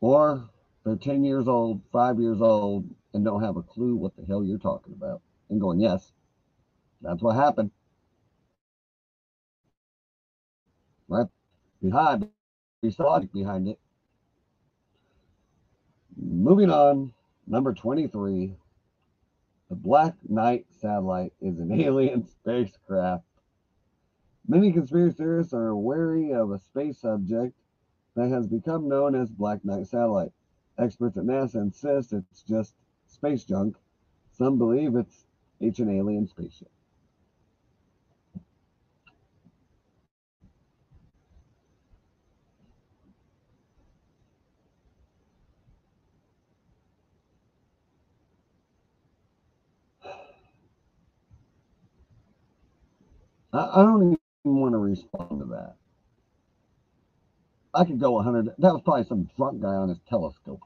or 0.00 0.48
they're 0.84 0.96
10 0.96 1.24
years 1.24 1.48
old, 1.48 1.80
five 1.92 2.20
years 2.20 2.40
old, 2.40 2.88
and 3.14 3.24
don't 3.24 3.42
have 3.42 3.56
a 3.56 3.62
clue 3.62 3.96
what 3.96 4.14
the 4.16 4.24
hell 4.24 4.44
you're 4.44 4.58
talking 4.58 4.92
about. 4.92 5.20
And 5.50 5.60
going, 5.60 5.80
yes, 5.80 6.12
that's 7.00 7.22
what 7.22 7.36
happened. 7.36 7.70
Right 11.08 11.26
behind, 11.82 12.28
there's 12.82 12.98
logic 12.98 13.32
behind 13.32 13.68
it. 13.68 13.78
Moving 16.16 16.70
on, 16.70 17.12
number 17.46 17.74
23. 17.74 18.54
The 19.68 19.74
Black 19.74 20.14
Knight 20.28 20.66
satellite 20.70 21.32
is 21.40 21.58
an 21.58 21.72
alien 21.80 22.26
spacecraft. 22.26 23.24
Many 24.48 24.72
conspiracy 24.72 25.16
theorists 25.16 25.52
are 25.52 25.74
wary 25.74 26.32
of 26.32 26.52
a 26.52 26.58
space 26.58 26.98
subject 26.98 27.54
that 28.14 28.28
has 28.30 28.46
become 28.46 28.88
known 28.88 29.14
as 29.14 29.30
Black 29.30 29.64
Knight 29.64 29.86
satellite. 29.86 30.32
Experts 30.78 31.16
at 31.16 31.24
NASA 31.24 31.56
insist 31.56 32.12
it's 32.12 32.42
just 32.42 32.74
space 33.06 33.44
junk. 33.44 33.76
Some 34.30 34.58
believe 34.58 34.94
it's 34.94 35.26
it's 35.60 35.78
an 35.80 35.90
alien 35.90 36.26
spaceship. 36.26 36.70
I, 53.56 53.80
I 53.80 53.82
don't 53.82 54.02
even 54.02 54.18
want 54.44 54.74
to 54.74 54.78
respond 54.78 55.40
to 55.40 55.46
that. 55.46 55.76
I 57.74 57.84
could 57.84 58.00
go 58.00 58.12
100. 58.12 58.46
That 58.58 58.72
was 58.72 58.82
probably 58.84 59.04
some 59.04 59.28
drunk 59.36 59.60
guy 59.60 59.68
on 59.68 59.88
his 59.88 59.98
telescope. 60.08 60.60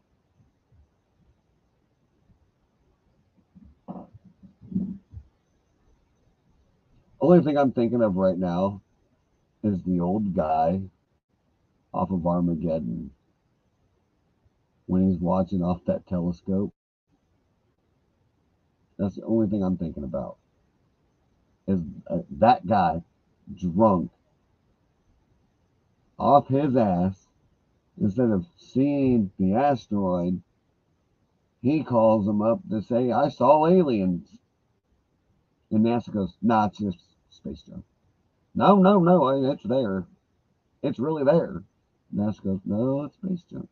Only 7.21 7.45
thing 7.45 7.59
I'm 7.59 7.73
thinking 7.73 8.03
of 8.03 8.17
right 8.17 8.39
now 8.39 8.81
is 9.63 9.83
the 9.83 10.01
old 10.01 10.35
guy 10.35 10.81
off 11.93 12.11
of 12.11 12.27
Armageddon 12.27 13.11
when 14.87 15.11
he's 15.11 15.21
watching 15.21 15.63
off 15.63 15.85
that 15.87 16.07
telescope. 16.07 16.73
That's 18.99 19.17
the 19.17 19.25
only 19.25 19.49
thing 19.49 19.63
I'm 19.63 19.77
thinking 19.77 20.05
about 20.05 20.40
is 21.71 21.81
uh, 22.09 22.19
that 22.39 22.67
guy 22.67 23.03
drunk 23.55 24.11
off 26.19 26.49
his 26.49 26.77
ass. 26.77 27.27
Instead 28.01 28.31
of 28.31 28.47
seeing 28.57 29.31
the 29.39 29.55
asteroid 29.55 30.41
he 31.63 31.83
calls 31.83 32.25
them 32.25 32.41
up 32.41 32.61
to 32.71 32.81
say 32.83 33.13
i 33.13 33.29
saw 33.29 33.67
aliens. 33.67 34.27
And 35.71 35.85
nasa 35.85 36.13
goes 36.13 36.35
nah 36.41 36.67
it's 36.67 36.79
just 36.79 36.99
space 37.31 37.63
junk. 37.63 37.85
No 38.55 38.77
no 38.77 38.99
no 38.99 39.51
it's 39.51 39.63
there. 39.65 40.07
It's 40.83 40.99
really 40.99 41.25
there. 41.25 41.63
Nasa 42.15 42.43
goes 42.43 42.61
no 42.65 43.05
it's 43.05 43.17
space 43.17 43.43
junk. 43.51 43.69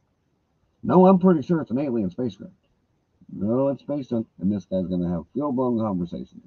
No 0.83 1.07
i'm 1.07 1.19
pretty 1.19 1.43
sure 1.43 1.61
it's 1.61 1.71
an 1.71 1.79
alien 1.79 2.11
spacecraft. 2.11 2.53
No 3.33 3.69
it's 3.69 3.83
space 3.83 4.09
junk. 4.09 4.27
And 4.41 4.53
this 4.53 4.67
guy's 4.67 4.87
going 4.87 5.03
to 5.03 5.09
have 5.09 5.25
full-blown 5.35 5.79
conversation 5.79 6.43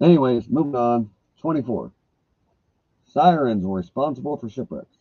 Anyways, 0.00 0.48
moving 0.48 0.74
on. 0.74 1.10
24. 1.38 1.92
Sirens 3.04 3.66
were 3.66 3.78
responsible 3.78 4.36
for 4.36 4.48
shipwrecks. 4.48 4.98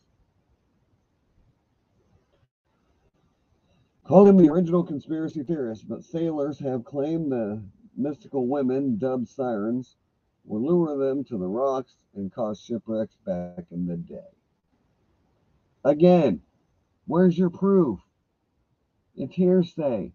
Called 4.04 4.28
him 4.28 4.38
the 4.38 4.50
original 4.50 4.84
conspiracy 4.84 5.44
theorist, 5.44 5.88
but 5.88 6.04
sailors 6.04 6.58
have 6.60 6.84
claimed 6.84 7.32
the 7.32 7.62
mystical 7.96 8.48
women, 8.48 8.98
dubbed 8.98 9.28
sirens, 9.28 9.98
would 10.46 10.64
lure 10.64 10.98
them 10.98 11.24
to 11.26 11.38
the 11.38 11.48
rocks 11.48 11.96
and 12.16 12.32
cause 12.32 12.60
shipwrecks 12.60 13.16
back 13.26 13.66
in 13.72 13.86
the 13.86 13.98
day. 13.98 14.18
Again, 15.86 16.42
where's 17.06 17.38
your 17.38 17.52
proof? 17.52 18.00
It's 19.16 19.36
hearsay. 19.36 20.14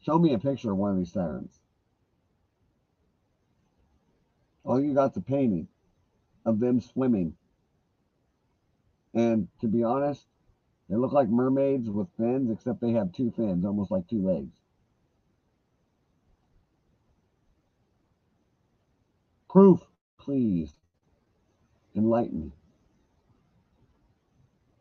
Show 0.00 0.18
me 0.18 0.32
a 0.32 0.38
picture 0.38 0.70
of 0.70 0.78
one 0.78 0.92
of 0.92 0.96
these 0.96 1.12
sirens. 1.12 1.60
All 4.64 4.80
you 4.80 4.94
got's 4.94 5.16
a 5.16 5.20
painting 5.20 5.68
of 6.44 6.58
them 6.58 6.80
swimming. 6.80 7.34
And 9.12 9.48
to 9.60 9.68
be 9.68 9.82
honest, 9.82 10.26
they 10.88 10.96
look 10.96 11.12
like 11.12 11.28
mermaids 11.28 11.88
with 11.88 12.08
fins, 12.16 12.50
except 12.50 12.80
they 12.80 12.92
have 12.92 13.12
two 13.12 13.30
fins, 13.30 13.64
almost 13.64 13.90
like 13.90 14.08
two 14.08 14.26
legs. 14.26 14.54
Proof, 19.48 19.80
please. 20.18 20.72
Enlighten 21.94 22.40
me. 22.40 22.52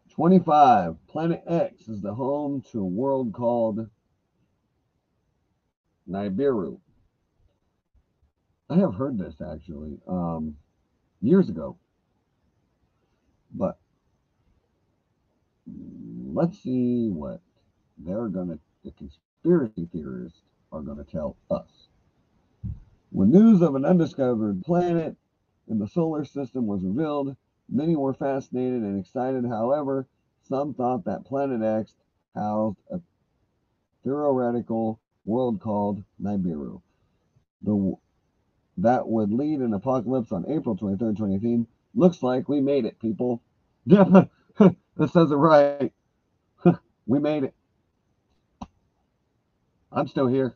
25. 0.09 0.95
Planet 1.07 1.43
X 1.47 1.87
is 1.87 2.01
the 2.01 2.13
home 2.13 2.63
to 2.71 2.79
a 2.81 2.85
world 2.85 3.33
called 3.33 3.87
Nibiru. 6.09 6.79
I 8.69 8.77
have 8.77 8.95
heard 8.95 9.17
this 9.17 9.35
actually 9.41 9.99
um, 10.07 10.55
years 11.21 11.49
ago, 11.49 11.77
but 13.53 13.77
let's 15.67 16.57
see 16.59 17.09
what 17.09 17.41
they're 17.97 18.27
gonna. 18.29 18.57
The 18.83 18.91
conspiracy 18.91 19.87
theorists 19.91 20.41
are 20.71 20.81
gonna 20.81 21.03
tell 21.03 21.37
us. 21.51 21.87
When 23.11 23.31
news 23.31 23.61
of 23.61 23.75
an 23.75 23.85
undiscovered 23.85 24.63
planet 24.63 25.15
in 25.67 25.77
the 25.77 25.87
solar 25.87 26.25
system 26.25 26.65
was 26.65 26.83
revealed, 26.83 27.35
many 27.69 27.95
were 27.95 28.13
fascinated 28.13 28.81
and 28.81 28.99
excited. 28.99 29.45
However, 29.45 30.07
some 30.41 30.73
thought 30.73 31.05
that 31.05 31.25
Planet 31.25 31.61
X 31.61 31.95
housed 32.33 32.79
a 32.91 32.99
theoretical 34.03 34.99
world 35.25 35.59
called 35.61 36.03
Nibiru. 36.21 36.81
The 37.61 37.95
that 38.77 39.07
would 39.07 39.31
lead 39.31 39.59
an 39.59 39.73
apocalypse 39.73 40.31
on 40.31 40.45
April 40.49 40.75
23rd, 40.77 41.17
2018. 41.17 41.67
Looks 41.95 42.23
like 42.23 42.49
we 42.49 42.61
made 42.61 42.85
it, 42.85 42.99
people. 42.99 43.41
That 44.97 45.09
says 45.11 45.31
it 45.31 45.35
right. 45.35 45.91
we 47.07 47.19
made 47.19 47.43
it. 47.43 47.55
I'm 49.91 50.07
still 50.07 50.27
here. 50.27 50.55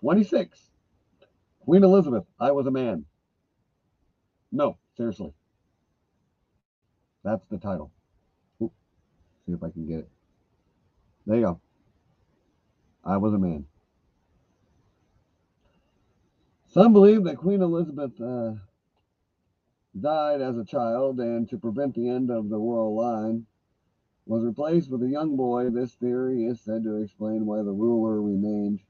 Twenty-six. 0.00 0.70
Queen 1.60 1.84
Elizabeth. 1.84 2.24
I 2.40 2.52
was 2.52 2.66
a 2.66 2.70
man. 2.70 3.04
No, 4.52 4.78
seriously. 4.96 5.32
That's 7.24 7.44
the 7.50 7.58
title. 7.58 7.90
See 8.60 9.52
if 9.52 9.62
I 9.62 9.70
can 9.70 9.86
get 9.86 9.98
it. 10.00 10.08
There 11.26 11.36
you 11.36 11.42
go. 11.42 11.60
I 13.04 13.16
was 13.16 13.34
a 13.34 13.38
man. 13.38 13.64
Some 16.68 16.92
believe 16.92 17.24
that 17.24 17.36
Queen 17.36 17.60
Elizabeth 17.60 18.18
uh, 18.20 18.52
died 20.00 20.40
as 20.40 20.56
a 20.56 20.64
child 20.64 21.18
and 21.20 21.48
to 21.50 21.58
prevent 21.58 21.94
the 21.94 22.08
end 22.08 22.30
of 22.30 22.48
the 22.48 22.56
royal 22.56 22.96
line 22.96 23.46
was 24.26 24.44
replaced 24.44 24.90
with 24.90 25.02
a 25.02 25.08
young 25.08 25.36
boy. 25.36 25.70
This 25.70 25.92
theory 25.94 26.46
is 26.46 26.60
said 26.60 26.84
to 26.84 27.02
explain 27.02 27.44
why 27.44 27.58
the 27.58 27.72
ruler 27.72 28.22
remained 28.22 28.80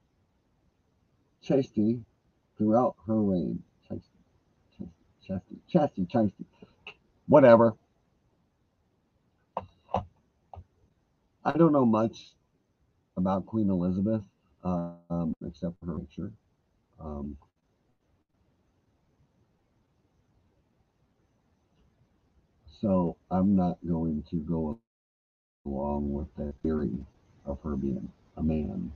chastity 1.42 2.00
throughout 2.56 2.94
her 3.06 3.20
reign. 3.20 3.62
Chesty, 5.26 5.56
Chesty, 5.68 6.06
Chesty. 6.06 6.46
Whatever. 7.26 7.74
I 11.44 11.52
don't 11.52 11.72
know 11.72 11.84
much 11.84 12.30
about 13.16 13.46
Queen 13.46 13.68
Elizabeth, 13.68 14.22
um, 14.62 15.34
except 15.44 15.74
for 15.80 15.86
her 15.86 15.98
picture. 15.98 16.30
Um, 17.00 17.36
so 22.80 23.16
I'm 23.30 23.56
not 23.56 23.78
going 23.86 24.22
to 24.30 24.36
go 24.36 24.78
along 25.66 26.12
with 26.12 26.28
the 26.36 26.52
theory 26.62 26.92
of 27.44 27.58
her 27.62 27.74
being 27.74 28.08
a 28.36 28.42
man. 28.42 28.92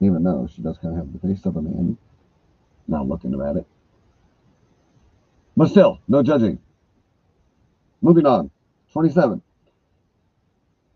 Even 0.00 0.24
though 0.24 0.48
she 0.52 0.62
does 0.62 0.78
kind 0.78 0.98
of 0.98 1.06
have 1.06 1.12
the 1.12 1.28
face 1.28 1.44
of 1.44 1.56
a 1.56 1.62
man, 1.62 1.96
now 2.88 3.04
looking 3.04 3.38
at 3.40 3.56
it. 3.56 3.66
But 5.56 5.68
still, 5.68 6.00
no 6.08 6.22
judging. 6.22 6.58
Moving 8.02 8.26
on. 8.26 8.50
27. 8.92 9.42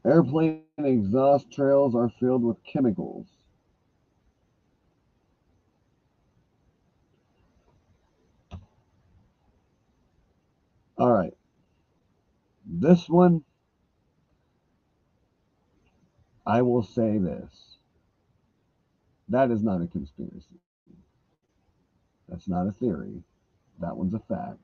Airplane 0.07 0.63
exhaust 0.79 1.51
trails 1.51 1.95
are 1.95 2.11
filled 2.21 2.45
with 2.45 2.63
chemicals. 2.65 3.27
All 10.99 11.11
right. 11.11 11.35
This 12.67 13.09
one, 13.09 13.43
I 16.47 16.63
will 16.63 16.83
say 16.83 17.19
this. 17.19 17.79
That 19.29 19.51
is 19.51 19.63
not 19.63 19.83
a 19.83 19.87
conspiracy. 19.87 20.61
That's 22.29 22.49
not 22.49 22.67
a 22.67 22.73
theory. 22.73 23.23
That 23.81 23.97
one's 23.97 24.15
a 24.15 24.19
fact. 24.19 24.59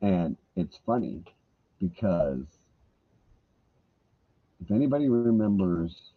And 0.00 0.36
it's 0.58 0.78
funny 0.84 1.22
because 1.80 2.44
if 4.60 4.72
anybody 4.72 5.08
remembers, 5.08 6.10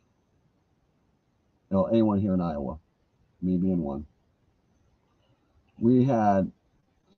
well, 1.70 1.88
anyone 1.92 2.20
here 2.20 2.34
in 2.34 2.42
Iowa, 2.42 2.80
me 3.42 3.58
being 3.58 3.84
one, 3.84 4.08
we 5.78 6.06
had 6.06 6.52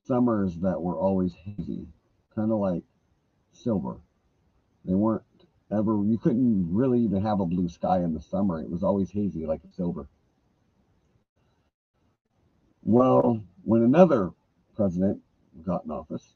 summers 0.06 0.54
that 0.58 0.80
were 0.82 0.98
always 0.98 1.32
hazy, 1.32 1.86
kind 2.34 2.52
of 2.52 2.58
like 2.58 2.82
silver. 3.52 3.96
They 4.84 4.94
weren't 4.94 5.22
ever, 5.72 6.02
you 6.04 6.18
couldn't 6.18 6.68
really 6.70 7.00
even 7.00 7.22
have 7.22 7.40
a 7.40 7.46
blue 7.46 7.70
sky 7.70 8.00
in 8.00 8.12
the 8.12 8.20
summer. 8.20 8.60
It 8.60 8.68
was 8.68 8.82
always 8.82 9.10
hazy, 9.10 9.46
like 9.46 9.62
silver. 9.74 10.06
Well, 12.82 13.42
when 13.64 13.82
another 13.82 14.30
president 14.76 15.22
got 15.64 15.86
in 15.86 15.90
office 15.90 16.34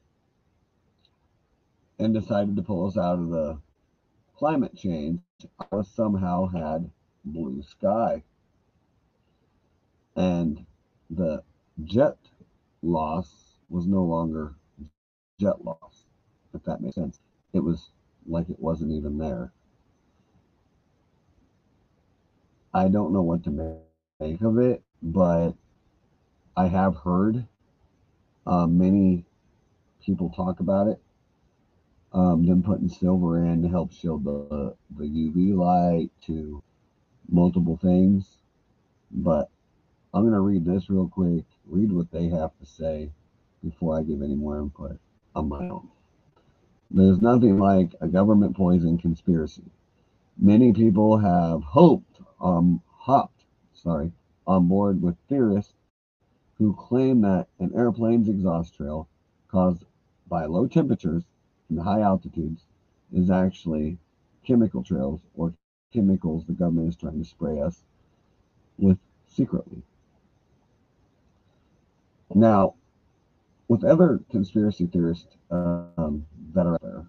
and 1.98 2.14
decided 2.14 2.56
to 2.56 2.62
pull 2.62 2.86
us 2.86 2.96
out 2.96 3.18
of 3.18 3.30
the 3.30 3.58
climate 4.36 4.76
change, 4.76 5.20
Iowa 5.60 5.84
somehow 5.84 6.46
had 6.46 6.90
blue 7.24 7.62
sky. 7.62 8.22
And 10.16 10.64
the 11.10 11.42
jet 11.84 12.16
loss 12.82 13.58
was 13.68 13.86
no 13.86 14.02
longer 14.04 14.54
jet 15.40 15.64
loss, 15.64 16.04
if 16.54 16.62
that 16.64 16.80
makes 16.80 16.94
sense. 16.96 17.20
It 17.52 17.60
was 17.60 17.90
like 18.26 18.48
it 18.48 18.58
wasn't 18.60 18.92
even 18.92 19.18
there. 19.18 19.52
I 22.74 22.88
don't 22.88 23.12
know 23.12 23.22
what 23.22 23.44
to 23.44 23.50
make 23.50 24.42
of 24.42 24.58
it, 24.58 24.82
but 25.02 25.52
I 26.56 26.66
have 26.66 26.96
heard 26.96 27.46
uh, 28.46 28.66
many 28.66 29.24
people 30.04 30.30
talk 30.30 30.60
about 30.60 30.88
it. 30.88 31.00
Um, 32.12 32.62
putting 32.62 32.88
silver 32.88 33.44
in 33.44 33.62
to 33.62 33.68
help 33.68 33.92
shield 33.92 34.24
the 34.24 34.74
the 34.96 35.04
UV 35.04 35.54
light 35.54 36.10
to 36.26 36.62
multiple 37.28 37.76
things. 37.76 38.26
But 39.10 39.50
I'm 40.14 40.24
gonna 40.24 40.40
read 40.40 40.64
this 40.64 40.88
real 40.88 41.08
quick. 41.08 41.44
Read 41.66 41.92
what 41.92 42.10
they 42.10 42.28
have 42.28 42.56
to 42.58 42.66
say 42.66 43.10
before 43.62 43.98
I 43.98 44.02
give 44.02 44.22
any 44.22 44.34
more 44.34 44.58
input 44.58 44.98
on 45.34 45.48
my 45.48 45.68
own. 45.68 45.88
There's 46.90 47.20
nothing 47.20 47.58
like 47.58 47.94
a 48.00 48.08
government 48.08 48.56
poison 48.56 48.96
conspiracy. 48.96 49.70
Many 50.38 50.72
people 50.72 51.18
have 51.18 51.62
hoped, 51.62 52.20
um, 52.40 52.80
hopped, 52.90 53.44
sorry, 53.74 54.12
on 54.46 54.68
board 54.68 55.02
with 55.02 55.16
theorists 55.28 55.74
who 56.56 56.74
claim 56.74 57.20
that 57.20 57.48
an 57.58 57.72
airplane's 57.74 58.28
exhaust 58.28 58.74
trail 58.74 59.08
caused 59.48 59.84
by 60.28 60.46
low 60.46 60.66
temperatures 60.66 61.24
and 61.70 61.80
high 61.80 62.00
altitudes 62.00 62.62
is 63.12 63.30
actually 63.30 63.98
chemical 64.46 64.82
trails 64.82 65.20
or 65.34 65.52
chemicals 65.92 66.44
the 66.46 66.52
government 66.52 66.88
is 66.88 66.96
trying 66.96 67.22
to 67.22 67.28
spray 67.28 67.60
us 67.60 67.82
with 68.78 68.98
secretly. 69.26 69.82
Now, 72.34 72.74
with 73.68 73.84
other 73.84 74.20
conspiracy 74.30 74.86
theorists 74.86 75.36
um, 75.50 76.26
that 76.54 76.66
are 76.66 76.74
out 76.74 76.82
there, 76.82 77.06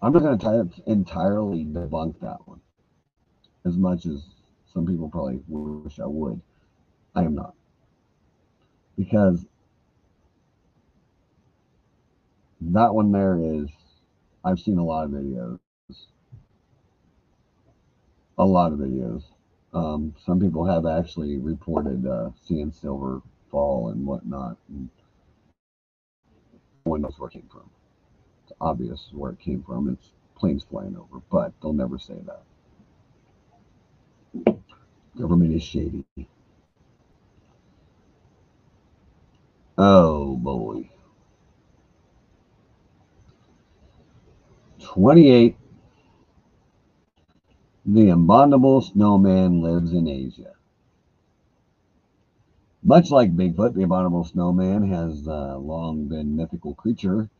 I'm 0.00 0.12
not 0.12 0.22
going 0.22 0.38
to 0.38 0.82
entirely 0.86 1.64
debunk 1.64 2.18
that 2.20 2.46
one 2.46 2.60
as 3.64 3.76
much 3.76 4.06
as 4.06 4.24
some 4.72 4.86
people 4.86 5.08
probably 5.08 5.40
wish 5.46 6.00
I 6.00 6.06
would. 6.06 6.40
I 7.14 7.22
am 7.22 7.34
not. 7.34 7.54
Because 8.96 9.44
that 12.70 12.94
one 12.94 13.12
there 13.12 13.38
is, 13.40 13.68
I've 14.44 14.60
seen 14.60 14.78
a 14.78 14.84
lot 14.84 15.04
of 15.04 15.10
videos. 15.10 15.58
A 18.38 18.44
lot 18.44 18.72
of 18.72 18.78
videos. 18.78 19.22
Um, 19.74 20.14
some 20.24 20.40
people 20.40 20.64
have 20.64 20.86
actually 20.86 21.38
reported 21.38 22.06
uh, 22.06 22.30
seeing 22.46 22.72
silver 22.72 23.22
fall 23.50 23.90
and 23.90 24.06
whatnot. 24.06 24.56
And 24.68 24.88
one 26.84 27.02
knows 27.02 27.18
where 27.18 27.28
it 27.28 27.34
came 27.34 27.48
from. 27.50 27.68
It's 28.44 28.52
obvious 28.60 29.08
where 29.12 29.32
it 29.32 29.38
came 29.38 29.62
from. 29.62 29.88
It's 29.88 30.10
planes 30.36 30.64
flying 30.68 30.96
over, 30.96 31.22
but 31.30 31.52
they'll 31.60 31.72
never 31.72 31.98
say 31.98 32.16
that. 32.26 32.42
Government 35.16 35.54
is 35.54 35.62
shady. 35.62 36.04
Oh 39.78 40.36
boy. 40.36 40.91
28. 44.92 45.56
The 47.86 48.10
abominable 48.10 48.82
snowman 48.82 49.62
lives 49.62 49.94
in 49.94 50.06
Asia. 50.06 50.52
Much 52.84 53.10
like 53.10 53.34
Bigfoot, 53.34 53.72
the 53.74 53.84
abominable 53.84 54.24
snowman 54.24 54.86
has 54.90 55.26
uh, 55.26 55.56
long 55.56 56.08
been 56.08 56.36
mythical 56.36 56.74
creature 56.74 57.30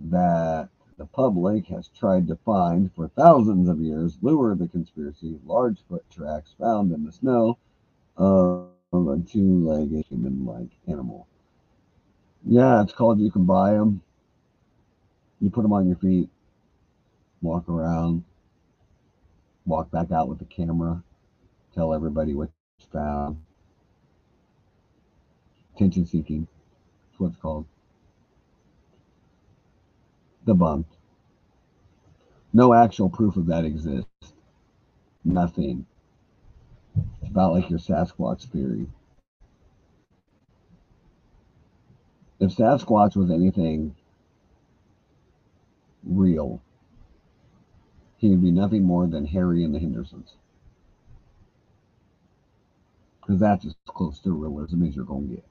that 0.00 0.70
the 0.96 1.04
public 1.04 1.66
has 1.66 1.88
tried 1.88 2.26
to 2.28 2.36
find 2.36 2.90
for 2.94 3.08
thousands 3.08 3.68
of 3.68 3.80
years, 3.80 4.16
lure 4.22 4.54
the 4.54 4.68
conspiracy, 4.68 5.38
large 5.44 5.76
foot 5.86 6.04
tracks 6.10 6.54
found 6.58 6.90
in 6.90 7.04
the 7.04 7.12
snow 7.12 7.58
of 8.16 8.70
a 8.92 9.18
two-legged 9.28 10.06
human-like 10.08 10.70
animal. 10.88 11.26
Yeah, 12.46 12.80
it's 12.80 12.94
called 12.94 13.20
You 13.20 13.30
Can 13.30 13.44
Buy 13.44 13.72
Them. 13.72 14.00
You 15.40 15.50
put 15.50 15.62
them 15.62 15.72
on 15.74 15.86
your 15.86 15.96
feet, 15.96 16.30
walk 17.44 17.68
around, 17.68 18.24
walk 19.66 19.90
back 19.90 20.10
out 20.10 20.28
with 20.28 20.38
the 20.38 20.44
camera, 20.46 21.02
tell 21.74 21.94
everybody 21.94 22.34
what 22.34 22.48
you 22.80 22.86
found. 22.92 23.36
Attention 25.76 26.06
seeking. 26.06 26.46
That's 27.10 27.20
what 27.20 27.28
it's 27.28 27.36
called. 27.36 27.66
Debunked. 30.46 30.84
No 32.52 32.72
actual 32.72 33.08
proof 33.08 33.36
of 33.36 33.46
that 33.46 33.64
exists. 33.64 34.08
Nothing. 35.24 35.86
It's 37.20 37.30
about 37.30 37.52
like 37.52 37.68
your 37.68 37.78
Sasquatch 37.78 38.44
theory. 38.50 38.86
If 42.38 42.56
Sasquatch 42.56 43.16
was 43.16 43.30
anything 43.30 43.96
real, 46.04 46.60
he 48.24 48.30
would 48.30 48.42
be 48.42 48.50
nothing 48.50 48.82
more 48.82 49.06
than 49.06 49.26
Harry 49.26 49.64
and 49.64 49.74
the 49.74 49.78
Hendersons. 49.78 50.32
Because 53.20 53.38
that's 53.38 53.66
as 53.66 53.74
close 53.84 54.18
to 54.20 54.32
realism 54.32 54.82
as 54.82 54.96
you're 54.96 55.04
going 55.04 55.28
to 55.28 55.34
get. 55.34 55.44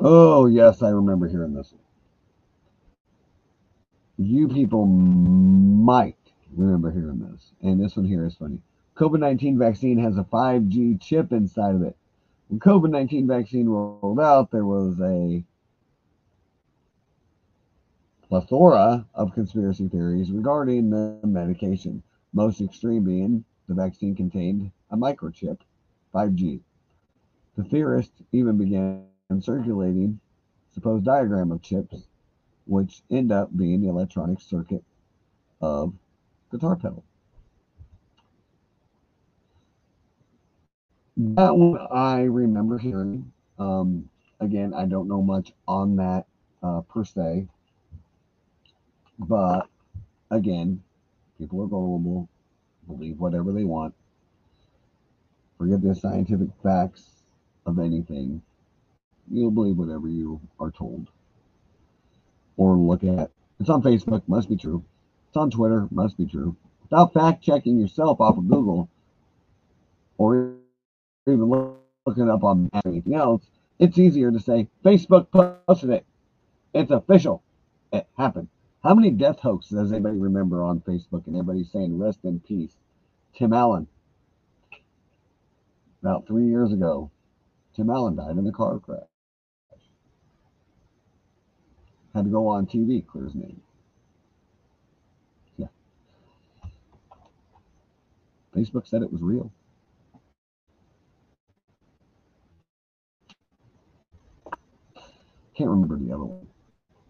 Oh, 0.00 0.46
yes, 0.46 0.82
I 0.82 0.88
remember 0.88 1.28
hearing 1.28 1.54
this. 1.54 1.72
You 4.16 4.48
people 4.48 4.86
might 4.86 6.16
remember 6.56 6.90
hearing 6.90 7.20
this. 7.20 7.52
And 7.62 7.80
this 7.80 7.94
one 7.94 8.04
here 8.04 8.26
is 8.26 8.34
funny. 8.34 8.58
COVID 8.96 9.20
19 9.20 9.58
vaccine 9.58 9.98
has 9.98 10.18
a 10.18 10.24
5G 10.24 11.00
chip 11.00 11.30
inside 11.30 11.76
of 11.76 11.82
it. 11.82 11.96
When 12.48 12.58
COVID 12.58 12.90
19 12.90 13.28
vaccine 13.28 13.68
rolled 13.68 14.18
out, 14.18 14.50
there 14.50 14.64
was 14.66 15.00
a 15.00 15.44
plethora 18.28 19.06
of 19.14 19.32
conspiracy 19.32 19.88
theories 19.88 20.30
regarding 20.30 20.90
the 20.90 21.18
medication, 21.24 22.02
most 22.32 22.60
extreme 22.60 23.04
being 23.04 23.44
the 23.68 23.74
vaccine 23.74 24.14
contained 24.14 24.70
a 24.90 24.96
microchip, 24.96 25.58
5G. 26.14 26.60
The 27.56 27.64
theorists 27.64 28.22
even 28.32 28.56
began 28.56 29.06
circulating 29.40 30.20
supposed 30.72 31.04
diagram 31.04 31.52
of 31.52 31.62
chips, 31.62 32.06
which 32.66 33.02
end 33.10 33.32
up 33.32 33.54
being 33.56 33.80
the 33.80 33.88
electronic 33.88 34.40
circuit 34.40 34.84
of 35.60 35.92
guitar 36.50 36.76
pedal. 36.76 37.02
That 41.16 41.56
one 41.56 41.84
I 41.90 42.22
remember 42.22 42.78
hearing. 42.78 43.32
Um, 43.58 44.08
again, 44.38 44.72
I 44.72 44.86
don't 44.86 45.08
know 45.08 45.20
much 45.20 45.52
on 45.66 45.96
that 45.96 46.26
uh, 46.62 46.82
per 46.82 47.04
se, 47.04 47.48
but 49.18 49.68
again, 50.30 50.82
people 51.38 51.62
are 51.62 51.66
gullible, 51.66 52.28
believe 52.86 53.18
whatever 53.18 53.52
they 53.52 53.64
want. 53.64 53.94
Forget 55.58 55.82
the 55.82 55.94
scientific 55.94 56.48
facts 56.62 57.02
of 57.66 57.78
anything. 57.78 58.42
You'll 59.30 59.50
believe 59.50 59.76
whatever 59.76 60.08
you 60.08 60.40
are 60.60 60.70
told. 60.70 61.08
Or 62.56 62.76
look 62.76 63.04
at 63.04 63.30
it's 63.60 63.68
on 63.68 63.82
Facebook, 63.82 64.22
must 64.28 64.48
be 64.48 64.56
true. 64.56 64.84
It's 65.28 65.36
on 65.36 65.50
Twitter, 65.50 65.88
must 65.90 66.16
be 66.16 66.26
true. 66.26 66.56
Without 66.82 67.12
fact 67.12 67.42
checking 67.42 67.78
yourself 67.78 68.20
off 68.20 68.38
of 68.38 68.48
Google 68.48 68.88
or 70.16 70.54
even 71.26 71.76
looking 72.06 72.30
up 72.30 72.44
on 72.44 72.70
anything 72.86 73.14
else, 73.14 73.42
it's 73.78 73.98
easier 73.98 74.30
to 74.30 74.40
say 74.40 74.68
Facebook 74.84 75.26
posted 75.66 75.90
it. 75.90 76.06
It's 76.72 76.90
official. 76.90 77.42
It 77.92 78.06
happened. 78.16 78.48
How 78.88 78.94
many 78.94 79.10
death 79.10 79.40
hoaxes 79.40 79.72
does 79.72 79.92
anybody 79.92 80.16
remember 80.16 80.64
on 80.64 80.80
Facebook 80.80 81.26
and 81.26 81.36
everybody 81.36 81.62
saying 81.62 81.98
rest 81.98 82.20
in 82.24 82.40
peace? 82.40 82.72
Tim 83.36 83.52
Allen. 83.52 83.86
About 86.00 86.26
three 86.26 86.46
years 86.46 86.72
ago, 86.72 87.10
Tim 87.76 87.90
Allen 87.90 88.16
died 88.16 88.38
in 88.38 88.46
a 88.46 88.50
car 88.50 88.78
crash. 88.78 89.02
Had 92.14 92.24
to 92.24 92.30
go 92.30 92.46
on 92.46 92.64
TV, 92.64 93.06
clear 93.06 93.24
his 93.24 93.34
name. 93.34 93.60
Yeah. 95.58 95.66
Facebook 98.56 98.86
said 98.86 99.02
it 99.02 99.12
was 99.12 99.20
real. 99.20 99.52
Can't 105.54 105.68
remember 105.68 105.98
the 105.98 106.10
other 106.14 106.24
one. 106.24 106.47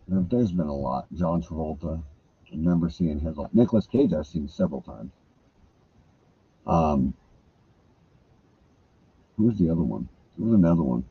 There's 0.08 0.52
been 0.52 0.66
a 0.66 0.74
lot. 0.74 1.06
John 1.14 1.42
Travolta. 1.42 2.02
I 2.50 2.56
remember 2.56 2.88
seeing 2.88 3.20
his. 3.20 3.36
Nicolas 3.52 3.86
Cage, 3.86 4.12
I've 4.14 4.26
seen 4.26 4.48
several 4.48 4.80
times. 4.80 5.12
Um, 6.66 7.14
who's 9.36 9.58
the 9.58 9.70
other 9.70 9.82
one? 9.82 10.08
There 10.36 10.46
was 10.46 10.54
another 10.54 10.82
one. 10.82 11.04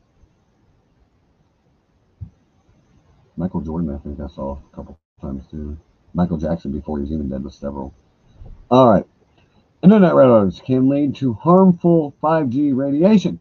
Michael 3.36 3.60
Jordan, 3.60 3.94
I 3.94 3.98
think 3.98 4.18
I 4.20 4.26
saw 4.26 4.58
a 4.72 4.76
couple 4.76 4.98
times 5.20 5.44
too. 5.48 5.78
Michael 6.12 6.38
Jackson 6.38 6.72
before 6.72 6.98
he's 6.98 7.12
even 7.12 7.28
dead 7.28 7.44
was 7.44 7.54
several. 7.54 7.94
All 8.68 8.90
right. 8.90 9.04
Internet 9.82 10.12
alerts 10.12 10.64
can 10.64 10.88
lead 10.88 11.14
to 11.16 11.34
harmful 11.34 12.14
5G 12.20 12.74
radiation. 12.74 13.38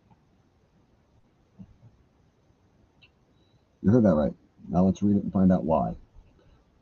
You 3.81 3.91
heard 3.91 4.03
that 4.03 4.13
right. 4.13 4.33
Now 4.67 4.85
let's 4.85 5.01
read 5.01 5.17
it 5.17 5.23
and 5.23 5.33
find 5.33 5.51
out 5.51 5.63
why. 5.63 5.95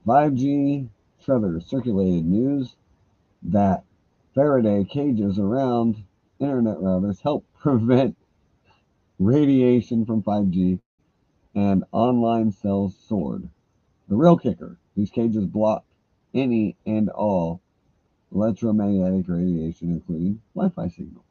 5G 0.08 0.90
Trevor 1.24 1.60
circulated 1.62 2.26
news 2.26 2.76
that 3.44 3.84
Faraday 4.34 4.84
cages 4.84 5.40
around 5.40 6.04
internet 6.40 6.78
routers 6.78 7.22
help 7.22 7.46
prevent 7.60 8.16
radiation 9.20 10.06
from 10.06 10.22
5G 10.22 10.80
and 11.56 11.84
online 11.92 12.52
cells 12.52 12.96
soared. 13.08 13.48
The 14.10 14.16
real 14.16 14.38
kicker 14.38 14.78
these 14.96 15.12
cages 15.12 15.46
block 15.46 15.84
any 16.34 16.76
and 16.86 17.10
all 17.10 17.62
electromagnetic 18.34 19.28
radiation, 19.28 19.92
including 19.92 20.42
Wi 20.54 20.70
Fi 20.70 20.88
signals. 20.90 21.24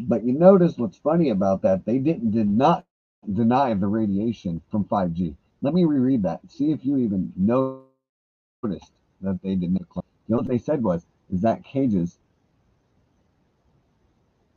But 0.00 0.24
you 0.24 0.32
notice 0.32 0.78
what's 0.78 0.98
funny 0.98 1.30
about 1.30 1.62
that? 1.62 1.84
They 1.84 1.98
didn't 1.98 2.30
did 2.30 2.48
not 2.48 2.84
deny 3.32 3.74
the 3.74 3.86
radiation 3.86 4.60
from 4.70 4.84
5G. 4.84 5.34
Let 5.60 5.74
me 5.74 5.84
reread 5.84 6.22
that. 6.22 6.40
See 6.50 6.70
if 6.70 6.84
you 6.84 6.98
even 6.98 7.32
noticed 7.36 8.92
that 9.20 9.42
they 9.42 9.54
didn't. 9.54 9.80
You 9.94 10.02
know 10.28 10.36
what 10.38 10.46
they 10.48 10.58
said 10.58 10.82
was 10.82 11.06
is 11.32 11.40
that 11.42 11.64
cages 11.64 12.18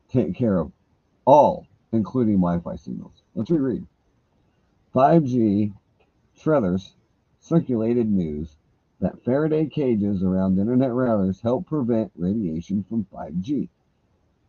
take 0.10 0.36
care 0.36 0.60
of 0.60 0.72
all, 1.26 1.68
including 1.92 2.36
Wi-Fi 2.36 2.76
signals. 2.76 3.24
Let's 3.36 3.50
reread. 3.50 3.86
5G 4.94 5.74
Shredders 6.38 6.92
circulated 7.39 8.10
news 8.10 8.56
that 9.00 9.24
Faraday 9.24 9.66
cages 9.66 10.22
around 10.22 10.60
internet 10.60 10.92
routers 10.92 11.42
help 11.42 11.66
prevent 11.66 12.12
radiation 12.16 12.84
from 12.88 13.06
5G, 13.06 13.68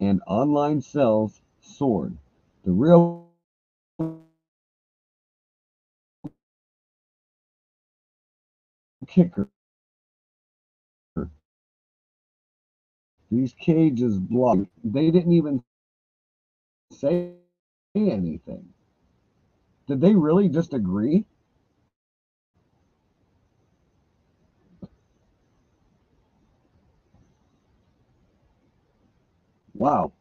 and 0.03 0.21
online 0.27 0.81
sales 0.81 1.41
soared. 1.61 2.19
The 2.65 2.73
real 2.73 3.29
kicker 9.07 9.49
these 13.31 13.55
cages 13.55 14.19
blocked. 14.19 14.67
They 14.85 15.11
didn't 15.11 15.33
even 15.33 15.63
say 16.93 17.33
anything. 17.95 18.69
Did 19.87 20.01
they 20.01 20.15
really 20.15 20.49
just 20.49 20.75
agree? 20.75 21.25
Wow. 29.83 30.13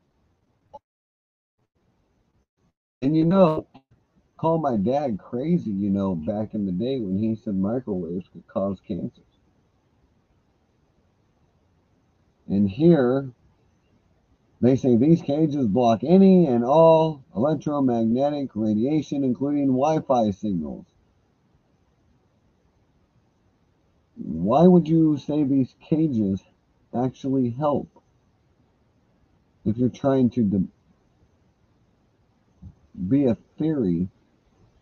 And 3.04 3.16
you 3.16 3.26
know, 3.26 3.68
call 4.38 4.60
my 4.60 4.78
dad 4.78 5.20
crazy, 5.20 5.72
you 5.72 5.90
know, 5.90 6.16
back 6.16 6.54
in 6.56 6.66
the 6.66 6.72
day 6.74 7.00
when 7.00 7.18
he 7.18 7.36
said 7.36 7.56
microwaves 7.58 8.28
could 8.34 8.48
cause 8.48 8.80
cancer. 8.88 9.24
And 12.48 12.70
here 12.70 13.32
they 14.62 14.76
say 14.78 14.98
these 14.98 15.22
cages 15.22 15.68
block 15.68 16.04
any 16.04 16.48
and 16.48 16.66
all 16.66 17.24
electromagnetic 17.36 18.52
radiation, 18.56 19.24
including 19.24 19.68
Wi 19.68 20.02
Fi 20.02 20.32
signals. 20.32 20.88
Why 24.18 24.68
would 24.68 24.90
you 24.90 25.18
say 25.18 25.44
these 25.44 25.76
cages 25.82 26.44
actually 26.96 27.52
help 27.52 28.01
if 29.66 29.78
you're 29.78 29.90
trying 29.90 30.30
to 30.32 30.44
de- 30.44 30.68
be 33.10 33.26
a 33.26 33.36
theory? 33.58 34.10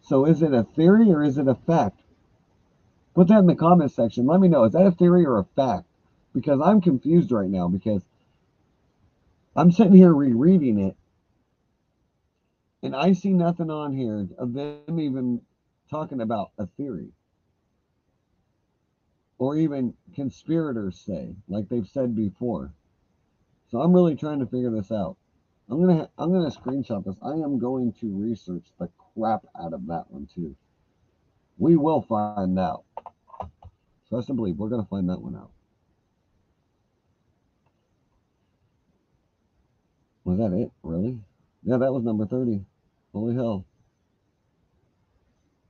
So 0.01 0.25
is 0.25 0.41
it 0.41 0.53
a 0.53 0.63
theory 0.63 1.11
or 1.11 1.23
is 1.23 1.37
it 1.37 1.47
a 1.47 1.55
fact? 1.55 2.01
Put 3.15 3.27
that 3.29 3.39
in 3.39 3.47
the 3.47 3.55
comment 3.55 3.91
section. 3.91 4.25
Let 4.27 4.39
me 4.39 4.47
know. 4.47 4.63
Is 4.63 4.73
that 4.73 4.85
a 4.87 4.91
theory 4.91 5.25
or 5.25 5.39
a 5.39 5.45
fact? 5.55 5.85
because 6.33 6.61
I'm 6.63 6.81
confused 6.81 7.31
right 7.31 7.49
now 7.49 7.67
because 7.67 8.03
I'm 9.55 9.71
sitting 9.71 9.93
here 9.93 10.13
rereading 10.13 10.79
it 10.79 10.95
and 12.83 12.95
I 12.95 13.13
see 13.13 13.31
nothing 13.33 13.69
on 13.69 13.93
here 13.93 14.27
of 14.37 14.53
them 14.53 14.99
even 14.99 15.41
talking 15.89 16.21
about 16.21 16.51
a 16.57 16.67
theory 16.67 17.09
or 19.37 19.57
even 19.57 19.93
conspirators 20.15 20.99
say, 21.05 21.35
like 21.47 21.69
they've 21.69 21.87
said 21.87 22.15
before. 22.15 22.73
So 23.69 23.79
I'm 23.79 23.93
really 23.93 24.15
trying 24.15 24.39
to 24.39 24.47
figure 24.47 24.71
this 24.71 24.91
out. 24.91 25.17
I'm 25.69 25.79
gonna 25.79 26.09
I'm 26.17 26.31
gonna 26.31 26.49
screenshot 26.49 27.05
this. 27.05 27.15
I 27.21 27.33
am 27.33 27.59
going 27.59 27.93
to 28.01 28.07
research 28.07 28.65
the 28.79 28.89
crap 29.13 29.45
out 29.59 29.73
of 29.73 29.85
that 29.87 30.09
one 30.09 30.27
too. 30.33 30.55
We 31.59 31.75
will 31.75 32.01
find 32.01 32.57
out. 32.57 32.83
Trust 34.07 34.29
and 34.29 34.37
believe 34.37 34.57
we're 34.57 34.69
gonna 34.69 34.87
find 34.89 35.07
that 35.09 35.21
one 35.21 35.35
out. 35.35 35.51
Was 40.23 40.39
that 40.39 40.53
it? 40.53 40.71
Really? 40.81 41.19
Yeah, 41.63 41.77
that 41.77 41.93
was 41.93 42.03
number 42.03 42.25
30. 42.25 42.63
Holy 43.13 43.35
hell. 43.35 43.65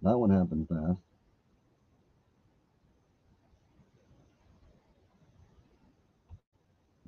That 0.01 0.17
one 0.17 0.29
happened 0.29 0.67
fast. 0.69 0.99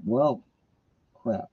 Well, 0.04 0.44
crap. 1.22 1.50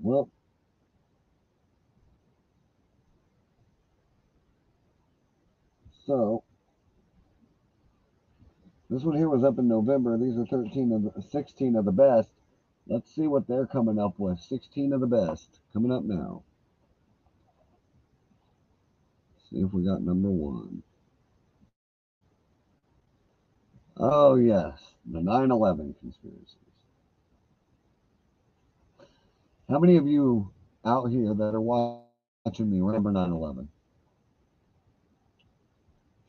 Well, 0.00 0.30
so 6.06 6.44
this 8.88 9.02
one 9.02 9.16
here 9.16 9.28
was 9.28 9.44
up 9.44 9.58
in 9.58 9.68
November. 9.68 10.16
These 10.16 10.38
are 10.38 10.46
13 10.46 10.92
of 10.92 11.14
the 11.14 11.22
16 11.22 11.76
of 11.76 11.84
the 11.84 11.92
best. 11.92 12.37
Let's 12.88 13.14
see 13.14 13.26
what 13.26 13.46
they're 13.46 13.66
coming 13.66 13.98
up 13.98 14.14
with. 14.18 14.40
16 14.40 14.94
of 14.94 15.00
the 15.00 15.06
best 15.06 15.60
coming 15.74 15.92
up 15.92 16.04
now. 16.04 16.42
See 19.50 19.58
if 19.58 19.72
we 19.72 19.84
got 19.84 20.02
number 20.02 20.30
one. 20.30 20.82
Oh, 23.98 24.36
yes, 24.36 24.78
the 25.10 25.20
9 25.20 25.50
11 25.50 25.94
conspiracies. 26.00 26.54
How 29.68 29.78
many 29.78 29.96
of 29.96 30.06
you 30.06 30.50
out 30.84 31.10
here 31.10 31.34
that 31.34 31.54
are 31.54 31.60
watching 31.60 32.70
me 32.70 32.80
remember 32.80 33.12
9 33.12 33.30
11? 33.30 33.68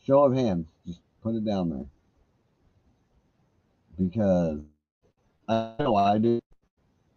Show 0.06 0.24
of 0.24 0.34
hands, 0.34 0.68
just 0.86 1.00
put 1.22 1.36
it 1.36 1.46
down 1.46 1.70
there. 1.70 1.86
Because 3.98 4.62
I 5.48 5.74
know 5.80 5.96
I 5.96 6.18
do. 6.18 6.39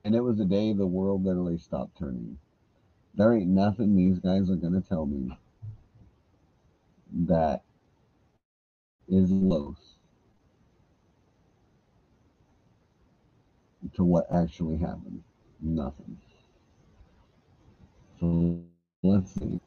And 0.04 0.14
it 0.14 0.20
was 0.20 0.38
the 0.38 0.44
day 0.44 0.72
the 0.72 0.86
world 0.86 1.24
literally 1.24 1.58
stopped 1.58 1.98
turning. 1.98 2.38
There 3.14 3.34
ain't 3.34 3.48
nothing 3.48 3.94
these 3.94 4.18
guys 4.18 4.50
are 4.50 4.56
going 4.56 4.72
to 4.72 4.88
tell 4.88 5.06
me 5.06 5.36
that 7.26 7.62
is 9.08 9.28
close 9.30 9.96
to 13.94 14.04
what 14.04 14.26
actually 14.32 14.78
happened. 14.78 15.22
Nothing. 15.60 16.18
So 18.18 18.62
let's 19.02 19.32
see. 19.34 19.60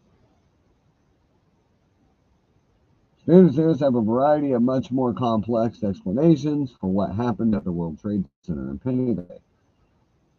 Conspiracy 3.25 3.55
theorists 3.55 3.83
have 3.83 3.95
a 3.95 4.01
variety 4.01 4.51
of 4.51 4.61
much 4.61 4.91
more 4.91 5.13
complex 5.13 5.83
explanations 5.83 6.75
for 6.79 6.91
what 6.91 7.15
happened 7.15 7.55
at 7.55 7.63
the 7.63 7.71
World 7.71 7.99
Trade 7.99 8.25
Center 8.43 8.69
in 8.69 8.79
Pentagon, 8.79 9.27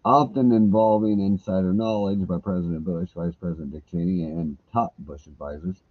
often 0.06 0.52
involving 0.52 1.18
insider 1.18 1.72
knowledge 1.72 2.24
by 2.28 2.38
President 2.38 2.84
Bush, 2.84 3.10
Vice 3.10 3.34
President 3.34 3.72
Dick 3.72 3.84
Cheney, 3.90 4.22
and 4.22 4.56
top 4.72 4.94
Bush 5.00 5.26
advisors. 5.26 5.82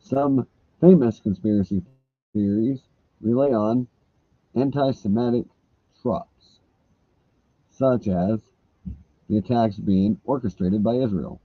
Some 0.00 0.48
famous 0.80 1.20
conspiracy 1.20 1.84
theories 2.34 2.82
rely 3.20 3.50
on 3.50 3.86
anti 4.56 4.90
Semitic 4.90 5.46
tropes, 6.02 6.58
such 7.70 8.08
as 8.08 8.40
the 9.28 9.38
attacks 9.38 9.76
being 9.76 10.20
orchestrated 10.24 10.82
by 10.82 10.96
Israel. 10.96 11.40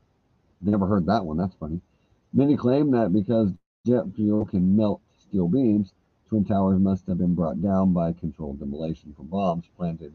Never 0.62 0.88
heard 0.88 1.06
that 1.06 1.24
one, 1.24 1.38
that's 1.38 1.54
funny. 1.54 1.80
Many 2.34 2.58
claim 2.58 2.90
that 2.90 3.14
because 3.14 3.52
jet 3.86 4.06
fuel 4.16 4.46
can 4.46 4.76
melt 4.76 5.00
steel 5.20 5.48
beams, 5.48 5.94
Twin 6.28 6.44
Towers 6.44 6.80
must 6.80 7.06
have 7.06 7.20
been 7.20 7.36
brought 7.36 7.62
down 7.62 7.94
by 7.94 8.14
controlled 8.14 8.58
demolition 8.60 9.14
from 9.14 9.28
bombs 9.28 9.66
planted 9.78 10.14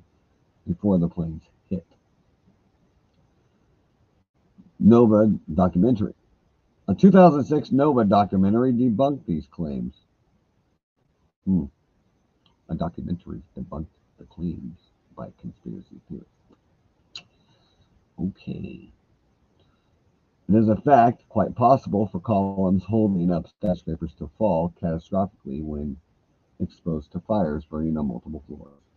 before 0.66 0.98
the 0.98 1.08
planes 1.08 1.42
hit. 1.70 1.86
Nova 4.78 5.26
documentary. 5.52 6.14
A 6.86 6.94
2006 6.94 7.72
Nova 7.72 8.04
documentary 8.04 8.72
debunked 8.72 9.26
these 9.26 9.46
claims. 9.50 9.94
Hmm. 11.44 11.64
A 12.68 12.74
documentary 12.74 13.42
debunked 13.56 13.86
the 14.18 14.24
claims 14.24 14.78
by 15.16 15.28
conspiracy 15.40 16.00
theorists. 16.08 16.32
Okay. 18.20 18.90
It 20.48 20.54
is 20.54 20.68
a 20.68 20.76
fact, 20.76 21.28
quite 21.28 21.54
possible, 21.54 22.06
for 22.06 22.20
columns 22.20 22.82
holding 22.84 23.30
up 23.30 23.46
skyscrapers 23.48 24.14
to 24.14 24.30
fall 24.38 24.72
catastrophically 24.80 25.62
when 25.62 25.98
exposed 26.60 27.12
to 27.12 27.20
fires 27.20 27.64
burning 27.66 27.96
on 27.98 28.08
multiple 28.08 28.42
floors. 28.46 28.87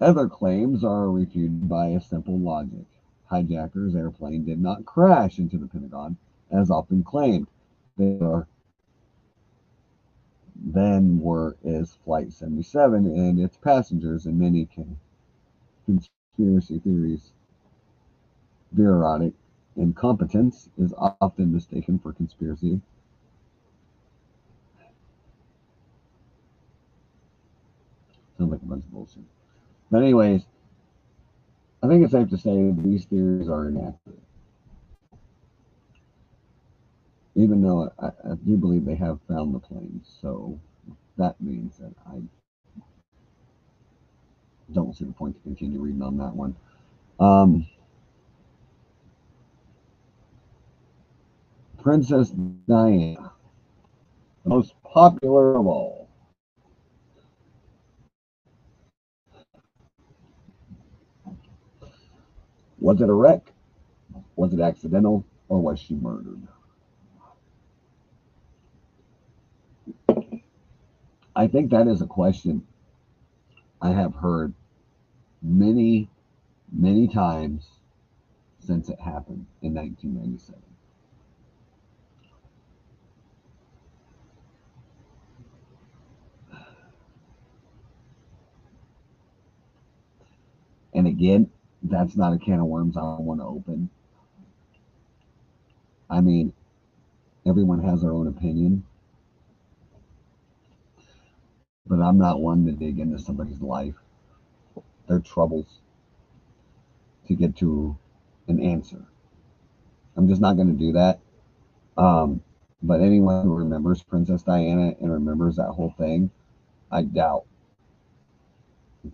Other 0.00 0.28
claims 0.28 0.84
are 0.84 1.10
refuted 1.10 1.68
by 1.68 1.88
a 1.88 2.00
simple 2.00 2.38
logic. 2.38 2.84
Hijackers' 3.26 3.94
airplane 3.94 4.44
did 4.44 4.60
not 4.60 4.84
crash 4.84 5.38
into 5.38 5.56
the 5.56 5.66
Pentagon, 5.66 6.16
as 6.50 6.70
often 6.70 7.02
claimed. 7.02 7.48
They 7.96 8.18
are 8.20 8.46
then 10.54 11.20
were 11.20 11.56
is 11.62 11.94
Flight 12.04 12.32
77 12.32 13.06
and 13.06 13.38
its 13.38 13.56
passengers, 13.56 14.26
and 14.26 14.38
many 14.38 14.68
conspiracy 15.86 16.78
theories. 16.78 17.32
Bureaucratic 18.74 19.34
incompetence 19.76 20.68
is 20.76 20.92
often 20.96 21.52
mistaken 21.52 21.98
for 21.98 22.12
conspiracy. 22.12 22.80
Sounds 28.36 28.50
like 28.50 28.62
a 28.62 28.66
bunch 28.66 28.84
of 28.84 28.92
bullshit. 28.92 29.22
But 29.90 30.02
anyways, 30.02 30.42
I 31.82 31.88
think 31.88 32.02
it's 32.02 32.12
safe 32.12 32.28
to 32.30 32.38
say 32.38 32.72
these 32.76 33.04
theories 33.04 33.48
are 33.48 33.68
inaccurate. 33.68 34.22
Even 37.34 37.62
though 37.62 37.92
I, 37.98 38.06
I 38.06 38.34
do 38.46 38.56
believe 38.56 38.84
they 38.84 38.94
have 38.96 39.20
found 39.28 39.54
the 39.54 39.58
planes, 39.58 40.18
so 40.20 40.58
that 41.18 41.40
means 41.40 41.76
that 41.78 41.92
I 42.06 42.22
don't 44.72 44.96
see 44.96 45.04
the 45.04 45.12
point 45.12 45.36
to 45.36 45.42
continue 45.42 45.80
reading 45.80 46.02
on 46.02 46.16
that 46.18 46.34
one. 46.34 46.56
Um, 47.20 47.66
Princess 51.82 52.30
Diana, 52.66 53.32
the 54.42 54.50
most 54.50 54.74
popular 54.82 55.56
of 55.56 55.66
all. 55.66 56.05
Was 62.86 63.00
it 63.00 63.08
a 63.08 63.12
wreck? 63.12 63.52
Was 64.36 64.52
it 64.52 64.60
accidental? 64.60 65.24
Or 65.48 65.60
was 65.60 65.80
she 65.80 65.94
murdered? 65.96 66.40
I 71.34 71.48
think 71.48 71.72
that 71.72 71.88
is 71.88 72.00
a 72.00 72.06
question 72.06 72.64
I 73.82 73.90
have 73.90 74.14
heard 74.14 74.54
many, 75.42 76.08
many 76.70 77.08
times 77.08 77.66
since 78.60 78.88
it 78.88 79.00
happened 79.00 79.46
in 79.62 79.74
1997. 79.74 80.62
And 90.94 91.08
again, 91.08 91.50
that's 91.82 92.16
not 92.16 92.32
a 92.32 92.38
can 92.38 92.60
of 92.60 92.66
worms 92.66 92.96
I 92.96 93.02
want 93.02 93.40
to 93.40 93.44
open. 93.46 93.90
I 96.08 96.20
mean, 96.20 96.52
everyone 97.46 97.82
has 97.82 98.02
their 98.02 98.12
own 98.12 98.28
opinion. 98.28 98.84
But 101.86 102.00
I'm 102.00 102.18
not 102.18 102.40
one 102.40 102.66
to 102.66 102.72
dig 102.72 102.98
into 102.98 103.18
somebody's 103.18 103.60
life, 103.60 103.94
their 105.08 105.20
troubles, 105.20 105.66
to 107.28 107.34
get 107.34 107.56
to 107.58 107.96
an 108.48 108.60
answer. 108.60 109.04
I'm 110.16 110.28
just 110.28 110.40
not 110.40 110.56
going 110.56 110.68
to 110.68 110.78
do 110.78 110.92
that. 110.92 111.20
Um, 111.96 112.42
but 112.82 113.00
anyone 113.00 113.44
who 113.44 113.54
remembers 113.54 114.02
Princess 114.02 114.42
Diana 114.42 114.94
and 115.00 115.12
remembers 115.12 115.56
that 115.56 115.70
whole 115.70 115.94
thing, 115.96 116.30
I 116.90 117.02
doubt 117.02 117.44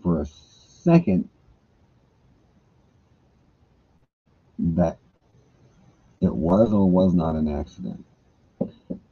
for 0.02 0.20
a 0.20 0.26
second 0.26 1.28
that 4.58 4.98
it 6.20 6.34
was 6.34 6.72
or 6.72 6.88
was 6.88 7.14
not 7.14 7.34
an 7.34 7.48
accident. 7.48 8.04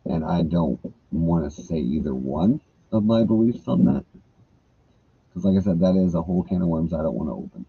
And 0.04 0.24
I 0.24 0.42
don't 0.42 0.78
want 1.10 1.44
to 1.44 1.62
say 1.62 1.76
either 1.76 2.14
one 2.14 2.60
of 2.92 3.04
my 3.04 3.24
beliefs 3.24 3.66
on 3.66 3.84
that. 3.86 4.04
Because, 5.28 5.44
like 5.44 5.58
I 5.58 5.64
said, 5.64 5.80
that 5.80 5.96
is 5.96 6.14
a 6.14 6.22
whole 6.22 6.42
can 6.42 6.62
of 6.62 6.68
worms 6.68 6.92
I 6.92 7.02
don't 7.02 7.14
want 7.14 7.28
to 7.28 7.34
open. 7.34 7.66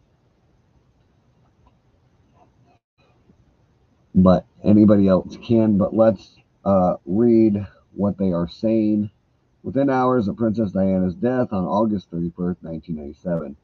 But 4.14 4.46
anybody 4.64 5.08
else 5.08 5.38
can. 5.42 5.78
But 5.78 5.96
let's 5.96 6.36
uh, 6.66 6.96
read 7.06 7.66
what 7.94 8.18
they 8.18 8.32
are 8.32 8.48
saying. 8.48 9.10
Within 9.64 9.90
hours 9.90 10.28
of 10.28 10.38
Princess 10.38 10.72
Diana's 10.72 11.14
death 11.14 11.54
on 11.54 11.66
August 11.66 12.10
31st, 12.12 12.64
1997, 12.64 13.56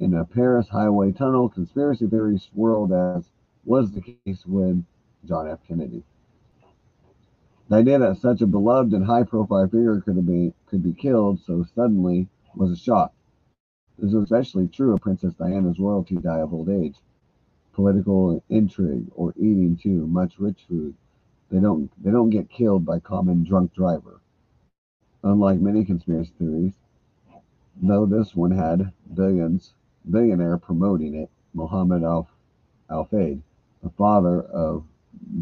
in 0.00 0.14
a 0.14 0.24
Paris 0.24 0.68
highway 0.68 1.12
tunnel, 1.12 1.48
conspiracy 1.48 2.06
theories 2.08 2.48
swirled 2.52 2.92
as 2.92 3.30
was 3.64 3.90
the 3.92 4.00
case 4.00 4.44
with 4.46 4.84
John 5.26 5.48
F. 5.48 5.60
Kennedy. 5.66 6.02
The 7.68 7.76
idea 7.76 7.98
that 7.98 8.18
such 8.18 8.42
a 8.42 8.46
beloved 8.46 8.92
and 8.92 9.06
high-profile 9.06 9.68
figure 9.68 10.00
could 10.00 10.26
be 10.26 10.52
could 10.66 10.82
be 10.82 10.92
killed 10.92 11.40
so 11.40 11.64
suddenly 11.74 12.28
was 12.54 12.70
a 12.70 12.76
shock. 12.76 13.14
This 13.98 14.12
was 14.12 14.24
especially 14.24 14.68
true 14.68 14.92
of 14.92 15.00
Princess 15.00 15.34
Diana's 15.34 15.78
royalty 15.78 16.16
die 16.16 16.40
of 16.40 16.52
old 16.52 16.68
age. 16.68 16.96
Political 17.72 18.42
intrigue 18.50 19.06
or 19.14 19.32
eating 19.36 19.76
too 19.76 20.06
much 20.06 20.38
rich 20.38 20.64
food. 20.68 20.94
They 21.50 21.60
don't 21.60 21.90
they 22.02 22.10
don't 22.10 22.30
get 22.30 22.50
killed 22.50 22.84
by 22.84 23.00
common 23.00 23.44
drunk 23.44 23.72
driver. 23.72 24.20
Unlike 25.22 25.60
many 25.60 25.84
conspiracy 25.84 26.32
theories, 26.38 26.74
though 27.80 28.04
this 28.04 28.34
one 28.34 28.50
had 28.50 28.92
billions 29.14 29.72
billionaire 30.10 30.58
promoting 30.58 31.14
it, 31.14 31.30
Mohammed 31.54 32.02
Al 32.02 32.28
Al 32.90 33.06
Fayed, 33.06 33.42
the 33.84 33.90
father 33.90 34.42
of 34.42 34.82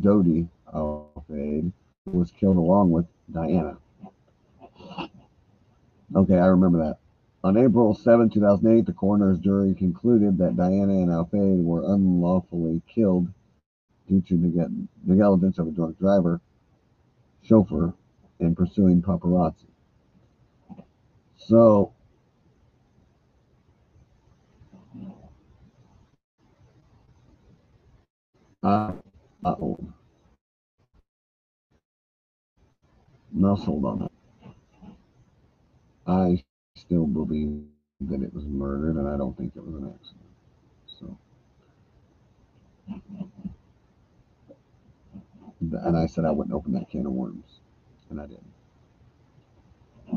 Dodi 0.00 0.48
Al 0.74 1.24
Fayed, 1.28 1.72
was 2.06 2.32
killed 2.32 2.56
along 2.56 2.90
with 2.90 3.06
Diana. 3.32 3.76
Okay, 6.14 6.36
I 6.36 6.46
remember 6.46 6.78
that. 6.78 6.98
On 7.44 7.56
April 7.56 7.94
7, 7.94 8.28
2008, 8.28 8.84
the 8.84 8.92
coroner's 8.92 9.38
jury 9.38 9.74
concluded 9.74 10.38
that 10.38 10.56
Diana 10.56 10.92
and 10.92 11.10
Al 11.10 11.24
Fayed 11.26 11.64
were 11.64 11.84
unlawfully 11.92 12.82
killed 12.92 13.28
due 14.08 14.20
to 14.22 14.34
neg- 14.34 14.88
negligence 15.06 15.58
of 15.58 15.68
a 15.68 15.70
drunk 15.70 15.98
driver, 15.98 16.40
chauffeur, 17.42 17.94
and 18.40 18.56
pursuing 18.56 19.00
paparazzi. 19.00 19.66
So, 21.36 21.92
uh, 28.62 28.92
uh-oh. 29.44 29.78
Let's 33.34 33.64
hold 33.64 33.84
on. 33.84 34.08
I 36.06 36.42
still 36.76 37.06
believe 37.06 37.62
that 38.02 38.22
it 38.22 38.34
was 38.34 38.44
murdered, 38.44 38.96
and 38.96 39.08
I 39.08 39.16
don't 39.16 39.36
think 39.36 39.54
it 39.56 39.64
was 39.64 39.74
an 39.74 39.92
accident. 39.94 40.22
So, 40.86 41.18
and 45.60 45.96
I 45.96 46.06
said 46.06 46.24
I 46.24 46.30
wouldn't 46.30 46.54
open 46.54 46.72
that 46.72 46.90
can 46.90 47.06
of 47.06 47.12
worms, 47.12 47.60
and 48.10 48.20
I 48.20 48.26
didn't. 48.26 48.52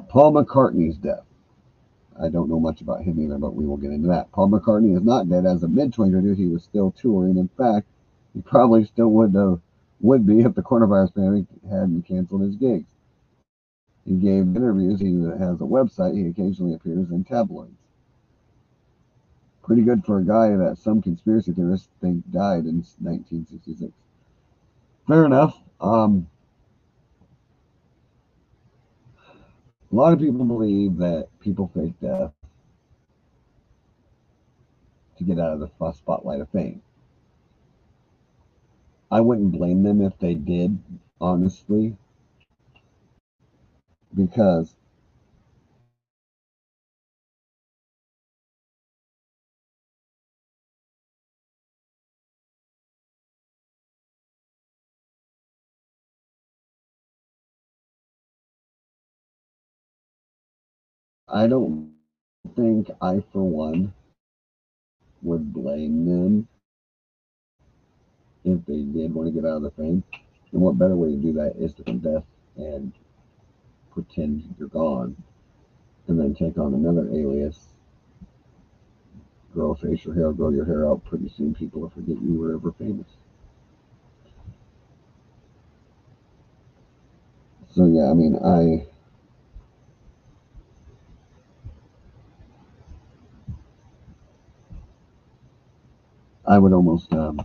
Paul 0.10 0.34
McCartney's 0.34 0.98
death. 0.98 1.24
I 2.22 2.30
don't 2.30 2.50
know 2.50 2.60
much 2.60 2.82
about 2.82 3.04
him 3.04 3.20
either, 3.20 3.38
but 3.38 3.56
we 3.56 3.66
will 3.66 3.78
get 3.78 3.92
into 3.92 4.08
that. 4.10 4.32
Paul 4.32 4.50
McCartney 4.50 4.96
is 4.96 5.04
not 5.04 5.30
dead. 5.30 5.46
As 5.46 5.64
of 5.64 5.72
mid 5.72 5.94
2022, 5.94 6.42
he 6.42 6.50
was 6.50 6.64
still 6.64 6.92
touring. 6.92 7.38
In 7.38 7.50
fact, 7.58 7.88
he 8.36 8.42
probably 8.42 8.84
still 8.84 9.08
would 9.08 9.34
have, 9.34 9.62
would 10.02 10.28
be 10.28 10.42
if 10.42 10.54
the 10.56 10.62
coronavirus 10.62 11.16
pandemic 11.16 11.46
hadn't 11.64 12.06
canceled 12.06 12.42
his 12.42 12.56
gigs. 12.58 12.92
He 14.06 14.16
gave 14.16 14.56
interviews. 14.56 15.00
He 15.00 15.14
has 15.40 15.62
a 15.62 15.64
website. 15.64 16.16
He 16.16 16.28
occasionally 16.28 16.74
appears 16.74 17.10
in 17.10 17.24
tabloids. 17.24 17.72
Pretty 19.64 19.82
good 19.82 20.06
for 20.06 20.20
a 20.20 20.24
guy 20.24 20.50
that 20.50 20.78
some 20.78 21.02
conspiracy 21.02 21.54
theorists 21.54 21.88
think 22.02 22.30
died 22.30 22.66
in 22.66 22.84
1966. 23.00 23.92
Fair 25.08 25.26
enough. 25.26 25.58
Um, 25.80 26.28
a 29.92 29.96
lot 29.96 30.14
of 30.14 30.20
people 30.20 30.46
believe 30.46 30.98
that 30.98 31.30
people 31.40 31.72
fake 31.74 32.00
death 32.02 32.32
to 35.18 35.24
get 35.24 35.40
out 35.40 35.54
of 35.54 35.60
the 35.62 35.92
spotlight 35.94 36.42
of 36.42 36.50
fame. 36.50 36.82
I 39.16 39.22
wouldn't 39.22 39.54
blame 39.54 39.84
them 39.84 40.02
if 40.02 40.20
they 40.20 40.34
did, 40.34 40.78
honestly. 41.22 41.96
Because 44.14 44.76
I 61.28 61.48
don't 61.48 61.94
think 62.56 62.90
I, 63.02 63.24
for 63.32 63.44
one, 63.44 63.94
would 65.24 65.54
blame 65.54 66.06
them 66.06 66.48
if 68.46 68.64
they 68.66 68.84
did 68.84 69.14
want 69.14 69.28
to 69.28 69.34
get 69.34 69.48
out 69.48 69.58
of 69.58 69.64
the 69.64 69.72
fame. 69.72 70.04
And 70.52 70.62
what 70.62 70.78
better 70.78 70.96
way 70.96 71.10
to 71.10 71.18
do 71.18 71.34
that 71.34 71.56
is 71.58 71.74
to 71.74 71.84
death 71.84 72.24
and 72.56 72.94
pretend 73.92 74.56
you're 74.58 74.70
gone, 74.70 75.16
and 76.08 76.20
then 76.20 76.34
take 76.36 76.58
on 76.58 76.74
another 76.74 77.10
alias. 77.10 77.60
Grow 79.54 79.72
a 79.72 79.76
facial 79.76 80.14
hair, 80.14 80.32
grow 80.32 80.50
your 80.50 80.66
hair 80.66 80.88
out. 80.88 81.04
Pretty 81.06 81.30
soon, 81.30 81.56
people 81.56 81.82
will 81.82 81.90
forget 81.90 82.22
you 82.22 82.36
were 82.36 82.56
ever 82.56 82.72
famous. 82.74 83.08
So 87.74 87.86
yeah, 87.86 88.10
I 88.10 88.14
mean, 88.14 88.38
I. 88.38 88.88
I 96.48 96.60
would 96.60 96.74
almost 96.74 97.12
um, 97.12 97.44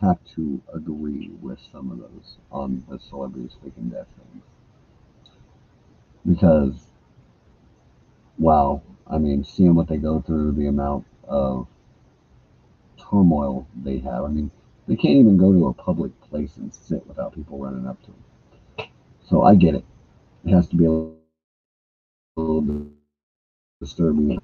have 0.00 0.18
to 0.36 0.60
agree 0.74 1.30
with 1.40 1.58
some 1.72 1.90
of 1.90 1.98
those 1.98 2.36
on 2.52 2.84
the 2.88 2.98
celebrities 2.98 3.56
faking 3.62 3.88
death 3.88 4.06
things 4.16 4.44
because 6.26 6.88
wow, 8.38 8.82
I 9.06 9.18
mean, 9.18 9.44
seeing 9.44 9.74
what 9.74 9.88
they 9.88 9.96
go 9.96 10.20
through, 10.20 10.52
the 10.52 10.66
amount 10.66 11.06
of 11.26 11.66
turmoil 13.10 13.66
they 13.84 13.98
have. 13.98 14.24
I 14.24 14.28
mean, 14.28 14.50
they 14.86 14.96
can't 14.96 15.16
even 15.16 15.36
go 15.36 15.52
to 15.52 15.66
a 15.68 15.74
public 15.74 16.18
place 16.22 16.56
and 16.56 16.72
sit 16.72 17.06
without 17.06 17.34
people 17.34 17.58
running 17.58 17.86
up 17.86 18.00
to 18.02 18.06
them. 18.06 18.88
So 19.28 19.42
I 19.42 19.54
get 19.54 19.74
it. 19.74 19.84
It 20.44 20.50
has 20.50 20.68
to 20.68 20.76
be 20.76 20.86
a 20.86 20.90
little 22.36 22.62
bit 22.62 22.86
disturbing, 23.80 24.38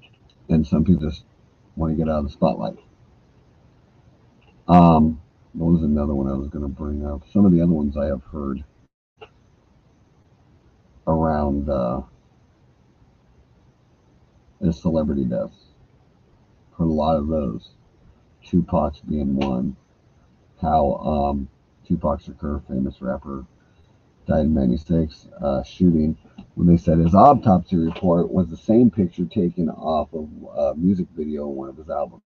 and 0.49 0.67
some 0.67 0.83
people 0.83 1.09
just 1.09 1.23
want 1.75 1.93
to 1.93 1.97
get 1.97 2.09
out 2.09 2.19
of 2.19 2.25
the 2.25 2.31
spotlight. 2.31 2.77
Um, 4.67 5.21
what 5.55 5.71
was 5.71 5.83
another 5.83 6.13
one 6.13 6.27
I 6.27 6.35
was 6.35 6.49
going 6.49 6.63
to 6.63 6.69
bring 6.69 7.05
up? 7.05 7.21
Some 7.31 7.45
of 7.45 7.53
the 7.53 7.61
other 7.61 7.71
ones 7.71 7.95
I 7.95 8.07
have 8.07 8.23
heard 8.23 8.63
around 11.07 11.69
uh, 11.69 12.01
is 14.61 14.79
celebrity 14.81 15.23
deaths. 15.23 15.55
Heard 16.77 16.85
a 16.85 16.91
lot 16.91 17.17
of 17.17 17.27
those. 17.27 17.69
Tupac's 18.45 18.99
being 18.99 19.35
one. 19.37 19.77
How 20.61 20.95
um, 20.95 21.47
Tupac 21.87 22.21
Shakur, 22.21 22.61
famous 22.67 23.01
rapper, 23.01 23.45
died 24.27 24.45
in 24.45 24.53
'96, 24.53 25.27
uh, 25.41 25.63
shooting. 25.63 26.17
When 26.55 26.67
they 26.67 26.77
said 26.77 26.99
his 26.99 27.15
autopsy 27.15 27.77
report 27.77 28.31
was 28.31 28.49
the 28.49 28.57
same 28.57 28.91
picture 28.91 29.25
taken 29.25 29.69
off 29.69 30.13
of 30.13 30.29
a 30.57 30.75
music 30.75 31.07
video 31.15 31.49
in 31.49 31.55
one 31.55 31.69
of 31.69 31.77
his 31.77 31.89
albums. 31.89 32.23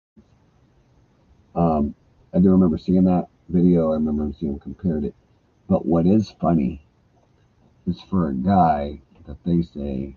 Um, 1.55 1.95
I 2.39 2.41
do 2.41 2.51
remember 2.51 2.78
seeing 2.78 3.03
that 3.03 3.26
video. 3.49 3.91
I 3.91 3.95
remember 3.95 4.32
seeing 4.39 4.53
him 4.53 4.59
compared 4.61 5.03
it. 5.03 5.12
But 5.68 5.84
what 5.84 6.07
is 6.07 6.30
funny 6.41 6.86
is 7.84 8.01
for 8.01 8.28
a 8.28 8.32
guy 8.32 9.01
that 9.26 9.39
they 9.45 9.62
say 9.62 10.16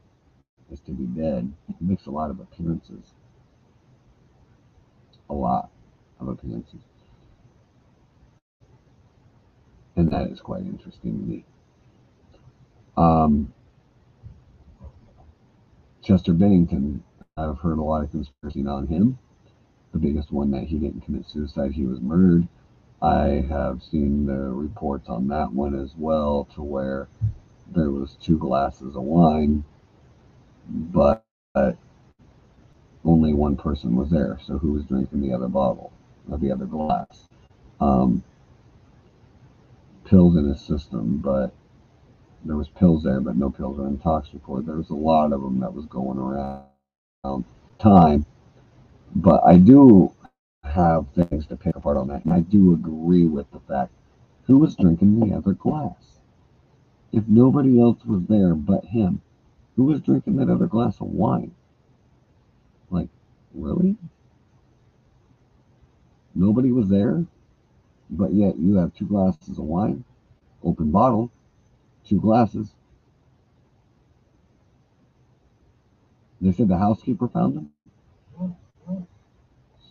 is 0.72 0.82
to 0.82 0.91
be 0.91 1.05
dead. 1.05 1.51
He 1.67 1.76
makes 1.84 2.05
a 2.05 2.11
lot 2.11 2.30
of 2.30 2.39
appearances. 2.39 3.15
A 5.32 5.34
lot 5.34 5.72
of 6.19 6.28
appearances. 6.28 6.82
And 9.95 10.11
that 10.11 10.30
is 10.30 10.41
quite 10.41 10.61
interesting 10.61 11.19
to 11.19 11.26
me. 11.26 11.45
Um, 12.97 13.51
Chester 16.03 16.34
Bennington, 16.34 17.03
I've 17.36 17.57
heard 17.57 17.80
a 17.80 17.82
lot 17.82 18.03
of 18.03 18.11
conspiracy 18.11 18.63
on 18.67 18.86
him. 18.86 19.17
The 19.92 20.00
biggest 20.00 20.32
one 20.32 20.52
that 20.52 20.64
he 20.64 20.78
didn't 20.78 21.02
commit 21.02 21.28
suicide, 21.28 21.74
he 21.74 21.86
was 21.86 22.00
murdered. 22.00 22.48
I 23.02 23.46
have 23.50 23.82
seen 23.84 24.26
the 24.26 24.52
reports 24.52 25.10
on 25.10 25.28
that 25.30 25.52
one 25.52 25.76
as 25.76 25.94
well, 25.98 26.48
to 26.56 26.62
where 26.62 27.08
there 27.74 27.89
was 27.89 28.16
two 28.22 28.38
glasses 28.38 28.96
of 28.96 29.02
wine, 29.04 29.64
but 30.70 31.24
only 33.04 33.34
one 33.34 33.58
person 33.58 33.96
was 33.96 34.10
there. 34.10 34.39
So 34.46 34.58
who 34.58 34.74
was 34.74 34.84
drinking 34.86 35.22
the 35.22 35.34
other 35.34 35.48
bottle 35.48 35.92
or 36.30 36.38
the 36.38 36.52
other 36.52 36.66
glass? 36.66 37.28
Um, 37.80 38.24
pills 40.06 40.38
in 40.38 40.48
his 40.48 40.62
system, 40.62 41.18
but 41.18 41.52
there 42.46 42.56
was 42.56 42.70
pills 42.70 43.04
there, 43.04 43.20
but 43.20 43.36
no 43.36 43.50
pills 43.50 43.78
were 43.78 43.88
in 43.88 43.98
tox 43.98 44.30
report. 44.34 44.66
There 44.66 44.76
was 44.76 44.89
a 44.89 44.96
lot 44.96 45.34
of 45.34 45.42
them 45.42 45.60
that 45.60 45.74
was 45.74 45.86
going 45.86 46.18
around 46.18 47.46
time, 47.80 48.26
but 49.16 49.43
I 49.45 49.57
do 49.57 50.14
have 50.64 51.07
things 51.16 51.45
to 51.47 51.57
pick 51.57 51.76
apart 51.76 51.97
on 51.97 52.07
that, 52.07 52.26
and 52.26 52.34
I 52.34 52.41
do 52.41 52.74
agree 52.74 53.26
with 53.26 53.49
the 53.51 53.59
fact 53.62 53.91
who 54.43 54.57
was 54.57 54.76
drinking 54.76 55.20
the 55.20 55.36
other 55.36 55.53
glass. 55.53 56.20
If 57.12 57.28
nobody 57.28 57.80
else 57.82 58.05
was 58.05 58.24
there 58.28 58.55
but 58.55 58.86
him, 58.86 59.22
who 59.76 59.86
was 59.86 60.01
drinking 60.01 60.38
that 60.38 60.49
other 60.49 60.68
glass 60.68 61.01
of 61.01 61.07
wine? 61.07 61.53
Like, 62.89 63.09
really? 63.53 63.97
Nobody 66.36 66.72
was 66.72 66.89
there, 66.89 67.26
but 68.09 68.34
yet 68.34 68.57
you 68.57 68.76
have 68.76 68.93
two 68.93 69.05
glasses 69.05 69.57
of 69.57 69.66
wine, 69.66 70.03
open 70.64 70.91
bottle, 70.91 71.32
two 72.05 72.20
glasses. 72.20 72.74
They 76.39 76.51
said 76.51 76.70
the 76.70 76.78
housekeeper 76.78 77.28
found 77.28 77.55
them. 77.55 77.72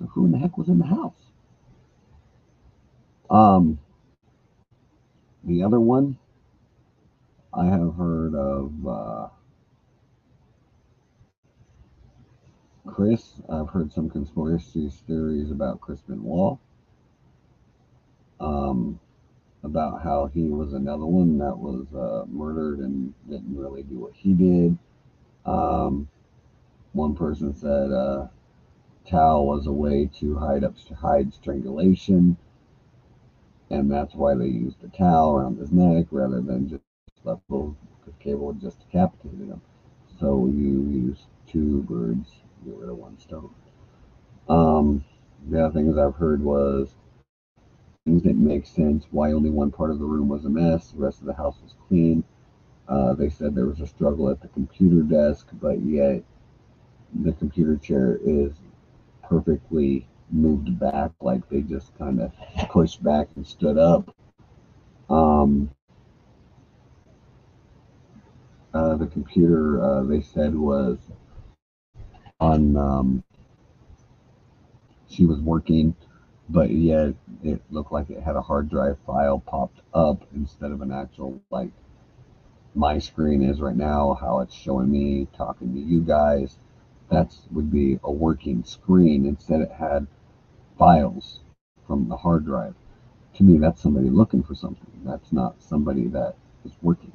So 0.01 0.07
who 0.07 0.25
in 0.25 0.33
the 0.33 0.39
heck 0.39 0.57
was 0.57 0.69
in 0.69 0.79
the 0.79 0.87
house? 0.87 1.13
Um, 3.29 3.79
the 5.45 5.63
other 5.63 5.79
one, 5.79 6.17
I 7.53 7.67
have 7.67 7.95
heard 7.97 8.35
of 8.35 8.73
uh, 8.89 9.29
Chris. 12.87 13.35
I've 13.51 13.69
heard 13.69 13.93
some 13.93 14.09
conspiracy 14.09 14.91
theories 15.07 15.51
about 15.51 15.83
Chris 15.83 16.01
Benoit. 16.01 16.57
Um, 18.41 18.99
about 19.63 20.03
how 20.03 20.31
he 20.33 20.49
was 20.49 20.73
another 20.73 21.05
one 21.05 21.37
that 21.37 21.59
was 21.59 21.85
uh, 21.95 22.25
murdered 22.27 22.79
and 22.79 23.13
didn't 23.29 23.55
really 23.55 23.83
do 23.83 23.99
what 23.99 24.15
he 24.15 24.33
did. 24.33 24.79
Um, 25.45 26.09
one 26.93 27.15
person 27.15 27.55
said 27.55 27.93
uh, 27.93 28.29
towel 29.07 29.47
was 29.47 29.67
a 29.67 29.73
way 29.73 30.09
to 30.21 30.37
hide 30.37 30.65
up 30.65 30.75
hide 31.01 31.33
strangulation, 31.35 32.37
and 33.71 33.91
that's 33.91 34.15
why 34.15 34.35
they 34.35 34.47
used 34.47 34.81
the 34.81 34.89
towel 34.89 35.37
around 35.37 35.59
his 35.59 35.73
neck 35.73 36.07
rather 36.11 36.41
than 36.41 36.69
just 36.69 36.83
left 37.25 37.43
because 37.49 38.15
cable 38.19 38.47
would 38.47 38.61
just 38.61 38.81
decapitated 38.81 39.49
him. 39.49 39.61
So 40.19 40.47
you 40.47 40.83
use 40.89 41.27
two 41.47 41.83
birds, 41.83 42.31
get 42.65 42.77
rid 42.77 42.89
of 42.89 42.97
one 42.97 43.19
stone. 43.19 43.51
Um, 44.49 45.05
the 45.49 45.65
other 45.65 45.75
things 45.75 45.97
I've 45.97 46.17
heard 46.17 46.43
was 46.43 46.95
things 48.05 48.23
didn't 48.23 48.47
make 48.47 48.67
sense. 48.67 49.07
Why 49.11 49.33
only 49.33 49.51
one 49.51 49.71
part 49.71 49.91
of 49.91 49.99
the 49.99 50.05
room 50.05 50.29
was 50.29 50.45
a 50.45 50.49
mess, 50.51 50.91
the 50.91 51.03
rest 51.03 51.21
of 51.21 51.27
the 51.27 51.35
house 51.35 51.57
was 51.63 51.75
clean. 51.89 52.25
Uh, 52.89 53.15
they 53.15 53.29
said 53.29 53.55
there 53.55 53.67
was 53.67 53.81
a 53.81 53.87
struggle 53.87 54.29
at 54.31 54.41
the 54.41 54.49
computer 54.49 55.03
desk, 55.03 55.49
but 55.61 55.81
yet 55.81 56.25
the 57.23 57.33
computer 57.33 57.77
chair 57.77 58.19
is 58.25 58.53
perfectly 59.31 60.09
moved 60.31 60.78
back, 60.78 61.12
like 61.20 61.49
they 61.49 61.61
just 61.62 61.97
kind 61.97 62.20
of 62.20 62.33
pushed 62.68 63.03
back 63.03 63.28
and 63.37 63.47
stood 63.47 63.78
up. 63.78 64.14
Um, 65.09 65.70
uh, 68.74 68.97
the 68.97 69.07
computer, 69.07 69.83
uh, 69.83 70.03
they 70.03 70.20
said, 70.20 70.55
was 70.55 70.99
on, 72.41 72.76
um, 72.76 73.24
she 75.09 75.26
was 75.26 75.39
working, 75.41 75.95
but 76.49 76.70
yet 76.70 77.14
it 77.45 77.62
looked 77.70 77.93
like 77.93 78.11
it 78.11 78.22
had 78.22 78.37
a 78.37 78.43
hard 78.43 78.68
drive 78.68 78.99
file 79.07 79.39
popped 79.39 79.81
up 79.95 80.24
instead 80.35 80.72
of 80.72 80.83
an 80.83 80.93
actual, 80.93 81.41
like, 81.51 81.70
my 82.74 82.99
screen 82.99 83.43
is 83.43 83.61
right 83.61 83.76
now, 83.76 84.16
how 84.20 84.41
it's 84.41 84.55
showing 84.55 84.91
me 84.91 85.26
talking 85.37 85.74
to 85.74 85.81
you 85.81 86.01
guys 86.01 86.57
that 87.11 87.35
would 87.51 87.71
be 87.71 87.99
a 88.05 88.13
working 88.13 88.65
screen. 88.65 89.27
Instead, 89.27 89.61
it 89.61 89.73
had 89.73 90.07
files 90.79 91.41
from 91.87 92.09
the 92.09 92.17
hard 92.17 92.45
drive. 92.45 92.75
To 93.35 93.45
me, 93.45 93.59
that's 93.59 93.81
somebody 93.83 94.09
looking 94.09 94.43
for 94.43 94.55
something. 94.55 94.91
That's 95.05 95.33
not 95.33 95.63
somebody 95.63 96.07
that 96.09 96.35
is 96.65 96.73
working. 96.83 97.13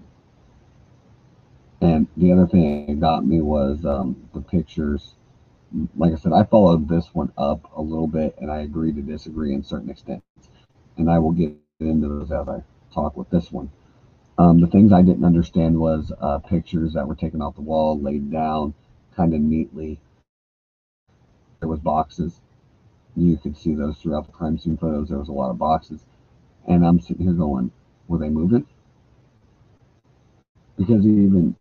And 1.82 2.08
the 2.18 2.32
other 2.32 2.48
thing 2.48 2.88
that 2.88 3.00
got 3.00 3.26
me 3.26 3.42
was 3.42 3.86
um, 3.86 4.16
the 4.34 4.42
pictures. 4.42 5.16
Like 5.96 6.14
I 6.14 6.16
said, 6.16 6.34
I 6.34 6.44
followed 6.44 6.88
this 6.88 7.14
one 7.14 7.32
up 7.38 7.70
a 7.76 7.82
little 7.82 8.08
bit, 8.08 8.36
and 8.40 8.52
I 8.52 8.62
agree 8.62 8.94
to 8.94 9.02
disagree 9.02 9.54
in 9.54 9.64
certain 9.64 9.90
extents. 9.90 10.50
And 10.98 11.10
I 11.10 11.20
will 11.20 11.32
get 11.32 11.54
into 11.80 12.08
those 12.08 12.32
as 12.32 12.48
I 12.48 12.64
talk 12.94 13.18
with 13.18 13.30
this 13.30 13.52
one. 13.52 13.70
Um, 14.38 14.60
the 14.60 14.68
things 14.68 14.92
I 14.92 15.02
didn't 15.02 15.26
understand 15.26 15.80
was 15.80 16.12
uh, 16.20 16.40
pictures 16.40 16.94
that 16.94 17.08
were 17.08 17.16
taken 17.16 17.42
off 17.42 17.56
the 17.56 17.62
wall, 17.62 18.00
laid 18.00 18.32
down, 18.32 18.74
kind 19.16 19.34
of 19.34 19.42
neatly. 19.42 20.00
There 21.60 21.70
was 21.70 21.80
boxes. 21.80 22.42
You 23.16 23.38
could 23.38 23.58
see 23.58 23.74
those 23.74 23.98
throughout 23.98 24.26
the 24.26 24.34
crime 24.34 24.58
scene 24.58 24.78
photos. 24.78 25.10
There 25.10 25.18
was 25.18 25.30
a 25.30 25.34
lot 25.34 25.50
of 25.50 25.58
boxes. 25.58 26.02
And 26.68 26.86
I'm 26.86 27.00
sitting 27.00 27.24
here 27.26 27.34
going, 27.34 27.72
were 28.08 28.18
they 28.18 28.30
moving? 28.30 28.66
Because 30.78 31.06
even 31.06 31.56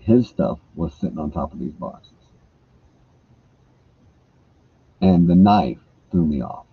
his 0.00 0.28
stuff 0.28 0.58
was 0.74 0.92
sitting 0.94 1.18
on 1.18 1.30
top 1.30 1.52
of 1.52 1.60
these 1.60 1.72
boxes. 1.72 2.12
And 5.00 5.28
the 5.28 5.36
knife 5.36 5.78
threw 6.10 6.26
me 6.26 6.42
off 6.42 6.66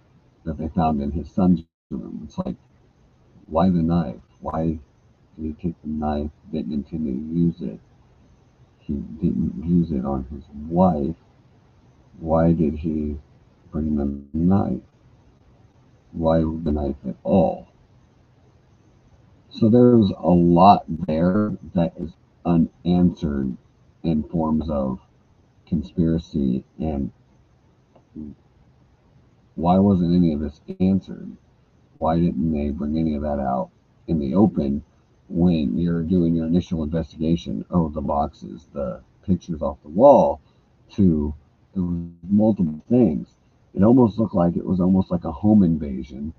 that 0.46 0.58
they 0.58 0.70
found 0.70 1.02
in 1.02 1.12
his 1.12 1.30
son's 1.30 1.62
room. 1.92 2.22
It's 2.26 2.38
like, 2.40 2.56
why 3.46 3.70
the 3.70 3.84
knife? 3.84 4.22
Why 4.40 4.80
did 5.38 5.46
he 5.46 5.54
take 5.54 5.80
the 5.84 5.90
knife? 5.90 6.32
Didn't 6.52 6.74
intend 6.74 7.06
to 7.06 7.12
use 7.12 7.62
it 7.62 7.80
he 8.86 8.94
didn't 8.94 9.64
use 9.66 9.92
it 9.92 10.06
on 10.06 10.26
his 10.32 10.44
wife, 10.70 11.16
why 12.20 12.54
did 12.54 12.76
he 12.76 13.18
bring 13.72 13.96
the 13.96 14.22
knife? 14.34 14.82
Why 16.12 16.40
the 16.40 16.72
knife 16.72 16.96
at 17.08 17.16
all? 17.24 17.68
So 19.50 19.70
there's 19.70 20.12
a 20.18 20.30
lot 20.30 20.84
there 21.08 21.58
that 21.74 21.94
is 21.98 22.12
unanswered 22.46 23.58
in 24.04 24.24
forms 24.24 24.70
of 24.70 25.00
conspiracy 25.68 26.64
and 26.80 27.12
why 29.56 29.80
wasn't 29.80 30.14
any 30.14 30.34
of 30.34 30.42
this 30.42 30.62
answered? 30.80 31.32
Why 31.98 32.20
didn't 32.20 32.52
they 32.52 32.70
bring 32.70 32.98
any 33.00 33.16
of 33.16 33.22
that 33.24 33.40
out 33.40 33.70
in 34.08 34.20
the 34.20 34.36
open 34.36 34.84
when 35.28 35.78
you're 35.78 36.04
doing 36.04 36.36
your 36.36 36.46
initial 36.46 36.84
investigation 36.84 37.66
of 37.70 37.94
the 37.94 38.02
boxes, 38.02 38.68
the 38.74 39.02
pictures 39.26 39.62
off 39.62 39.82
the 39.84 39.90
wall, 39.90 40.42
to 40.92 41.34
multiple 41.76 42.82
things. 42.90 43.36
It 43.74 43.84
almost 43.84 44.18
looked 44.18 44.36
like 44.36 44.56
it 44.56 44.66
was 44.66 44.80
almost 44.80 45.12
like 45.12 45.26
a 45.26 45.32
home 45.32 45.64
invasion, 45.64 46.34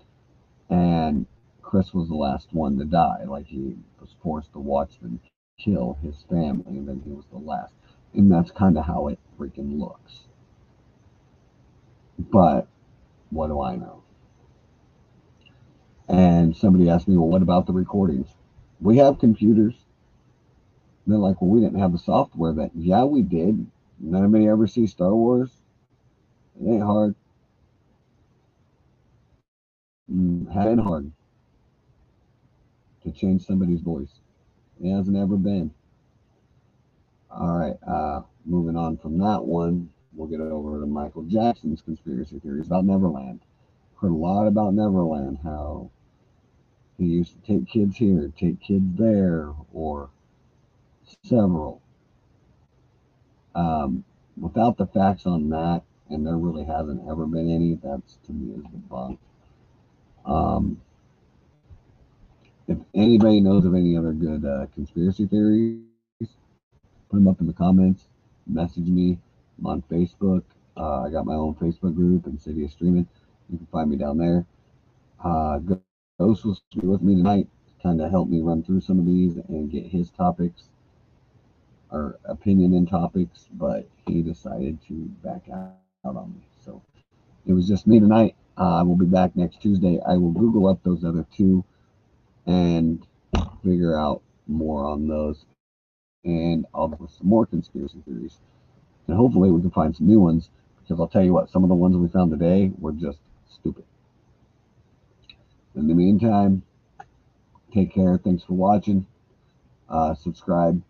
and 0.70 1.26
Chris 1.62 1.92
was 1.92 2.08
the 2.08 2.14
last 2.14 2.48
one 2.52 2.78
to 2.78 2.84
die. 2.84 3.24
Like 3.26 3.46
he 3.46 3.76
was 4.00 4.14
forced 4.22 4.52
to 4.52 4.58
watch 4.58 4.98
them 5.00 5.20
kill 5.58 5.98
his 6.02 6.22
family, 6.30 6.64
and 6.78 6.88
then 6.88 7.02
he 7.04 7.10
was 7.10 7.24
the 7.30 7.38
last. 7.38 7.74
And 8.14 8.30
that's 8.30 8.50
kind 8.50 8.78
of 8.78 8.86
how 8.86 9.08
it 9.08 9.18
freaking 9.38 9.78
looks. 9.78 10.20
But 12.18 12.66
what 13.30 13.48
do 13.48 13.60
I 13.60 13.76
know? 13.76 14.02
And 16.08 16.56
somebody 16.56 16.88
asked 16.88 17.08
me, 17.08 17.16
well, 17.16 17.28
what 17.28 17.42
about 17.42 17.66
the 17.66 17.72
recordings? 17.72 18.28
We 18.80 18.98
have 18.98 19.18
computers. 19.18 19.74
And 21.04 21.14
they're 21.14 21.20
like, 21.20 21.40
well, 21.40 21.50
we 21.50 21.60
didn't 21.60 21.78
have 21.80 21.92
the 21.92 21.98
software 21.98 22.52
that. 22.52 22.70
Yeah, 22.74 23.04
we 23.04 23.22
did. 23.22 23.66
None 23.98 24.24
of 24.24 24.30
me 24.30 24.48
ever 24.48 24.66
see 24.66 24.86
Star 24.86 25.14
Wars. 25.14 25.50
It 26.60 26.68
ain't 26.68 26.82
hard. 26.82 27.14
Mm, 30.12 30.48
it 30.48 30.82
hard 30.82 31.10
to 33.02 33.10
change 33.12 33.44
somebody's 33.44 33.80
voice. 33.80 34.20
It 34.82 34.94
hasn't 34.94 35.16
ever 35.16 35.36
been. 35.36 35.72
All 37.30 37.58
right, 37.58 37.76
uh, 37.86 38.22
moving 38.44 38.76
on 38.76 38.96
from 38.96 39.18
that 39.18 39.44
one, 39.44 39.90
we'll 40.14 40.28
get 40.28 40.40
over 40.40 40.80
to 40.80 40.86
Michael 40.86 41.24
Jackson's 41.24 41.82
conspiracy 41.82 42.38
theories 42.38 42.66
about 42.66 42.84
Neverland. 42.84 43.40
Heard 44.00 44.12
a 44.12 44.14
lot 44.14 44.46
about 44.46 44.74
Neverland, 44.74 45.38
how 45.42 45.90
he 46.98 47.04
used 47.04 47.32
to 47.32 47.46
take 47.46 47.68
kids 47.68 47.96
here, 47.96 48.32
take 48.38 48.60
kids 48.60 48.96
there, 48.96 49.52
or 49.72 50.10
several. 51.24 51.82
Um, 53.54 54.04
without 54.36 54.76
the 54.76 54.86
facts 54.86 55.26
on 55.26 55.50
that, 55.50 55.82
and 56.10 56.26
there 56.26 56.36
really 56.36 56.64
hasn't 56.64 57.02
ever 57.08 57.26
been 57.26 57.50
any, 57.50 57.78
that's 57.82 58.18
to 58.26 58.32
me 58.32 58.54
is 58.54 58.64
debunked. 58.64 59.18
Um, 60.24 60.80
if 62.68 62.78
anybody 62.94 63.40
knows 63.40 63.64
of 63.64 63.74
any 63.74 63.96
other 63.96 64.12
good 64.12 64.44
uh, 64.44 64.66
conspiracy 64.74 65.26
theories, 65.26 65.80
put 66.20 67.16
them 67.16 67.28
up 67.28 67.40
in 67.40 67.46
the 67.46 67.52
comments. 67.52 68.04
Message 68.46 68.86
me. 68.86 69.18
I'm 69.58 69.66
on 69.66 69.82
Facebook. 69.90 70.42
Uh, 70.76 71.02
I 71.02 71.10
got 71.10 71.24
my 71.26 71.34
own 71.34 71.54
Facebook 71.54 71.94
group, 71.94 72.26
Insidious 72.26 72.72
Streaming. 72.72 73.08
You 73.48 73.58
can 73.58 73.66
find 73.72 73.90
me 73.90 73.96
down 73.96 74.18
there. 74.18 74.44
Uh, 75.22 75.58
go 75.58 75.80
Ghost 76.18 76.44
will 76.44 76.58
be 76.74 76.86
with 76.86 77.02
me 77.02 77.14
tonight. 77.14 77.48
To 77.68 77.82
kind 77.82 78.00
of 78.00 78.10
help 78.10 78.28
me 78.28 78.40
run 78.40 78.62
through 78.62 78.80
some 78.80 78.98
of 78.98 79.06
these 79.06 79.36
and 79.36 79.70
get 79.70 79.84
his 79.84 80.10
topics 80.10 80.70
or 81.90 82.18
opinion 82.24 82.74
and 82.74 82.88
topics, 82.88 83.48
but 83.52 83.86
he 84.06 84.22
decided 84.22 84.78
to 84.88 84.94
back 85.22 85.48
out 85.50 85.76
on 86.04 86.32
me. 86.34 86.40
So 86.64 86.82
it 87.46 87.52
was 87.52 87.68
just 87.68 87.86
me 87.86 88.00
tonight. 88.00 88.34
I 88.56 88.82
will 88.82 88.96
be 88.96 89.06
back 89.06 89.36
next 89.36 89.60
Tuesday. 89.60 90.00
I 90.06 90.16
will 90.16 90.32
Google 90.32 90.66
up 90.68 90.82
those 90.82 91.04
other 91.04 91.26
two 91.36 91.64
and 92.46 93.06
figure 93.62 93.98
out 93.98 94.22
more 94.46 94.86
on 94.86 95.08
those. 95.08 95.44
And 96.24 96.66
I'll 96.74 96.88
with 96.88 97.10
some 97.10 97.28
more 97.28 97.46
conspiracy 97.46 98.02
theories. 98.06 98.38
And 99.06 99.16
hopefully 99.16 99.50
we 99.50 99.60
can 99.60 99.70
find 99.70 99.94
some 99.94 100.08
new 100.08 100.20
ones 100.20 100.50
because 100.82 100.98
I'll 100.98 101.08
tell 101.08 101.22
you 101.22 101.34
what, 101.34 101.50
some 101.50 101.62
of 101.62 101.68
the 101.68 101.74
ones 101.74 101.96
we 101.96 102.08
found 102.08 102.30
today 102.30 102.72
were 102.78 102.92
just 102.92 103.18
stupid. 103.52 103.84
In 105.76 105.88
the 105.88 105.94
meantime, 105.94 106.62
take 107.72 107.92
care. 107.92 108.16
Thanks 108.16 108.42
for 108.42 108.54
watching. 108.54 109.06
Uh, 109.90 110.14
subscribe. 110.14 110.82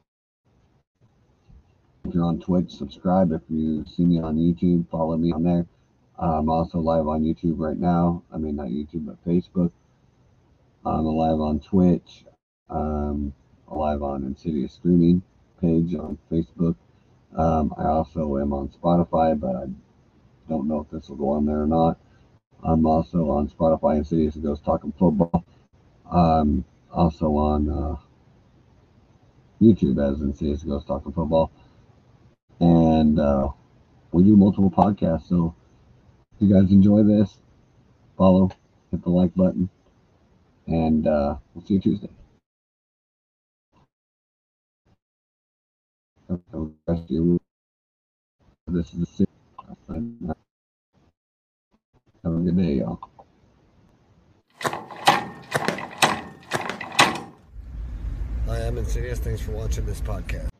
If 2.04 2.14
you're 2.14 2.24
on 2.24 2.38
Twitch, 2.38 2.70
subscribe. 2.70 3.32
If 3.32 3.42
you 3.50 3.84
see 3.84 4.04
me 4.04 4.20
on 4.20 4.36
YouTube, 4.36 4.88
follow 4.88 5.16
me 5.16 5.32
on 5.32 5.42
there. 5.42 5.66
I'm 6.16 6.48
also 6.48 6.78
live 6.78 7.08
on 7.08 7.24
YouTube 7.24 7.58
right 7.58 7.76
now. 7.76 8.22
I 8.32 8.38
mean, 8.38 8.54
not 8.54 8.68
YouTube, 8.68 9.06
but 9.06 9.24
Facebook. 9.26 9.72
I'm 10.84 11.04
live 11.04 11.40
on 11.40 11.58
Twitch. 11.58 12.24
Um, 12.70 13.34
live 13.66 14.04
on 14.04 14.22
Insidious 14.22 14.74
Streaming 14.74 15.20
page 15.60 15.96
on 15.96 16.16
Facebook. 16.30 16.76
Um, 17.36 17.74
I 17.76 17.86
also 17.86 18.38
am 18.38 18.52
on 18.52 18.68
Spotify, 18.68 19.38
but 19.38 19.56
I 19.56 19.66
don't 20.48 20.68
know 20.68 20.80
if 20.80 20.90
this 20.90 21.08
will 21.08 21.16
go 21.16 21.30
on 21.30 21.44
there 21.44 21.62
or 21.62 21.66
not. 21.66 21.98
I'm 22.62 22.86
also 22.86 23.30
on 23.30 23.48
Spotify, 23.48 23.98
Insidious 23.98 24.36
Ghost 24.36 24.64
Talking 24.64 24.92
Football. 24.98 25.44
I'm 26.10 26.64
also 26.92 27.26
on 27.36 27.68
uh, 27.68 27.96
YouTube 29.60 29.98
as 30.02 30.20
Insidious 30.20 30.62
Ghost 30.62 30.86
Talking 30.86 31.12
Football. 31.12 31.50
And 32.60 33.20
uh, 33.20 33.48
we 34.12 34.24
do 34.24 34.36
multiple 34.36 34.70
podcasts, 34.70 35.28
so 35.28 35.54
if 36.34 36.48
you 36.48 36.54
guys 36.54 36.70
enjoy 36.72 37.02
this, 37.02 37.36
follow, 38.16 38.50
hit 38.90 39.02
the 39.02 39.10
like 39.10 39.34
button, 39.34 39.68
and 40.66 41.06
uh, 41.06 41.36
we'll 41.54 41.64
see 41.66 41.74
you 41.74 41.80
Tuesday. 41.80 42.08
Of. 46.28 46.72
This 48.68 48.92
is 48.94 49.26
the 49.88 50.36
Have 52.26 52.34
a 52.34 52.38
good 52.38 52.56
day, 52.56 52.72
y'all. 52.72 52.98
I 58.48 58.58
am 58.58 58.78
Insidious. 58.78 59.20
Thanks 59.20 59.42
for 59.42 59.52
watching 59.52 59.86
this 59.86 60.00
podcast. 60.00 60.55